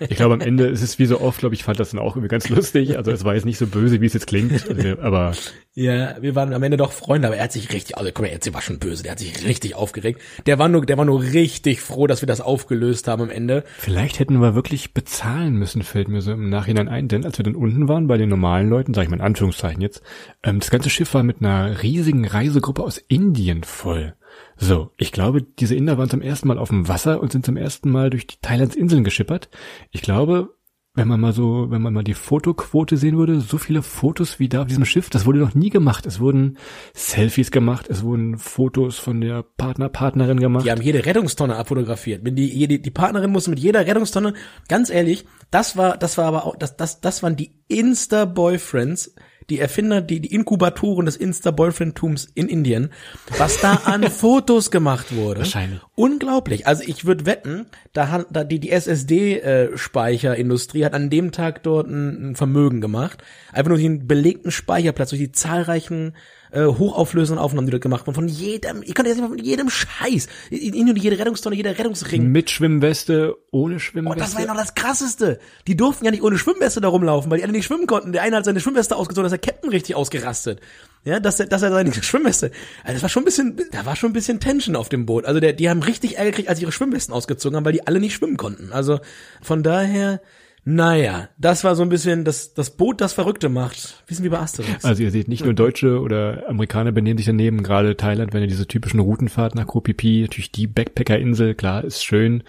Ich 0.00 0.16
glaube, 0.16 0.34
am 0.34 0.40
Ende 0.40 0.66
ist 0.66 0.82
es 0.82 0.98
wie 0.98 1.06
so 1.06 1.20
oft, 1.20 1.40
glaube 1.40 1.54
ich, 1.56 1.64
fand 1.64 1.80
das 1.80 1.90
dann 1.90 1.98
auch 2.00 2.14
irgendwie 2.14 2.28
ganz 2.28 2.48
lustig. 2.48 2.96
Also 2.96 3.10
es 3.10 3.24
war 3.24 3.34
jetzt 3.34 3.46
nicht 3.46 3.58
so 3.58 3.66
böse, 3.66 4.00
wie 4.00 4.06
es 4.06 4.12
jetzt 4.14 4.26
klingt, 4.28 4.52
Also, 4.68 5.00
aber 5.00 5.32
Ja, 5.74 6.14
wir 6.20 6.36
waren 6.36 6.52
am 6.52 6.62
Ende 6.62 6.76
doch 6.76 6.92
Freunde, 6.92 7.26
aber 7.28 7.36
er 7.36 7.44
hat 7.44 7.52
sich 7.52 7.72
richtig, 7.72 7.98
also 7.98 8.10
guck 8.14 8.24
mal, 8.24 8.30
jetzt 8.30 8.52
war 8.54 8.62
schon 8.62 8.78
böse, 8.78 9.02
der 9.02 9.12
hat 9.12 9.18
sich 9.18 9.44
richtig 9.44 9.74
aufgeregt. 9.74 10.20
Der 10.46 10.58
war 10.60 10.68
nur, 10.68 10.86
der 10.86 10.96
war 10.98 11.04
nur 11.04 11.20
richtig 11.20 11.80
froh, 11.80 12.06
dass 12.06 12.22
wir 12.22 12.26
das 12.28 12.40
aufgelöst 12.40 13.08
haben 13.08 13.22
am 13.22 13.30
Ende. 13.30 13.64
Vielleicht 13.78 14.20
hätten 14.20 14.38
wir 14.38 14.54
wirklich 14.54 14.94
bezahlen 14.94 15.54
müssen, 15.56 15.82
fällt 15.82 16.06
mir 16.08 16.20
so 16.20 16.32
im 16.32 16.48
Nachhinein 16.48 16.88
ein, 16.88 17.08
denn 17.08 17.24
als 17.24 17.38
wir 17.38 17.42
dann 17.42 17.56
unten 17.56 17.88
waren, 17.88 18.03
waren 18.04 18.08
bei 18.08 18.18
den 18.18 18.28
normalen 18.28 18.68
Leuten, 18.68 18.92
sage 18.92 19.06
ich 19.06 19.10
mal 19.10 19.16
in 19.16 19.22
Anführungszeichen 19.22 19.80
jetzt. 19.80 20.02
Ähm, 20.42 20.60
das 20.60 20.70
ganze 20.70 20.90
Schiff 20.90 21.14
war 21.14 21.22
mit 21.22 21.40
einer 21.40 21.82
riesigen 21.82 22.26
Reisegruppe 22.26 22.82
aus 22.82 22.98
Indien 22.98 23.64
voll. 23.64 24.14
So, 24.56 24.90
ich 24.96 25.12
glaube, 25.12 25.42
diese 25.42 25.74
Inder 25.74 25.96
waren 25.96 26.10
zum 26.10 26.20
ersten 26.20 26.48
Mal 26.48 26.58
auf 26.58 26.68
dem 26.68 26.88
Wasser 26.88 27.20
und 27.20 27.32
sind 27.32 27.46
zum 27.46 27.56
ersten 27.56 27.90
Mal 27.90 28.10
durch 28.10 28.26
die 28.26 28.36
Thailands 28.42 28.76
Inseln 28.76 29.04
geschippert. 29.04 29.48
Ich 29.90 30.02
glaube, 30.02 30.54
wenn 30.96 31.08
man 31.08 31.20
mal 31.20 31.32
so, 31.32 31.70
wenn 31.70 31.82
man 31.82 31.92
mal 31.92 32.04
die 32.04 32.14
Fotoquote 32.14 32.96
sehen 32.96 33.16
würde, 33.16 33.40
so 33.40 33.58
viele 33.58 33.82
Fotos 33.82 34.38
wie 34.38 34.48
da 34.48 34.62
auf 34.62 34.68
diesem 34.68 34.84
Schiff, 34.84 35.10
das 35.10 35.26
wurde 35.26 35.40
noch 35.40 35.54
nie 35.54 35.70
gemacht. 35.70 36.06
Es 36.06 36.20
wurden 36.20 36.56
Selfies 36.92 37.50
gemacht, 37.50 37.86
es 37.88 38.04
wurden 38.04 38.38
Fotos 38.38 38.98
von 38.98 39.20
der 39.20 39.42
Partner, 39.42 39.88
Partnerin 39.88 40.38
gemacht. 40.38 40.64
Die 40.64 40.70
haben 40.70 40.82
jede 40.82 41.04
Rettungstonne 41.04 41.56
abfotografiert. 41.56 42.22
Die, 42.24 42.46
jede, 42.46 42.78
die 42.78 42.90
Partnerin 42.92 43.32
musste 43.32 43.50
mit 43.50 43.58
jeder 43.58 43.84
Rettungstonne, 43.84 44.34
ganz 44.68 44.88
ehrlich, 44.88 45.24
das 45.50 45.76
war, 45.76 45.98
das 45.98 46.16
war 46.16 46.26
aber 46.26 46.46
auch, 46.46 46.56
das, 46.56 46.76
das, 46.76 47.00
das 47.00 47.24
waren 47.24 47.34
die 47.34 47.58
Insta-Boyfriends, 47.66 49.16
die 49.50 49.60
Erfinder, 49.60 50.00
die, 50.00 50.20
die 50.20 50.34
Inkubatoren 50.34 51.04
des 51.06 51.16
Insta-Boyfriend-Tums 51.16 52.28
in 52.34 52.48
Indien, 52.48 52.90
was 53.38 53.60
da 53.60 53.74
an 53.84 54.02
Fotos 54.10 54.70
gemacht 54.70 55.14
wurde. 55.14 55.40
Wahrscheinlich. 55.40 55.80
Unglaublich. 55.94 56.66
Also 56.66 56.82
ich 56.86 57.04
würde 57.04 57.26
wetten, 57.26 57.66
da 57.92 58.08
hat 58.08 58.26
da 58.30 58.44
die, 58.44 58.58
die 58.58 58.70
SSD-Speicherindustrie 58.70 60.84
hat 60.84 60.94
an 60.94 61.10
dem 61.10 61.32
Tag 61.32 61.62
dort 61.62 61.88
ein, 61.88 62.30
ein 62.30 62.36
Vermögen 62.36 62.80
gemacht. 62.80 63.22
Einfach 63.52 63.68
nur 63.70 63.78
den 63.78 64.06
belegten 64.06 64.50
Speicherplatz 64.50 65.10
durch 65.10 65.20
die 65.20 65.32
zahlreichen 65.32 66.14
äh, 66.54 66.64
hochauflösenden 66.66 67.42
Aufnahmen, 67.42 67.66
die 67.66 67.70
dort 67.72 67.82
gemacht 67.82 68.06
wurden. 68.06 68.14
Von 68.14 68.28
jedem, 68.28 68.82
ich 68.82 68.94
kann 68.94 69.06
jetzt 69.06 69.16
nicht 69.16 69.22
mal 69.22 69.28
von 69.28 69.38
jedem 69.44 69.68
Scheiß. 69.70 70.28
Nicht 70.50 70.74
nur 70.74 70.96
jede 70.96 71.18
Rettungstonne, 71.18 71.56
jeder 71.56 71.76
Rettungsring. 71.78 72.26
Mit 72.30 72.50
Schwimmweste, 72.50 73.34
ohne 73.50 73.76
Oh, 73.76 73.78
Schwimmweste. 73.78 74.18
das 74.18 74.34
war 74.34 74.42
ja 74.42 74.46
noch 74.48 74.56
das 74.56 74.74
Krasseste. 74.74 75.38
Die 75.66 75.76
durften 75.76 76.04
ja 76.04 76.10
nicht 76.10 76.22
ohne 76.22 76.38
Schwimmweste 76.38 76.80
da 76.80 76.88
rumlaufen, 76.88 77.30
weil 77.30 77.38
die 77.38 77.44
alle 77.44 77.52
nicht 77.52 77.66
schwimmen 77.66 77.86
konnten. 77.86 78.12
Der 78.12 78.22
eine 78.22 78.36
hat 78.36 78.44
seine 78.44 78.60
Schwimmweste 78.60 78.96
ausgezogen, 78.96 79.28
da 79.28 79.34
ist 79.34 79.44
der 79.44 79.52
Captain 79.52 79.70
richtig 79.70 79.96
ausgerastet. 79.96 80.60
Ja, 81.04 81.20
dass 81.20 81.38
er, 81.40 81.46
dass 81.46 81.62
er 81.62 81.70
seine 81.70 81.92
Schwimmweste. 82.02 82.50
Also 82.82 82.94
das 82.94 83.02
war 83.02 83.08
schon 83.08 83.22
ein 83.22 83.26
bisschen, 83.26 83.60
da 83.72 83.84
war 83.84 83.96
schon 83.96 84.10
ein 84.10 84.14
bisschen 84.14 84.40
Tension 84.40 84.76
auf 84.76 84.88
dem 84.88 85.06
Boot. 85.06 85.24
Also 85.26 85.40
der, 85.40 85.52
die 85.52 85.68
haben 85.68 85.82
richtig 85.82 86.16
Ärger 86.16 86.30
gekriegt, 86.30 86.48
als 86.48 86.58
sie 86.58 86.64
ihre 86.64 86.72
Schwimmwesten 86.72 87.12
ausgezogen 87.14 87.56
haben, 87.56 87.64
weil 87.64 87.72
die 87.72 87.86
alle 87.86 88.00
nicht 88.00 88.14
schwimmen 88.14 88.36
konnten. 88.36 88.72
Also 88.72 89.00
von 89.42 89.62
daher, 89.62 90.20
naja, 90.66 91.28
das 91.36 91.62
war 91.62 91.74
so 91.74 91.82
ein 91.82 91.90
bisschen 91.90 92.24
das, 92.24 92.54
das 92.54 92.70
Boot, 92.70 93.02
das 93.02 93.12
Verrückte 93.12 93.50
macht. 93.50 94.02
Wissen 94.06 94.24
wie 94.24 94.30
bei 94.30 94.38
Asterix. 94.38 94.84
Also 94.84 95.02
ihr 95.02 95.10
seht, 95.10 95.28
nicht 95.28 95.44
nur 95.44 95.52
Deutsche 95.52 96.00
oder 96.00 96.48
Amerikaner 96.48 96.90
benehmen 96.90 97.18
sich 97.18 97.26
daneben, 97.26 97.62
gerade 97.62 97.98
Thailand, 97.98 98.32
wenn 98.32 98.40
ihr 98.40 98.48
diese 98.48 98.66
typischen 98.66 99.00
Routenfahrt 99.00 99.54
nach 99.54 99.66
Koh 99.66 99.82
Phi 99.82 100.22
natürlich 100.22 100.52
die 100.52 100.66
Backpacker-Insel, 100.66 101.54
klar, 101.54 101.84
ist 101.84 102.02
schön. 102.02 102.44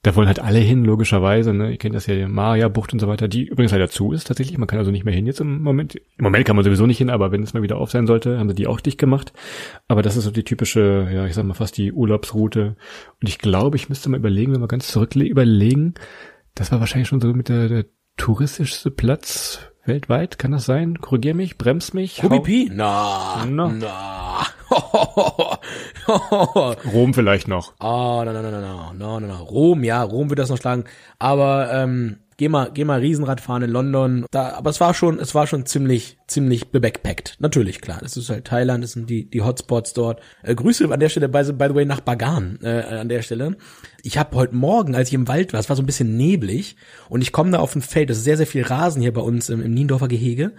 Da 0.00 0.16
wollen 0.16 0.26
halt 0.26 0.40
alle 0.40 0.58
hin, 0.58 0.84
logischerweise. 0.84 1.52
Ne? 1.52 1.72
Ihr 1.72 1.76
kennt 1.76 1.94
das 1.94 2.06
ja, 2.06 2.14
die 2.16 2.26
Maya-Bucht 2.26 2.92
und 2.94 2.98
so 2.98 3.06
weiter, 3.06 3.28
die 3.28 3.44
übrigens 3.44 3.70
leider 3.70 3.88
zu 3.88 4.12
ist 4.12 4.26
tatsächlich. 4.26 4.56
Man 4.58 4.66
kann 4.66 4.78
also 4.78 4.90
nicht 4.90 5.04
mehr 5.04 5.14
hin 5.14 5.26
jetzt 5.26 5.40
im 5.40 5.62
Moment. 5.62 5.94
Im 5.94 6.24
Moment 6.24 6.46
kann 6.46 6.56
man 6.56 6.64
sowieso 6.64 6.86
nicht 6.86 6.98
hin, 6.98 7.10
aber 7.10 7.32
wenn 7.32 7.42
es 7.42 7.54
mal 7.54 7.62
wieder 7.62 7.76
auf 7.76 7.90
sein 7.90 8.06
sollte, 8.06 8.38
haben 8.38 8.48
sie 8.48 8.56
die 8.56 8.66
auch 8.66 8.80
dicht 8.80 8.98
gemacht. 8.98 9.32
Aber 9.88 10.02
das 10.02 10.16
ist 10.16 10.24
so 10.24 10.30
die 10.30 10.42
typische, 10.42 11.08
ja, 11.12 11.26
ich 11.26 11.34
sag 11.34 11.44
mal 11.44 11.54
fast 11.54 11.76
die 11.76 11.92
Urlaubsroute. 11.92 12.76
Und 13.20 13.28
ich 13.28 13.38
glaube, 13.38 13.76
ich 13.76 13.90
müsste 13.90 14.08
mal 14.08 14.16
überlegen, 14.16 14.54
wenn 14.54 14.60
wir 14.60 14.68
ganz 14.68 14.88
zurück 14.88 15.14
überlegen, 15.14 15.94
das 16.54 16.70
war 16.72 16.80
wahrscheinlich 16.80 17.08
schon 17.08 17.20
so 17.20 17.32
mit 17.32 17.48
der, 17.48 17.68
der 17.68 17.86
touristischste 18.16 18.90
Platz 18.90 19.72
weltweit, 19.84 20.38
kann 20.38 20.52
das 20.52 20.64
sein? 20.64 20.98
Korrigier 21.00 21.34
mich, 21.34 21.58
brems 21.58 21.92
mich. 21.92 22.22
Ruby 22.22 22.70
Na, 22.72 23.44
na. 23.48 23.68
na. 23.68 24.46
Rom 26.92 27.14
vielleicht 27.14 27.48
noch. 27.48 27.74
Ah, 27.78 28.22
na, 28.24 28.32
na, 28.32 28.42
na, 28.42 28.50
na, 28.50 28.60
na, 28.60 29.20
na, 29.20 29.26
na. 29.26 29.36
Rom, 29.38 29.84
ja, 29.84 30.02
Rom 30.02 30.30
wird 30.30 30.38
das 30.38 30.50
noch 30.50 30.58
schlagen. 30.58 30.84
Aber 31.18 31.70
ähm, 31.72 32.18
geh 32.36 32.48
mal, 32.48 32.70
geh 32.72 32.84
mal 32.84 33.00
Riesenrad 33.00 33.40
fahren 33.40 33.62
in 33.62 33.70
London. 33.70 34.26
Da, 34.30 34.54
aber 34.54 34.70
es 34.70 34.80
war 34.80 34.94
schon, 34.94 35.18
es 35.18 35.34
war 35.34 35.46
schon 35.46 35.66
ziemlich, 35.66 36.18
ziemlich 36.26 36.70
bebackpackt. 36.70 37.36
Natürlich, 37.40 37.80
klar. 37.80 37.98
Das 38.00 38.16
ist 38.16 38.30
halt 38.30 38.46
Thailand, 38.46 38.82
das 38.82 38.92
sind 38.92 39.10
die, 39.10 39.28
die 39.28 39.42
Hotspots 39.42 39.92
dort. 39.92 40.20
Äh, 40.42 40.54
Grüße 40.54 40.90
an 40.90 41.00
der 41.00 41.08
Stelle, 41.08 41.28
by, 41.28 41.52
by 41.52 41.66
the 41.68 41.74
way, 41.74 41.84
nach 41.84 42.00
Bagan 42.00 42.58
äh, 42.62 42.82
an 42.82 43.08
der 43.08 43.22
Stelle. 43.22 43.56
Ich 44.04 44.18
habe 44.18 44.36
heute 44.36 44.56
Morgen, 44.56 44.96
als 44.96 45.08
ich 45.08 45.14
im 45.14 45.28
Wald 45.28 45.52
war, 45.52 45.60
es 45.60 45.68
war 45.68 45.76
so 45.76 45.82
ein 45.82 45.86
bisschen 45.86 46.16
neblig 46.16 46.76
und 47.08 47.22
ich 47.22 47.30
komme 47.30 47.52
da 47.52 47.60
auf 47.60 47.76
ein 47.76 47.82
Feld, 47.82 48.10
das 48.10 48.18
ist 48.18 48.24
sehr, 48.24 48.36
sehr 48.36 48.48
viel 48.48 48.64
Rasen 48.64 49.00
hier 49.00 49.12
bei 49.12 49.20
uns 49.20 49.48
im, 49.48 49.62
im 49.62 49.72
Niendorfer 49.72 50.08
Gehege. 50.08 50.52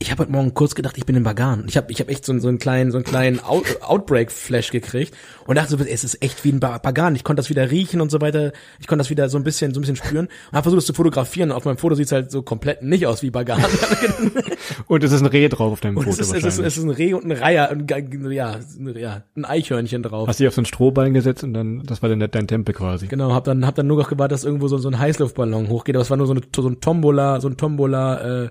Ich 0.00 0.10
habe 0.10 0.22
heute 0.22 0.32
Morgen 0.32 0.52
kurz 0.54 0.74
gedacht, 0.74 0.98
ich 0.98 1.06
bin 1.06 1.16
in 1.16 1.22
Bagan. 1.22 1.64
Ich 1.68 1.76
habe 1.76 1.90
ich 1.90 2.00
hab 2.00 2.10
echt 2.10 2.26
so, 2.26 2.32
einen- 2.32 2.40
so 2.40 2.48
einen 2.48 2.58
kleinen, 2.58 2.90
so 2.90 2.98
einen 2.98 3.04
kleinen 3.04 3.40
Out 3.40 3.64
Outbreak-Flash 3.80 4.70
gekriegt 4.70 5.14
und 5.46 5.54
dachte 5.56 5.70
so, 5.70 5.76
es 5.78 6.04
ist 6.04 6.20
echt 6.22 6.44
wie 6.44 6.50
ein 6.50 6.60
Ba- 6.60 6.78
Bagan. 6.78 7.14
Ich 7.14 7.22
konnte 7.24 7.40
das 7.40 7.48
wieder 7.48 7.70
riechen 7.70 8.00
und 8.00 8.10
so 8.10 8.20
weiter. 8.20 8.52
Ich 8.80 8.86
konnte 8.86 9.00
das 9.00 9.08
wieder 9.10 9.28
so 9.28 9.38
ein 9.38 9.44
bisschen, 9.44 9.72
so 9.72 9.78
ein 9.78 9.82
bisschen 9.82 9.96
spüren 9.96 10.26
und 10.26 10.52
habe 10.52 10.64
versucht, 10.64 10.80
es 10.80 10.86
zu 10.86 10.94
fotografieren. 10.94 11.52
Auf 11.52 11.64
meinem 11.64 11.78
Foto 11.78 11.94
sieht's 11.94 12.12
halt 12.12 12.30
so 12.30 12.42
komplett 12.42 12.82
nicht 12.82 13.06
aus 13.06 13.22
wie 13.22 13.30
Bagan. 13.30 13.62
Und 14.88 15.04
es 15.04 15.12
ist 15.12 15.20
ein 15.20 15.26
Reh 15.26 15.48
drauf 15.48 15.72
auf 15.72 15.80
deinem 15.80 15.96
Und 15.98 16.04
Foto 16.04 16.20
es 16.20 16.28
ist, 16.28 16.34
es, 16.34 16.44
ist, 16.44 16.58
es 16.58 16.76
ist 16.78 16.84
ein 16.84 16.90
Reh 16.90 17.12
und 17.14 17.24
ein 17.24 17.32
Reiher, 17.32 17.70
und 17.70 17.90
ein, 17.92 18.30
ja, 18.32 18.52
ein- 18.78 18.96
ja, 18.98 19.22
ein 19.36 19.44
Eichhörnchen 19.44 20.02
drauf. 20.02 20.26
Hast 20.26 20.40
dich 20.40 20.48
auf 20.48 20.54
so 20.54 20.62
ein 20.62 20.66
Strohballen 20.66 21.12
gesetzt 21.14 21.44
und 21.44 21.54
dann, 21.54 21.82
das 21.84 22.02
war 22.02 22.08
dann 22.08 22.18
dein 22.30 22.48
Tempel 22.48 22.74
quasi. 22.74 23.06
Genau, 23.06 23.32
hab 23.32 23.44
dann 23.44 23.66
hab 23.66 23.74
dann 23.74 23.86
nur 23.86 23.98
noch 23.98 24.08
gewartet, 24.08 24.32
dass 24.32 24.44
irgendwo 24.44 24.68
so, 24.68 24.78
so 24.78 24.88
ein 24.88 24.98
Heißluftballon 24.98 25.68
hochgeht, 25.68 25.94
aber 25.96 26.02
es 26.02 26.10
war 26.10 26.16
nur 26.16 26.26
so, 26.26 26.32
eine, 26.32 26.42
so 26.54 26.66
ein 26.68 26.80
Tombola, 26.80 27.40
so 27.40 27.48
ein 27.48 27.56
Tombola 27.56 28.44
äh, 28.44 28.50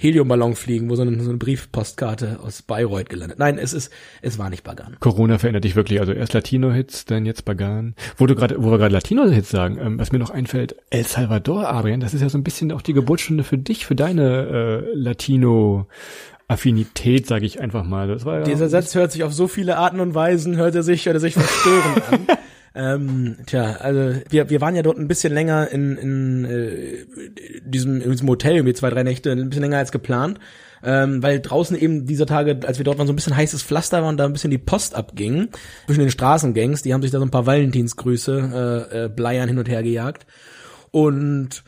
Heliumballon 0.00 0.54
fliegen, 0.54 0.88
wo 0.88 0.94
so 0.94 1.02
eine, 1.02 1.20
so 1.20 1.28
eine 1.28 1.38
Briefpostkarte 1.38 2.38
aus 2.40 2.62
Bayreuth 2.62 3.08
gelandet. 3.08 3.40
Nein, 3.40 3.58
es 3.58 3.72
ist 3.72 3.90
es 4.22 4.38
war 4.38 4.48
nicht 4.48 4.62
Bagan. 4.62 4.96
Corona 5.00 5.38
verändert 5.38 5.64
dich 5.64 5.74
wirklich. 5.74 5.98
Also 5.98 6.12
erst 6.12 6.34
Latino-Hits, 6.34 7.04
dann 7.04 7.26
jetzt 7.26 7.44
Bagan. 7.44 7.96
Wo 8.16 8.26
du 8.26 8.36
gerade, 8.36 8.62
wo 8.62 8.70
wir 8.70 8.78
gerade 8.78 8.94
Latino-Hits 8.94 9.50
sagen, 9.50 9.76
ähm, 9.82 9.98
was 9.98 10.12
mir 10.12 10.20
noch 10.20 10.30
einfällt, 10.30 10.76
El 10.90 11.04
Salvador, 11.04 11.68
Adrian, 11.68 11.98
das 11.98 12.14
ist 12.14 12.22
ja 12.22 12.28
so 12.28 12.38
ein 12.38 12.44
bisschen 12.44 12.70
auch 12.70 12.82
die 12.82 12.92
Geburtsstunde 12.92 13.42
für 13.42 13.58
dich, 13.58 13.86
für 13.86 13.96
deine 13.96 14.46
äh, 14.46 14.84
Latino-Affinität, 14.94 17.26
sage 17.26 17.44
ich 17.44 17.60
einfach 17.60 17.82
mal. 17.82 18.06
Das 18.06 18.24
war 18.24 18.38
ja 18.38 18.44
Dieser 18.44 18.68
Satz 18.68 18.94
hört 18.94 19.10
sich 19.10 19.24
auf 19.24 19.32
so 19.32 19.48
viele 19.48 19.78
Arten 19.78 19.98
und 19.98 20.14
Weisen, 20.14 20.56
hört 20.56 20.76
er 20.76 20.84
sich, 20.84 21.06
hört 21.06 21.16
er 21.16 21.20
sich 21.20 21.34
verstörend 21.34 22.12
an. 22.12 22.20
Ähm, 22.78 23.38
tja, 23.46 23.76
also 23.80 24.20
wir, 24.30 24.50
wir 24.50 24.60
waren 24.60 24.76
ja 24.76 24.82
dort 24.82 24.98
ein 24.98 25.08
bisschen 25.08 25.34
länger 25.34 25.68
in, 25.68 25.96
in 25.96 26.44
äh, 26.44 27.06
diesem, 27.64 28.00
in 28.00 28.08
diesem 28.12 28.28
Hotel, 28.28 28.54
irgendwie 28.54 28.74
zwei, 28.74 28.88
drei 28.88 29.02
Nächte, 29.02 29.32
ein 29.32 29.48
bisschen 29.48 29.64
länger 29.64 29.78
als 29.78 29.90
geplant. 29.90 30.38
Ähm, 30.84 31.20
weil 31.20 31.40
draußen 31.40 31.76
eben 31.76 32.06
dieser 32.06 32.26
Tage, 32.26 32.60
als 32.64 32.78
wir 32.78 32.84
dort 32.84 32.98
waren, 32.98 33.08
so 33.08 33.12
ein 33.12 33.16
bisschen 33.16 33.36
heißes 33.36 33.64
Pflaster 33.64 34.02
war 34.02 34.08
und 34.08 34.16
da 34.16 34.26
ein 34.26 34.32
bisschen 34.32 34.52
die 34.52 34.58
Post 34.58 34.94
abging 34.94 35.48
zwischen 35.86 36.02
den 36.02 36.10
Straßengangs, 36.12 36.82
die 36.82 36.94
haben 36.94 37.02
sich 37.02 37.10
da 37.10 37.18
so 37.18 37.24
ein 37.24 37.32
paar 37.32 37.46
Valentinsgrüße 37.46 38.86
äh, 38.92 39.04
äh, 39.04 39.08
Bleiern 39.08 39.48
hin 39.48 39.58
und 39.58 39.68
her 39.68 39.82
gejagt. 39.82 40.24
Und 40.92 41.64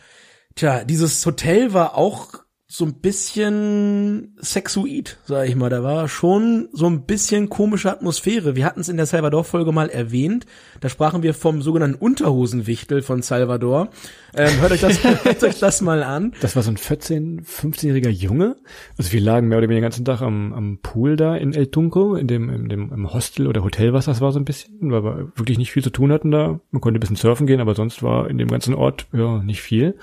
tja, 0.54 0.84
dieses 0.84 1.26
Hotel 1.26 1.72
war 1.72 1.96
auch 1.96 2.34
so 2.72 2.84
ein 2.84 2.94
bisschen 2.94 4.36
sexuid, 4.38 5.18
sag 5.24 5.48
ich 5.48 5.56
mal. 5.56 5.70
Da 5.70 5.82
war 5.82 6.06
schon 6.06 6.68
so 6.72 6.86
ein 6.86 7.04
bisschen 7.04 7.48
komische 7.48 7.90
Atmosphäre. 7.90 8.54
Wir 8.54 8.64
hatten 8.64 8.78
es 8.78 8.88
in 8.88 8.96
der 8.96 9.06
Salvador-Folge 9.06 9.72
mal 9.72 9.88
erwähnt. 9.88 10.46
Da 10.80 10.88
sprachen 10.88 11.24
wir 11.24 11.34
vom 11.34 11.62
sogenannten 11.62 11.96
Unterhosenwichtel 11.96 13.02
von 13.02 13.22
Salvador. 13.22 13.88
Ähm, 14.36 14.60
hört, 14.60 14.70
euch 14.70 14.82
das, 14.82 15.02
hört 15.24 15.42
euch 15.42 15.58
das 15.58 15.80
mal 15.80 16.04
an. 16.04 16.32
Das 16.42 16.54
war 16.54 16.62
so 16.62 16.70
ein 16.70 16.76
14-, 16.76 17.44
15-jähriger 17.44 18.08
Junge. 18.08 18.54
Also 18.96 19.10
wir 19.10 19.20
lagen 19.20 19.48
mehr 19.48 19.58
oder 19.58 19.68
weniger 19.68 19.80
den 19.80 19.90
ganzen 19.90 20.04
Tag 20.04 20.22
am, 20.22 20.52
am 20.52 20.78
Pool 20.80 21.16
da 21.16 21.34
in 21.34 21.54
El 21.54 21.72
Tunco, 21.72 22.14
in 22.14 22.28
dem, 22.28 22.48
in 22.50 22.68
dem 22.68 22.92
im 22.92 23.12
Hostel 23.12 23.48
oder 23.48 23.64
Hotel, 23.64 23.94
was 23.94 24.04
das 24.04 24.20
war 24.20 24.30
so 24.30 24.38
ein 24.38 24.44
bisschen, 24.44 24.92
weil 24.92 25.02
wir 25.02 25.32
wirklich 25.34 25.58
nicht 25.58 25.72
viel 25.72 25.82
zu 25.82 25.90
tun 25.90 26.12
hatten 26.12 26.30
da. 26.30 26.60
Man 26.70 26.80
konnte 26.80 26.98
ein 26.98 27.00
bisschen 27.00 27.16
surfen 27.16 27.48
gehen, 27.48 27.60
aber 27.60 27.74
sonst 27.74 28.04
war 28.04 28.30
in 28.30 28.38
dem 28.38 28.46
ganzen 28.46 28.74
Ort 28.74 29.08
ja 29.12 29.42
nicht 29.42 29.60
viel. 29.60 29.96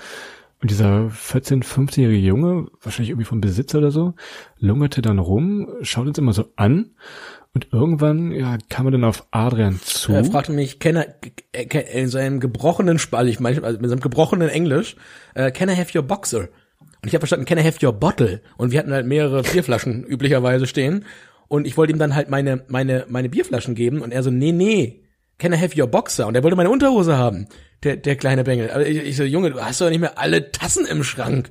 Und 0.60 0.70
dieser 0.70 1.06
14-, 1.06 1.62
15-jährige 1.62 2.26
Junge, 2.26 2.66
wahrscheinlich 2.82 3.10
irgendwie 3.10 3.26
vom 3.26 3.40
Besitzer 3.40 3.78
oder 3.78 3.92
so, 3.92 4.14
lungerte 4.58 5.02
dann 5.02 5.20
rum, 5.20 5.68
schaut 5.82 6.08
uns 6.08 6.18
immer 6.18 6.32
so 6.32 6.46
an 6.56 6.90
und 7.54 7.68
irgendwann 7.72 8.32
ja, 8.32 8.58
kam 8.68 8.86
er 8.86 8.92
dann 8.92 9.04
auf 9.04 9.26
Adrian 9.30 9.80
zu. 9.80 10.12
Er 10.12 10.24
fragte 10.24 10.52
mich, 10.52 10.80
kann 10.80 10.96
er, 10.96 11.14
äh, 11.52 12.00
in 12.00 12.08
seinem 12.08 12.40
gebrochenen 12.40 12.98
Spall, 12.98 13.28
ich 13.28 13.38
meine, 13.38 13.62
also 13.62 13.78
mit 13.78 13.88
seinem 13.88 14.00
gebrochenen 14.00 14.48
Englisch, 14.48 14.96
äh, 15.34 15.52
can 15.52 15.68
I 15.68 15.76
have 15.76 15.96
your 15.96 16.04
boxer? 16.04 16.48
Und 17.02 17.06
ich 17.06 17.14
habe 17.14 17.20
verstanden, 17.20 17.46
can 17.46 17.58
I 17.58 17.62
have 17.62 17.84
your 17.84 17.92
bottle? 17.92 18.40
Und 18.56 18.72
wir 18.72 18.80
hatten 18.80 18.92
halt 18.92 19.06
mehrere 19.06 19.42
Bierflaschen 19.42 20.04
üblicherweise 20.08 20.66
stehen. 20.66 21.04
Und 21.46 21.66
ich 21.66 21.76
wollte 21.76 21.92
ihm 21.92 21.98
dann 21.98 22.14
halt 22.14 22.28
meine, 22.28 22.64
meine, 22.68 23.06
meine 23.08 23.28
Bierflaschen 23.28 23.74
geben. 23.74 24.02
Und 24.02 24.12
er 24.12 24.22
so, 24.22 24.30
nee, 24.30 24.52
nee, 24.52 25.04
can 25.38 25.52
I 25.52 25.56
have 25.56 25.80
your 25.80 25.86
boxer? 25.86 26.26
Und 26.26 26.34
er 26.34 26.42
wollte 26.42 26.56
meine 26.56 26.70
Unterhose 26.70 27.16
haben, 27.16 27.46
der, 27.84 27.96
der 27.96 28.16
kleine 28.16 28.44
Bengel. 28.44 28.70
Aber 28.70 28.86
ich, 28.86 28.98
ich 28.98 29.16
so, 29.16 29.24
Junge, 29.24 29.50
du 29.50 29.60
hast 29.60 29.80
doch 29.80 29.90
nicht 29.90 30.00
mehr 30.00 30.18
alle 30.18 30.50
Tassen 30.50 30.86
im 30.86 31.04
Schrank. 31.04 31.48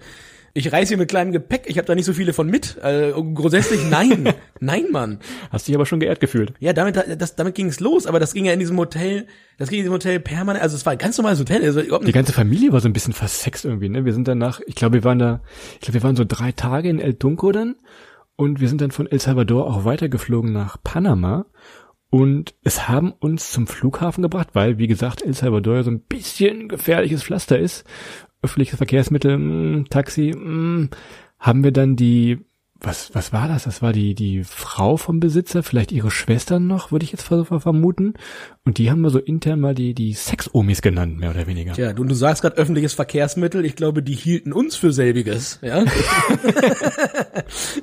Ich 0.53 0.73
reise 0.73 0.89
hier 0.89 0.97
mit 0.97 1.07
kleinem 1.07 1.31
Gepäck, 1.31 1.65
ich 1.67 1.77
habe 1.77 1.85
da 1.85 1.93
nicht 1.93 2.05
so 2.05 2.13
viele 2.13 2.33
von 2.33 2.49
mit. 2.49 2.79
Also, 2.81 3.23
grundsätzlich 3.23 3.79
nein. 3.91 4.33
nein, 4.59 4.85
Mann. 4.91 5.19
Hast 5.51 5.67
dich 5.67 5.75
aber 5.75 5.85
schon 5.85 5.99
geehrt 5.99 6.19
gefühlt. 6.19 6.53
Ja, 6.59 6.73
damit, 6.73 6.95
das, 7.19 7.35
damit 7.35 7.53
ging 7.53 7.67
es 7.67 7.79
los, 7.79 8.07
aber 8.07 8.19
das 8.19 8.33
ging 8.33 8.45
ja 8.45 8.53
in 8.53 8.59
diesem 8.59 8.75
Hotel, 8.75 9.27
das 9.59 9.69
ging 9.69 9.77
in 9.77 9.83
diesem 9.83 9.93
Hotel 9.93 10.19
permanent, 10.19 10.63
also 10.63 10.75
es 10.75 10.83
war 10.83 10.93
ein 10.93 10.97
ganz 10.97 11.15
normales 11.15 11.39
Hotel, 11.39 11.63
also 11.63 11.99
Die 11.99 12.11
ganze 12.11 12.33
Familie 12.33 12.73
war 12.73 12.81
so 12.81 12.89
ein 12.89 12.93
bisschen 12.93 13.13
versext 13.13 13.65
irgendwie, 13.65 13.89
ne? 13.89 14.03
Wir 14.03 14.13
sind 14.13 14.27
danach, 14.27 14.59
ich 14.65 14.73
glaube, 14.73 14.95
wir 14.95 15.03
waren 15.03 15.19
da, 15.19 15.41
ich 15.75 15.81
glaube, 15.81 15.93
wir 15.93 16.03
waren 16.03 16.15
so 16.15 16.25
drei 16.27 16.51
Tage 16.51 16.89
in 16.89 16.99
El 16.99 17.13
Tunco 17.13 17.51
dann 17.51 17.75
und 18.35 18.59
wir 18.59 18.67
sind 18.67 18.81
dann 18.81 18.89
von 18.89 19.05
El 19.05 19.19
Salvador 19.19 19.67
auch 19.67 19.85
weitergeflogen 19.85 20.51
nach 20.51 20.77
Panama 20.83 21.45
und 22.09 22.55
es 22.63 22.87
haben 22.87 23.11
uns 23.11 23.51
zum 23.51 23.67
Flughafen 23.67 24.21
gebracht, 24.21 24.49
weil, 24.53 24.77
wie 24.77 24.87
gesagt, 24.87 25.21
El 25.21 25.33
Salvador 25.33 25.83
so 25.83 25.91
ein 25.91 25.99
bisschen 25.99 26.69
gefährliches 26.69 27.23
Pflaster 27.23 27.59
ist. 27.59 27.85
Öffentliches 28.41 28.77
Verkehrsmittel, 28.77 29.37
mh, 29.37 29.85
Taxi, 29.89 30.33
mh, 30.35 30.89
haben 31.39 31.63
wir 31.63 31.71
dann 31.71 31.95
die, 31.95 32.45
was, 32.79 33.13
was 33.13 33.33
war 33.33 33.47
das? 33.47 33.63
Das 33.63 33.81
war 33.81 33.93
die, 33.93 34.13
die 34.13 34.43
Frau 34.43 34.97
vom 34.97 35.19
Besitzer, 35.19 35.63
vielleicht 35.63 35.91
ihre 35.91 36.11
Schwestern 36.11 36.67
noch, 36.67 36.91
würde 36.91 37.05
ich 37.05 37.11
jetzt 37.11 37.23
vermuten. 37.23 38.13
Und 38.65 38.77
die 38.77 38.91
haben 38.91 39.01
wir 39.01 39.09
so 39.09 39.19
intern 39.19 39.59
mal 39.59 39.73
die, 39.73 39.93
die 39.93 40.13
Sex-Omis 40.13 40.81
genannt, 40.81 41.19
mehr 41.19 41.31
oder 41.31 41.47
weniger. 41.47 41.73
Tja, 41.73 41.93
du, 41.93 42.03
du 42.03 42.13
sagst 42.13 42.41
gerade 42.41 42.57
öffentliches 42.57 42.93
Verkehrsmittel. 42.93 43.65
Ich 43.65 43.75
glaube, 43.75 44.03
die 44.03 44.15
hielten 44.15 44.53
uns 44.53 44.75
für 44.75 44.93
selbiges, 44.93 45.59
ja. 45.61 45.85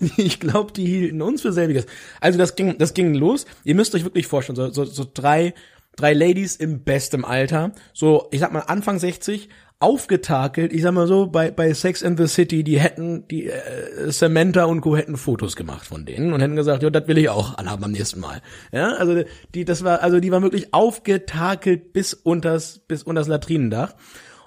ich 0.16 0.40
glaube, 0.40 0.72
die 0.72 0.87
hielten 0.87 1.22
uns 1.22 1.42
für 1.42 1.52
selbiges. 1.52 1.87
Also 2.20 2.38
das 2.38 2.54
ging, 2.54 2.78
das 2.78 2.94
ging 2.94 3.14
los. 3.14 3.46
Ihr 3.64 3.74
müsst 3.74 3.94
euch 3.94 4.04
wirklich 4.04 4.26
vorstellen, 4.26 4.57
so, 4.57 4.70
so, 4.70 4.85
so 4.85 5.07
drei, 5.12 5.54
drei 5.96 6.12
Ladies 6.12 6.57
im 6.57 6.85
bestem 6.85 7.24
Alter. 7.24 7.72
So, 7.92 8.28
ich 8.30 8.40
sag 8.40 8.52
mal 8.52 8.61
Anfang 8.61 8.98
60, 8.98 9.48
aufgetakelt, 9.85 10.73
ich 10.73 10.81
sag 10.81 10.92
mal 10.92 11.07
so, 11.07 11.27
bei, 11.27 11.51
bei 11.51 11.75
Sex 11.75 12.01
in 12.01 12.16
the 12.16 12.27
City, 12.27 12.64
die 12.64 12.81
hätten, 12.81 13.29
die 13.29 13.51
äh, 13.51 14.11
Samantha 14.11 14.64
und 14.64 14.81
Co. 14.81 14.97
hätten 14.97 15.18
Fotos 15.18 15.57
gemacht 15.57 15.87
von 15.87 16.07
denen 16.07 16.33
und 16.33 16.40
hätten 16.40 16.57
gesagt, 16.57 16.83
ja, 16.83 16.88
das 16.88 17.07
will 17.07 17.18
ich 17.18 17.29
auch 17.29 17.59
anhaben 17.59 17.85
am 17.85 17.92
nächsten 17.92 18.18
Mal. 18.18 18.40
Ja, 18.73 18.94
also 18.94 19.23
die, 19.55 19.66
das 19.66 19.85
war, 19.85 20.03
also 20.03 20.20
die 20.20 20.33
war 20.33 20.40
wirklich 20.40 20.73
aufgetakelt 20.73 21.92
bis 21.92 22.14
unters, 22.14 22.79
bis 22.88 23.03
unters 23.03 23.29
Latrinendach 23.29 23.94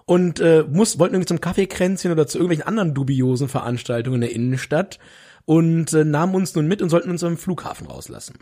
und 0.05 0.39
äh, 0.39 0.63
muss, 0.67 0.97
wollten 0.97 1.13
irgendwie 1.13 1.27
zum 1.27 1.41
Kaffeekränzchen 1.41 2.11
oder 2.11 2.25
zu 2.25 2.39
irgendwelchen 2.39 2.65
anderen 2.65 2.95
dubiosen 2.95 3.47
Veranstaltungen 3.47 4.15
in 4.15 4.21
der 4.21 4.35
Innenstadt 4.35 4.97
und 5.47 5.93
äh, 5.93 6.03
nahmen 6.03 6.35
uns 6.35 6.53
nun 6.55 6.67
mit 6.67 6.81
und 6.81 6.89
sollten 6.89 7.09
uns 7.09 7.23
am 7.23 7.37
Flughafen 7.37 7.87
rauslassen. 7.87 8.35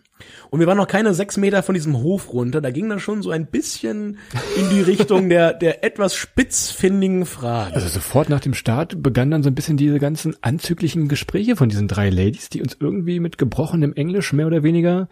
Und 0.49 0.59
wir 0.59 0.65
waren 0.65 0.77
noch 0.77 0.87
keine 0.87 1.13
sechs 1.13 1.37
Meter 1.37 1.61
von 1.61 1.75
diesem 1.75 2.01
Hof 2.01 2.33
runter, 2.33 2.61
da 2.61 2.71
ging 2.71 2.89
das 2.89 3.03
schon 3.03 3.21
so 3.21 3.29
ein 3.29 3.45
bisschen 3.45 4.17
in 4.57 4.69
die 4.71 4.81
Richtung 4.81 5.29
der, 5.29 5.53
der 5.53 5.83
etwas 5.83 6.15
spitzfindigen 6.15 7.27
Frage. 7.27 7.75
Also 7.75 7.89
sofort 7.89 8.29
nach 8.29 8.39
dem 8.39 8.55
Start 8.55 9.03
begannen 9.03 9.29
dann 9.29 9.43
so 9.43 9.51
ein 9.51 9.55
bisschen 9.55 9.77
diese 9.77 9.99
ganzen 9.99 10.35
anzüglichen 10.41 11.07
Gespräche 11.07 11.55
von 11.55 11.69
diesen 11.69 11.87
drei 11.87 12.09
Ladies, 12.09 12.49
die 12.49 12.63
uns 12.63 12.75
irgendwie 12.79 13.19
mit 13.19 13.37
gebrochenem 13.37 13.93
Englisch 13.93 14.33
mehr 14.33 14.47
oder 14.47 14.63
weniger 14.63 15.07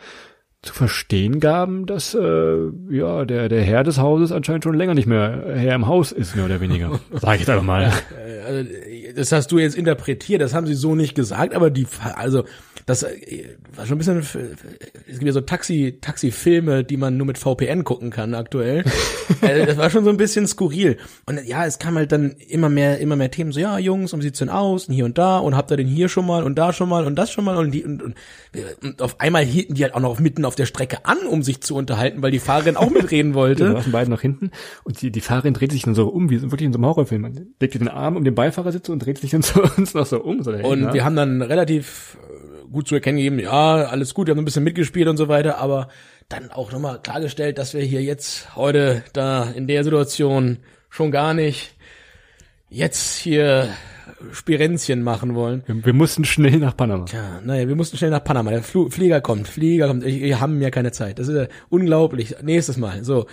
zu 0.63 0.73
verstehen 0.73 1.41
gaben, 1.41 1.85
dass 1.85 2.15
äh, 2.15 2.57
ja 2.89 3.25
der 3.25 3.49
der 3.49 3.61
Herr 3.61 3.83
des 3.83 3.97
Hauses 3.97 4.31
anscheinend 4.31 4.63
schon 4.63 4.75
länger 4.75 4.93
nicht 4.93 5.07
mehr 5.07 5.43
Herr 5.55 5.75
im 5.75 5.87
Haus 5.87 6.13
ist, 6.13 6.35
mehr 6.37 6.45
oder 6.45 6.61
weniger. 6.61 6.99
Sag 7.11 7.35
ich 7.35 7.41
jetzt 7.41 7.49
einfach 7.49 7.63
mal. 7.63 7.91
Also, 8.45 8.69
das 9.15 9.31
hast 9.31 9.51
du 9.51 9.59
jetzt 9.59 9.75
interpretiert, 9.75 10.41
das 10.41 10.53
haben 10.53 10.65
sie 10.65 10.73
so 10.73 10.95
nicht 10.95 11.15
gesagt, 11.15 11.53
aber 11.53 11.69
die, 11.69 11.85
also 12.15 12.45
das 12.85 13.03
äh, 13.03 13.55
war 13.75 13.85
schon 13.85 13.95
ein 13.95 13.97
bisschen, 13.99 14.19
es 14.19 15.13
gibt 15.13 15.23
ja 15.23 15.31
so 15.31 15.41
Taxi, 15.41 15.97
Taxi-Filme, 16.01 16.83
die 16.83 16.97
man 16.97 17.17
nur 17.17 17.27
mit 17.27 17.37
VPN 17.37 17.83
gucken 17.83 18.09
kann 18.09 18.33
aktuell. 18.33 18.83
also, 19.41 19.65
das 19.65 19.77
war 19.77 19.89
schon 19.89 20.03
so 20.03 20.09
ein 20.09 20.17
bisschen 20.17 20.47
skurril. 20.47 20.97
Und 21.25 21.45
ja, 21.45 21.65
es 21.65 21.79
kam 21.79 21.95
halt 21.95 22.11
dann 22.11 22.31
immer 22.31 22.69
mehr, 22.69 22.99
immer 22.99 23.15
mehr 23.15 23.31
Themen, 23.31 23.51
so 23.51 23.59
ja, 23.59 23.77
Jungs, 23.77 24.13
um 24.13 24.21
sieht's 24.21 24.39
denn 24.39 24.49
aus? 24.49 24.87
Und 24.87 24.93
hier 24.93 25.05
und 25.05 25.17
da 25.17 25.37
und 25.37 25.55
habt 25.55 25.71
ihr 25.71 25.77
den 25.77 25.87
hier 25.87 26.09
schon 26.09 26.25
mal 26.25 26.43
und 26.43 26.55
da 26.55 26.73
schon 26.73 26.89
mal 26.89 27.05
und 27.05 27.15
das 27.15 27.31
schon 27.31 27.45
mal 27.45 27.57
und 27.57 27.71
die 27.71 27.83
und, 27.83 28.01
und, 28.01 28.15
und 28.81 29.01
auf 29.01 29.19
einmal 29.19 29.43
hielten 29.43 29.75
die 29.75 29.83
halt 29.83 29.93
auch 29.93 30.01
noch 30.01 30.19
mitten 30.19 30.45
auf 30.45 30.52
der 30.55 30.65
Strecke 30.65 31.05
an, 31.05 31.19
um 31.29 31.43
sich 31.43 31.61
zu 31.61 31.75
unterhalten, 31.75 32.21
weil 32.21 32.31
die 32.31 32.39
Fahrerin 32.39 32.77
auch 32.77 32.89
mitreden 32.89 33.33
wollte. 33.33 33.65
Die 33.67 33.71
saßen 33.73 33.91
beide 33.91 34.09
noch 34.09 34.21
hinten 34.21 34.51
und 34.83 35.01
die, 35.01 35.11
die 35.11 35.21
Fahrerin 35.21 35.53
dreht 35.53 35.71
sich 35.71 35.83
dann 35.83 35.95
so 35.95 36.07
um, 36.07 36.29
wie 36.29 36.41
wirklich 36.41 36.65
in 36.65 36.73
so 36.73 36.77
einem 36.77 36.85
Horrorfilm. 36.85 37.21
Man 37.21 37.53
legt 37.59 37.73
den 37.75 37.87
Arm 37.87 38.17
um 38.17 38.23
den 38.23 38.35
Beifahrersitz 38.35 38.89
und 38.89 38.99
dreht 38.99 39.17
sich 39.17 39.31
dann 39.31 39.41
zu 39.43 39.61
uns 39.61 39.93
noch 39.93 40.05
so 40.05 40.21
um. 40.21 40.43
So 40.43 40.51
und 40.51 40.81
ja. 40.81 40.93
wir 40.93 41.05
haben 41.05 41.15
dann 41.15 41.41
relativ 41.41 42.17
gut 42.71 42.87
zu 42.87 42.95
erkennen 42.95 43.17
gegeben, 43.17 43.39
ja, 43.39 43.85
alles 43.85 44.13
gut, 44.13 44.27
wir 44.27 44.31
haben 44.31 44.39
ein 44.39 44.45
bisschen 44.45 44.63
mitgespielt 44.63 45.07
und 45.07 45.17
so 45.17 45.27
weiter, 45.27 45.59
aber 45.59 45.89
dann 46.29 46.51
auch 46.51 46.71
nochmal 46.71 46.99
klargestellt, 47.01 47.57
dass 47.57 47.73
wir 47.73 47.81
hier 47.81 48.01
jetzt 48.01 48.55
heute 48.55 49.03
da 49.13 49.49
in 49.51 49.67
der 49.67 49.83
Situation 49.83 50.57
schon 50.89 51.11
gar 51.11 51.33
nicht 51.33 51.75
jetzt 52.69 53.17
hier 53.17 53.69
Spirenzchen 54.31 55.03
machen 55.03 55.35
wollen. 55.35 55.63
Wir, 55.65 55.85
wir, 55.85 55.93
mussten 55.93 56.25
schnell 56.25 56.57
nach 56.57 56.75
Panama. 56.75 57.05
Tja, 57.05 57.41
naja, 57.43 57.67
wir 57.67 57.75
mussten 57.75 57.97
schnell 57.97 58.11
nach 58.11 58.23
Panama. 58.23 58.51
Der 58.51 58.63
Fl 58.63 58.89
Flieger 58.89 59.21
kommt, 59.21 59.47
Flieger 59.47 59.87
kommt. 59.87 60.05
Wir 60.05 60.39
haben 60.39 60.61
ja 60.61 60.69
keine 60.69 60.91
Zeit. 60.91 61.19
Das 61.19 61.27
ist 61.27 61.35
ja 61.35 61.47
unglaublich. 61.69 62.35
Nächstes 62.41 62.77
Mal. 62.77 63.03
So. 63.03 63.27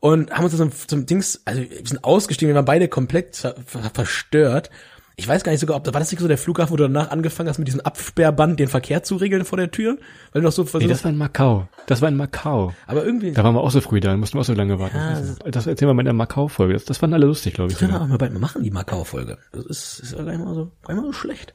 Und 0.00 0.30
haben 0.30 0.44
uns 0.44 0.56
zum, 0.56 0.70
zum 0.72 1.06
Dings, 1.06 1.42
also 1.44 1.60
wir 1.60 1.68
sind 1.84 2.04
ausgestiegen, 2.04 2.48
wir 2.48 2.56
waren 2.56 2.64
beide 2.64 2.88
komplett 2.88 3.36
ver 3.36 3.54
verstört 3.92 4.70
ich 5.18 5.26
weiß 5.26 5.44
gar 5.44 5.52
nicht 5.52 5.62
sogar, 5.62 5.78
ob 5.78 5.86
war 5.86 5.98
das 5.98 6.10
nicht 6.10 6.20
so 6.20 6.28
der 6.28 6.36
Flughafen, 6.36 6.72
wo 6.72 6.76
du 6.76 6.82
danach 6.82 7.10
angefangen 7.10 7.48
hast, 7.48 7.56
mit 7.56 7.68
diesem 7.68 7.80
Absperrband 7.80 8.60
den 8.60 8.68
Verkehr 8.68 9.02
zu 9.02 9.16
regeln 9.16 9.46
vor 9.46 9.56
der 9.56 9.70
Tür? 9.70 9.96
Weil 10.32 10.42
du 10.42 10.46
noch 10.46 10.52
so 10.52 10.64
versucht. 10.64 10.82
Nee, 10.82 10.88
das 10.88 11.04
war 11.04 11.10
in 11.10 11.16
Macau. 11.16 11.68
Das 11.86 12.02
war 12.02 12.10
in 12.10 12.16
Macau. 12.16 12.74
Aber 12.86 13.02
irgendwie. 13.02 13.32
Da 13.32 13.42
waren 13.42 13.54
wir 13.54 13.62
auch 13.62 13.70
so 13.70 13.80
früh 13.80 14.00
da, 14.00 14.14
mussten 14.14 14.36
wir 14.36 14.42
auch 14.42 14.44
so 14.44 14.52
lange 14.52 14.78
warten. 14.78 14.94
Ja, 14.94 15.18
das, 15.18 15.38
das 15.50 15.66
erzählen 15.66 15.88
wir 15.88 15.94
mal 15.94 16.02
in 16.02 16.06
der 16.06 16.12
Macau-Folge. 16.12 16.74
Das, 16.74 16.84
das 16.84 16.98
fanden 16.98 17.14
alle 17.14 17.24
lustig, 17.24 17.54
glaube 17.54 17.72
ich. 17.72 17.78
Das 17.78 17.80
können 17.80 17.98
wir 17.98 18.02
auch 18.02 18.08
mal 18.08 18.18
bald 18.18 18.34
mal 18.34 18.40
machen, 18.40 18.62
die 18.62 18.70
Macau-Folge. 18.70 19.38
Das 19.52 19.64
ist, 19.64 20.00
ist 20.00 20.12
ja 20.12 20.22
gar 20.22 20.32
nicht 20.32 20.44
mal 20.44 20.54
so, 20.54 20.70
gar 20.82 20.94
nicht 20.94 21.02
mal 21.02 21.06
so 21.06 21.12
schlecht. 21.14 21.54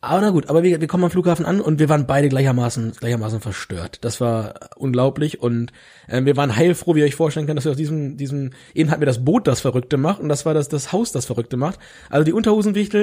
Aber 0.00 0.22
na 0.22 0.30
gut, 0.30 0.48
aber 0.48 0.62
wir, 0.62 0.80
wir 0.80 0.88
kommen 0.88 1.04
am 1.04 1.10
Flughafen 1.10 1.44
an 1.44 1.60
und 1.60 1.80
wir 1.80 1.90
waren 1.90 2.06
beide 2.06 2.30
gleichermaßen, 2.30 2.92
gleichermaßen 2.92 3.40
verstört. 3.40 3.98
Das 4.00 4.22
war 4.22 4.54
unglaublich 4.76 5.42
und 5.42 5.70
äh, 6.08 6.24
wir 6.24 6.38
waren 6.38 6.56
heilfroh, 6.56 6.94
wie 6.94 7.00
ihr 7.00 7.06
euch 7.06 7.14
vorstellen 7.14 7.46
könnt, 7.46 7.58
dass 7.58 7.66
wir 7.66 7.72
aus 7.72 7.76
diesem, 7.76 8.16
diesem, 8.16 8.52
eben 8.72 8.90
hatten 8.90 9.02
wir 9.02 9.06
das 9.06 9.22
Boot, 9.22 9.46
das 9.46 9.60
Verrückte 9.60 9.98
macht 9.98 10.20
und 10.20 10.30
das 10.30 10.46
war 10.46 10.54
das, 10.54 10.70
das 10.70 10.92
Haus, 10.92 11.12
das 11.12 11.26
Verrückte 11.26 11.58
macht. 11.58 11.78
Also 12.08 12.24
die 12.24 12.32
Unterhosenwichtel, 12.32 13.01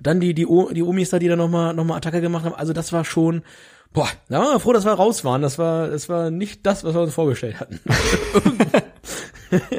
dann 0.00 0.20
die, 0.20 0.34
die, 0.34 0.46
die 0.72 0.82
Omis 0.82 1.10
da, 1.10 1.18
die 1.18 1.28
da 1.28 1.36
nochmal 1.36 1.74
noch 1.74 1.84
mal 1.84 1.96
Attacke 1.96 2.20
gemacht 2.20 2.44
haben. 2.44 2.54
Also 2.54 2.72
das 2.72 2.92
war 2.92 3.04
schon, 3.04 3.42
boah, 3.92 4.08
da 4.28 4.40
waren 4.40 4.54
wir 4.54 4.60
froh, 4.60 4.72
dass 4.72 4.84
wir 4.84 4.92
raus 4.92 5.24
waren. 5.24 5.42
Das 5.42 5.58
war, 5.58 5.88
das 5.88 6.08
war 6.08 6.30
nicht 6.30 6.66
das, 6.66 6.84
was 6.84 6.94
wir 6.94 7.00
uns 7.00 7.14
vorgestellt 7.14 7.60
hatten. 7.60 7.80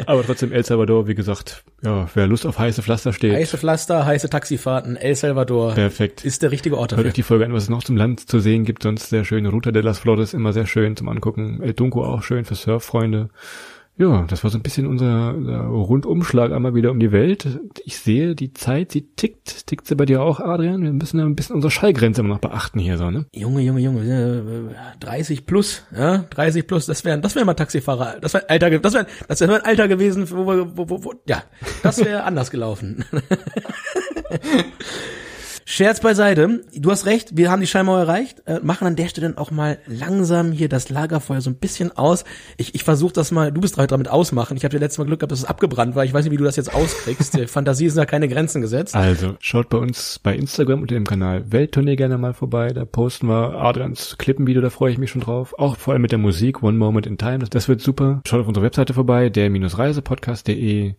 Aber 0.06 0.24
trotzdem 0.24 0.52
El 0.52 0.64
Salvador, 0.64 1.08
wie 1.08 1.16
gesagt, 1.16 1.64
ja, 1.84 2.08
wer 2.14 2.28
Lust 2.28 2.46
auf 2.46 2.58
heiße 2.58 2.82
Pflaster 2.82 3.14
steht. 3.14 3.34
Heiße 3.34 3.58
Pflaster, 3.58 4.06
heiße 4.06 4.30
Taxifahrten, 4.30 4.96
El 4.96 5.16
Salvador. 5.16 5.74
Perfekt. 5.74 6.24
Ist 6.24 6.44
der 6.44 6.52
richtige 6.52 6.78
Ort 6.78 6.92
dafür. 6.92 7.04
Hört 7.04 7.12
euch 7.12 7.16
die 7.16 7.24
Folge 7.24 7.46
an, 7.46 7.54
was 7.54 7.64
es 7.64 7.70
noch 7.70 7.84
zum 7.84 7.98
Land 7.98 8.30
zu 8.30 8.40
sehen 8.40 8.64
gibt. 8.64 8.84
Sonst 8.84 9.10
sehr 9.10 9.26
schön. 9.26 9.46
Ruta 9.46 9.72
de 9.72 9.82
las 9.82 10.00
Flores 10.00 10.34
immer 10.34 10.54
sehr 10.54 10.66
schön 10.66 10.96
zum 10.96 11.10
Angucken. 11.10 11.62
El 11.62 11.74
Dunco 11.74 12.06
auch 12.06 12.24
schön 12.24 12.46
für 12.46 12.56
Surffreunde. 12.56 13.30
Ja, 13.98 14.26
das 14.28 14.44
war 14.44 14.52
so 14.52 14.58
ein 14.58 14.62
bisschen 14.62 14.88
unser, 14.88 15.34
unser 15.34 15.58
Rundumschlag 15.62 16.52
einmal 16.52 16.76
wieder 16.76 16.92
um 16.92 17.00
die 17.00 17.14
Welt. 17.14 17.62
Ich 17.86 17.98
sehe, 17.98 18.36
die 18.36 18.52
Zeit, 18.52 18.92
sie 18.92 19.08
tickt. 19.16 19.68
Tickt 19.68 19.88
sie 19.88 19.96
bei 19.96 20.06
dir 20.06 20.22
auch, 20.22 20.42
Adrian? 20.42 20.84
Wir 20.84 20.92
müssen 20.92 21.18
ja 21.18 21.26
ein 21.26 21.36
bisschen 21.36 21.56
unsere 21.56 21.72
Schallgrenze 21.72 22.20
immer 22.20 22.34
noch 22.34 22.40
beachten 22.40 22.80
hier 22.80 22.98
so, 22.98 23.10
ne? 23.10 23.26
Junge, 23.34 23.62
Junge, 23.62 23.80
Junge, 23.80 24.76
30 25.00 25.46
plus, 25.46 25.84
ja, 25.96 26.26
30 26.30 26.68
plus, 26.68 26.88
das 26.88 27.06
wären, 27.06 27.22
das 27.22 27.36
wäre 27.36 27.46
mal 27.46 27.54
Taxifahrer, 27.54 28.18
das 28.20 28.34
wäre 28.34 28.50
Alter, 28.50 28.80
das 28.80 28.94
wäre, 28.94 29.08
das 29.30 29.40
wäre 29.40 29.56
ein 29.56 29.62
Alter 29.62 29.88
gewesen, 29.88 30.30
wo, 30.30 30.46
wo, 30.46 30.90
wo, 30.90 31.04
wo 31.06 31.14
ja, 31.26 31.44
das 31.82 32.04
wäre 32.04 32.24
anders 32.26 32.52
gelaufen. 32.52 33.06
Scherz 35.68 36.00
beiseite. 36.00 36.62
Du 36.76 36.92
hast 36.92 37.08
recht, 37.08 37.36
wir 37.38 37.50
haben 37.50 37.60
die 37.60 37.66
Schallmauer 37.66 37.98
erreicht, 37.98 38.44
äh, 38.46 38.60
machen 38.62 38.86
an 38.86 38.96
der 38.96 39.08
Stelle 39.08 39.30
dann 39.30 39.38
auch 39.40 39.50
mal 39.50 39.80
langsam 39.88 40.52
hier 40.52 40.70
das 40.70 40.90
Lagerfeuer 40.90 41.42
so 41.42 41.50
ein 41.50 41.56
bisschen 41.56 41.92
aus. 41.98 42.24
Ich, 42.58 42.76
ich 42.76 42.84
versuche 42.84 43.14
das 43.14 43.32
mal, 43.32 43.52
du 43.52 43.62
bist 43.62 43.78
heute 43.78 43.88
damit 43.88 44.08
ausmachen. 44.08 44.58
Ich 44.58 44.64
habe 44.64 44.74
dir 44.74 44.80
letztes 44.80 45.00
Mal 45.00 45.06
Glück 45.06 45.22
gehabt, 45.22 45.32
dass 45.32 45.40
es 45.40 45.46
abgebrannt 45.46 45.96
war. 45.96 46.06
Ich 46.06 46.14
weiß 46.14 46.24
nicht, 46.24 46.32
wie 46.32 46.38
du 46.38 46.44
das 46.44 46.56
jetzt 46.56 46.72
auskriegst. 46.72 47.40
Fantasie 47.50 47.90
sind 47.90 47.98
da 47.98 48.06
keine 48.06 48.28
Grenzen 48.28 48.62
gesetzt. 48.62 48.96
Also, 48.96 49.38
schaut 49.40 49.70
bei 49.70 49.80
uns 49.80 50.20
bei 50.20 50.36
Instagram 50.36 50.84
unter 50.84 50.94
dem 50.94 51.04
Kanal 51.04 51.52
Welttournee 51.52 51.96
gerne 51.96 52.20
mal 52.20 52.36
vorbei. 52.36 52.72
Da 52.72 52.86
posten 52.86 53.28
wir 53.28 53.56
Adrians 53.56 54.20
Klippenvideo, 54.20 54.62
da 54.62 54.70
freue 54.70 54.92
ich 54.92 55.00
mich 55.00 55.10
schon 55.10 55.22
drauf. 55.22 55.56
Auch 55.58 55.78
vor 55.78 55.94
allem 55.94 56.04
mit 56.04 56.12
der 56.12 56.20
Musik 56.20 56.62
One 56.62 56.78
Moment 56.78 57.08
in 57.08 57.18
Time. 57.18 57.40
Das, 57.40 57.50
das 57.50 57.68
wird 57.68 57.82
super. 57.82 58.22
Schaut 58.28 58.42
auf 58.42 58.48
unsere 58.48 58.64
Webseite 58.64 58.94
vorbei, 58.94 59.30
der-reisepodcast.de. 59.30 60.94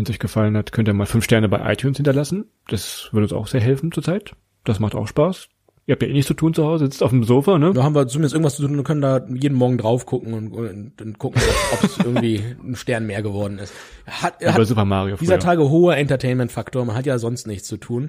Wenn 0.00 0.04
es 0.04 0.10
euch 0.12 0.18
gefallen 0.18 0.56
hat, 0.56 0.72
könnt 0.72 0.88
ihr 0.88 0.94
mal 0.94 1.04
fünf 1.04 1.24
Sterne 1.26 1.50
bei 1.50 1.70
iTunes 1.70 1.98
hinterlassen. 1.98 2.46
Das 2.68 3.10
würde 3.12 3.24
uns 3.24 3.34
auch 3.34 3.48
sehr 3.48 3.60
helfen 3.60 3.92
zurzeit. 3.92 4.32
Das 4.64 4.80
macht 4.80 4.94
auch 4.94 5.06
Spaß. 5.06 5.48
Ihr 5.84 5.92
habt 5.92 6.02
ja 6.02 6.08
eh 6.08 6.12
nichts 6.14 6.28
zu 6.28 6.32
tun 6.32 6.54
zu 6.54 6.64
Hause, 6.64 6.86
sitzt 6.86 7.02
auf 7.02 7.10
dem 7.10 7.22
Sofa, 7.22 7.58
ne? 7.58 7.74
Da 7.74 7.82
haben 7.82 7.94
wir 7.94 8.08
zumindest 8.08 8.32
irgendwas 8.32 8.56
zu 8.56 8.66
tun 8.66 8.78
und 8.78 8.84
können 8.84 9.02
da 9.02 9.26
jeden 9.28 9.58
Morgen 9.58 9.76
drauf 9.76 10.06
gucken 10.06 10.32
und, 10.32 10.52
und, 10.52 11.02
und 11.02 11.18
gucken, 11.18 11.42
ob 11.74 11.84
es 11.84 11.98
irgendwie 12.02 12.42
ein 12.64 12.76
Stern 12.76 13.04
mehr 13.04 13.20
geworden 13.20 13.58
ist. 13.58 13.74
Hat, 14.06 14.42
hat 14.42 14.66
Super 14.66 14.86
Mario 14.86 15.16
dieser 15.16 15.38
Tage 15.38 15.68
hoher 15.68 15.98
Entertainment-Faktor, 15.98 16.86
man 16.86 16.96
hat 16.96 17.04
ja 17.04 17.18
sonst 17.18 17.46
nichts 17.46 17.68
zu 17.68 17.76
tun. 17.76 18.08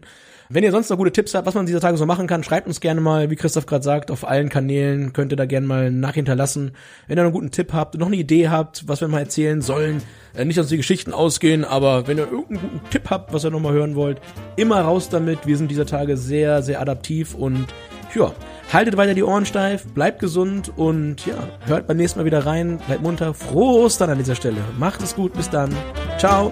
Wenn 0.54 0.66
ihr 0.66 0.72
sonst 0.72 0.90
noch 0.90 0.98
gute 0.98 1.14
Tipps 1.14 1.34
habt, 1.34 1.48
was 1.48 1.54
man 1.54 1.66
dieser 1.66 1.80
Tage 1.80 1.96
so 1.96 2.06
machen 2.06 2.28
kann, 2.28 2.44
schreibt 2.44 2.68
uns 2.68 2.82
gerne 2.82 3.00
mal, 3.00 3.30
wie 3.30 3.38
Christoph 3.38 3.66
gerade 3.68 3.86
sagt, 3.86 4.12
auf 4.12 4.28
allen 4.28 4.50
Kanälen 4.50 5.14
könnt 5.14 5.32
ihr 5.32 5.38
da 5.38 5.46
gerne 5.46 5.66
mal 5.66 5.92
nachhinterlassen. 5.92 6.72
Wenn 7.08 7.18
ihr 7.18 7.24
noch 7.24 7.30
einen 7.30 7.34
guten 7.34 7.52
Tipp 7.52 7.72
habt, 7.72 7.98
noch 7.98 8.08
eine 8.08 8.18
Idee 8.18 8.50
habt, 8.50 8.86
was 8.86 9.00
wir 9.00 9.08
mal 9.08 9.20
erzählen 9.20 9.62
sollen, 9.62 10.02
äh, 10.36 10.44
nicht, 10.44 10.58
dass 10.58 10.68
die 10.68 10.76
Geschichten 10.76 11.14
ausgehen, 11.14 11.64
aber 11.64 12.06
wenn 12.08 12.18
ihr 12.18 12.26
irgendeinen 12.30 12.70
guten 12.70 12.90
Tipp 12.90 13.10
habt, 13.10 13.32
was 13.32 13.46
ihr 13.46 13.50
nochmal 13.50 13.72
hören 13.72 13.96
wollt, 13.96 14.20
immer 14.58 14.82
raus 14.82 15.08
damit. 15.08 15.48
Wir 15.48 15.56
sind 15.56 15.72
dieser 15.72 15.86
Tage 15.86 16.18
sehr, 16.18 16.62
sehr 16.64 16.82
adaptiv 16.82 17.34
und 17.34 17.68
ja, 18.14 18.34
haltet 18.74 18.98
weiter 18.98 19.14
die 19.14 19.24
Ohren 19.24 19.46
steif, 19.46 19.86
bleibt 19.94 20.20
gesund 20.20 20.74
und 20.76 21.26
ja, 21.26 21.36
hört 21.66 21.88
beim 21.88 21.96
nächsten 21.96 22.20
Mal 22.20 22.26
wieder 22.26 22.46
rein, 22.46 22.78
bleibt 22.88 23.04
munter. 23.04 23.34
Frohe 23.34 23.86
Ostern 23.86 24.10
an 24.10 24.18
dieser 24.18 24.36
Stelle. 24.36 24.58
Macht 24.78 25.02
es 25.02 25.16
gut, 25.16 25.32
bis 25.32 25.50
dann. 25.50 25.74
Ciao. 26.18 26.52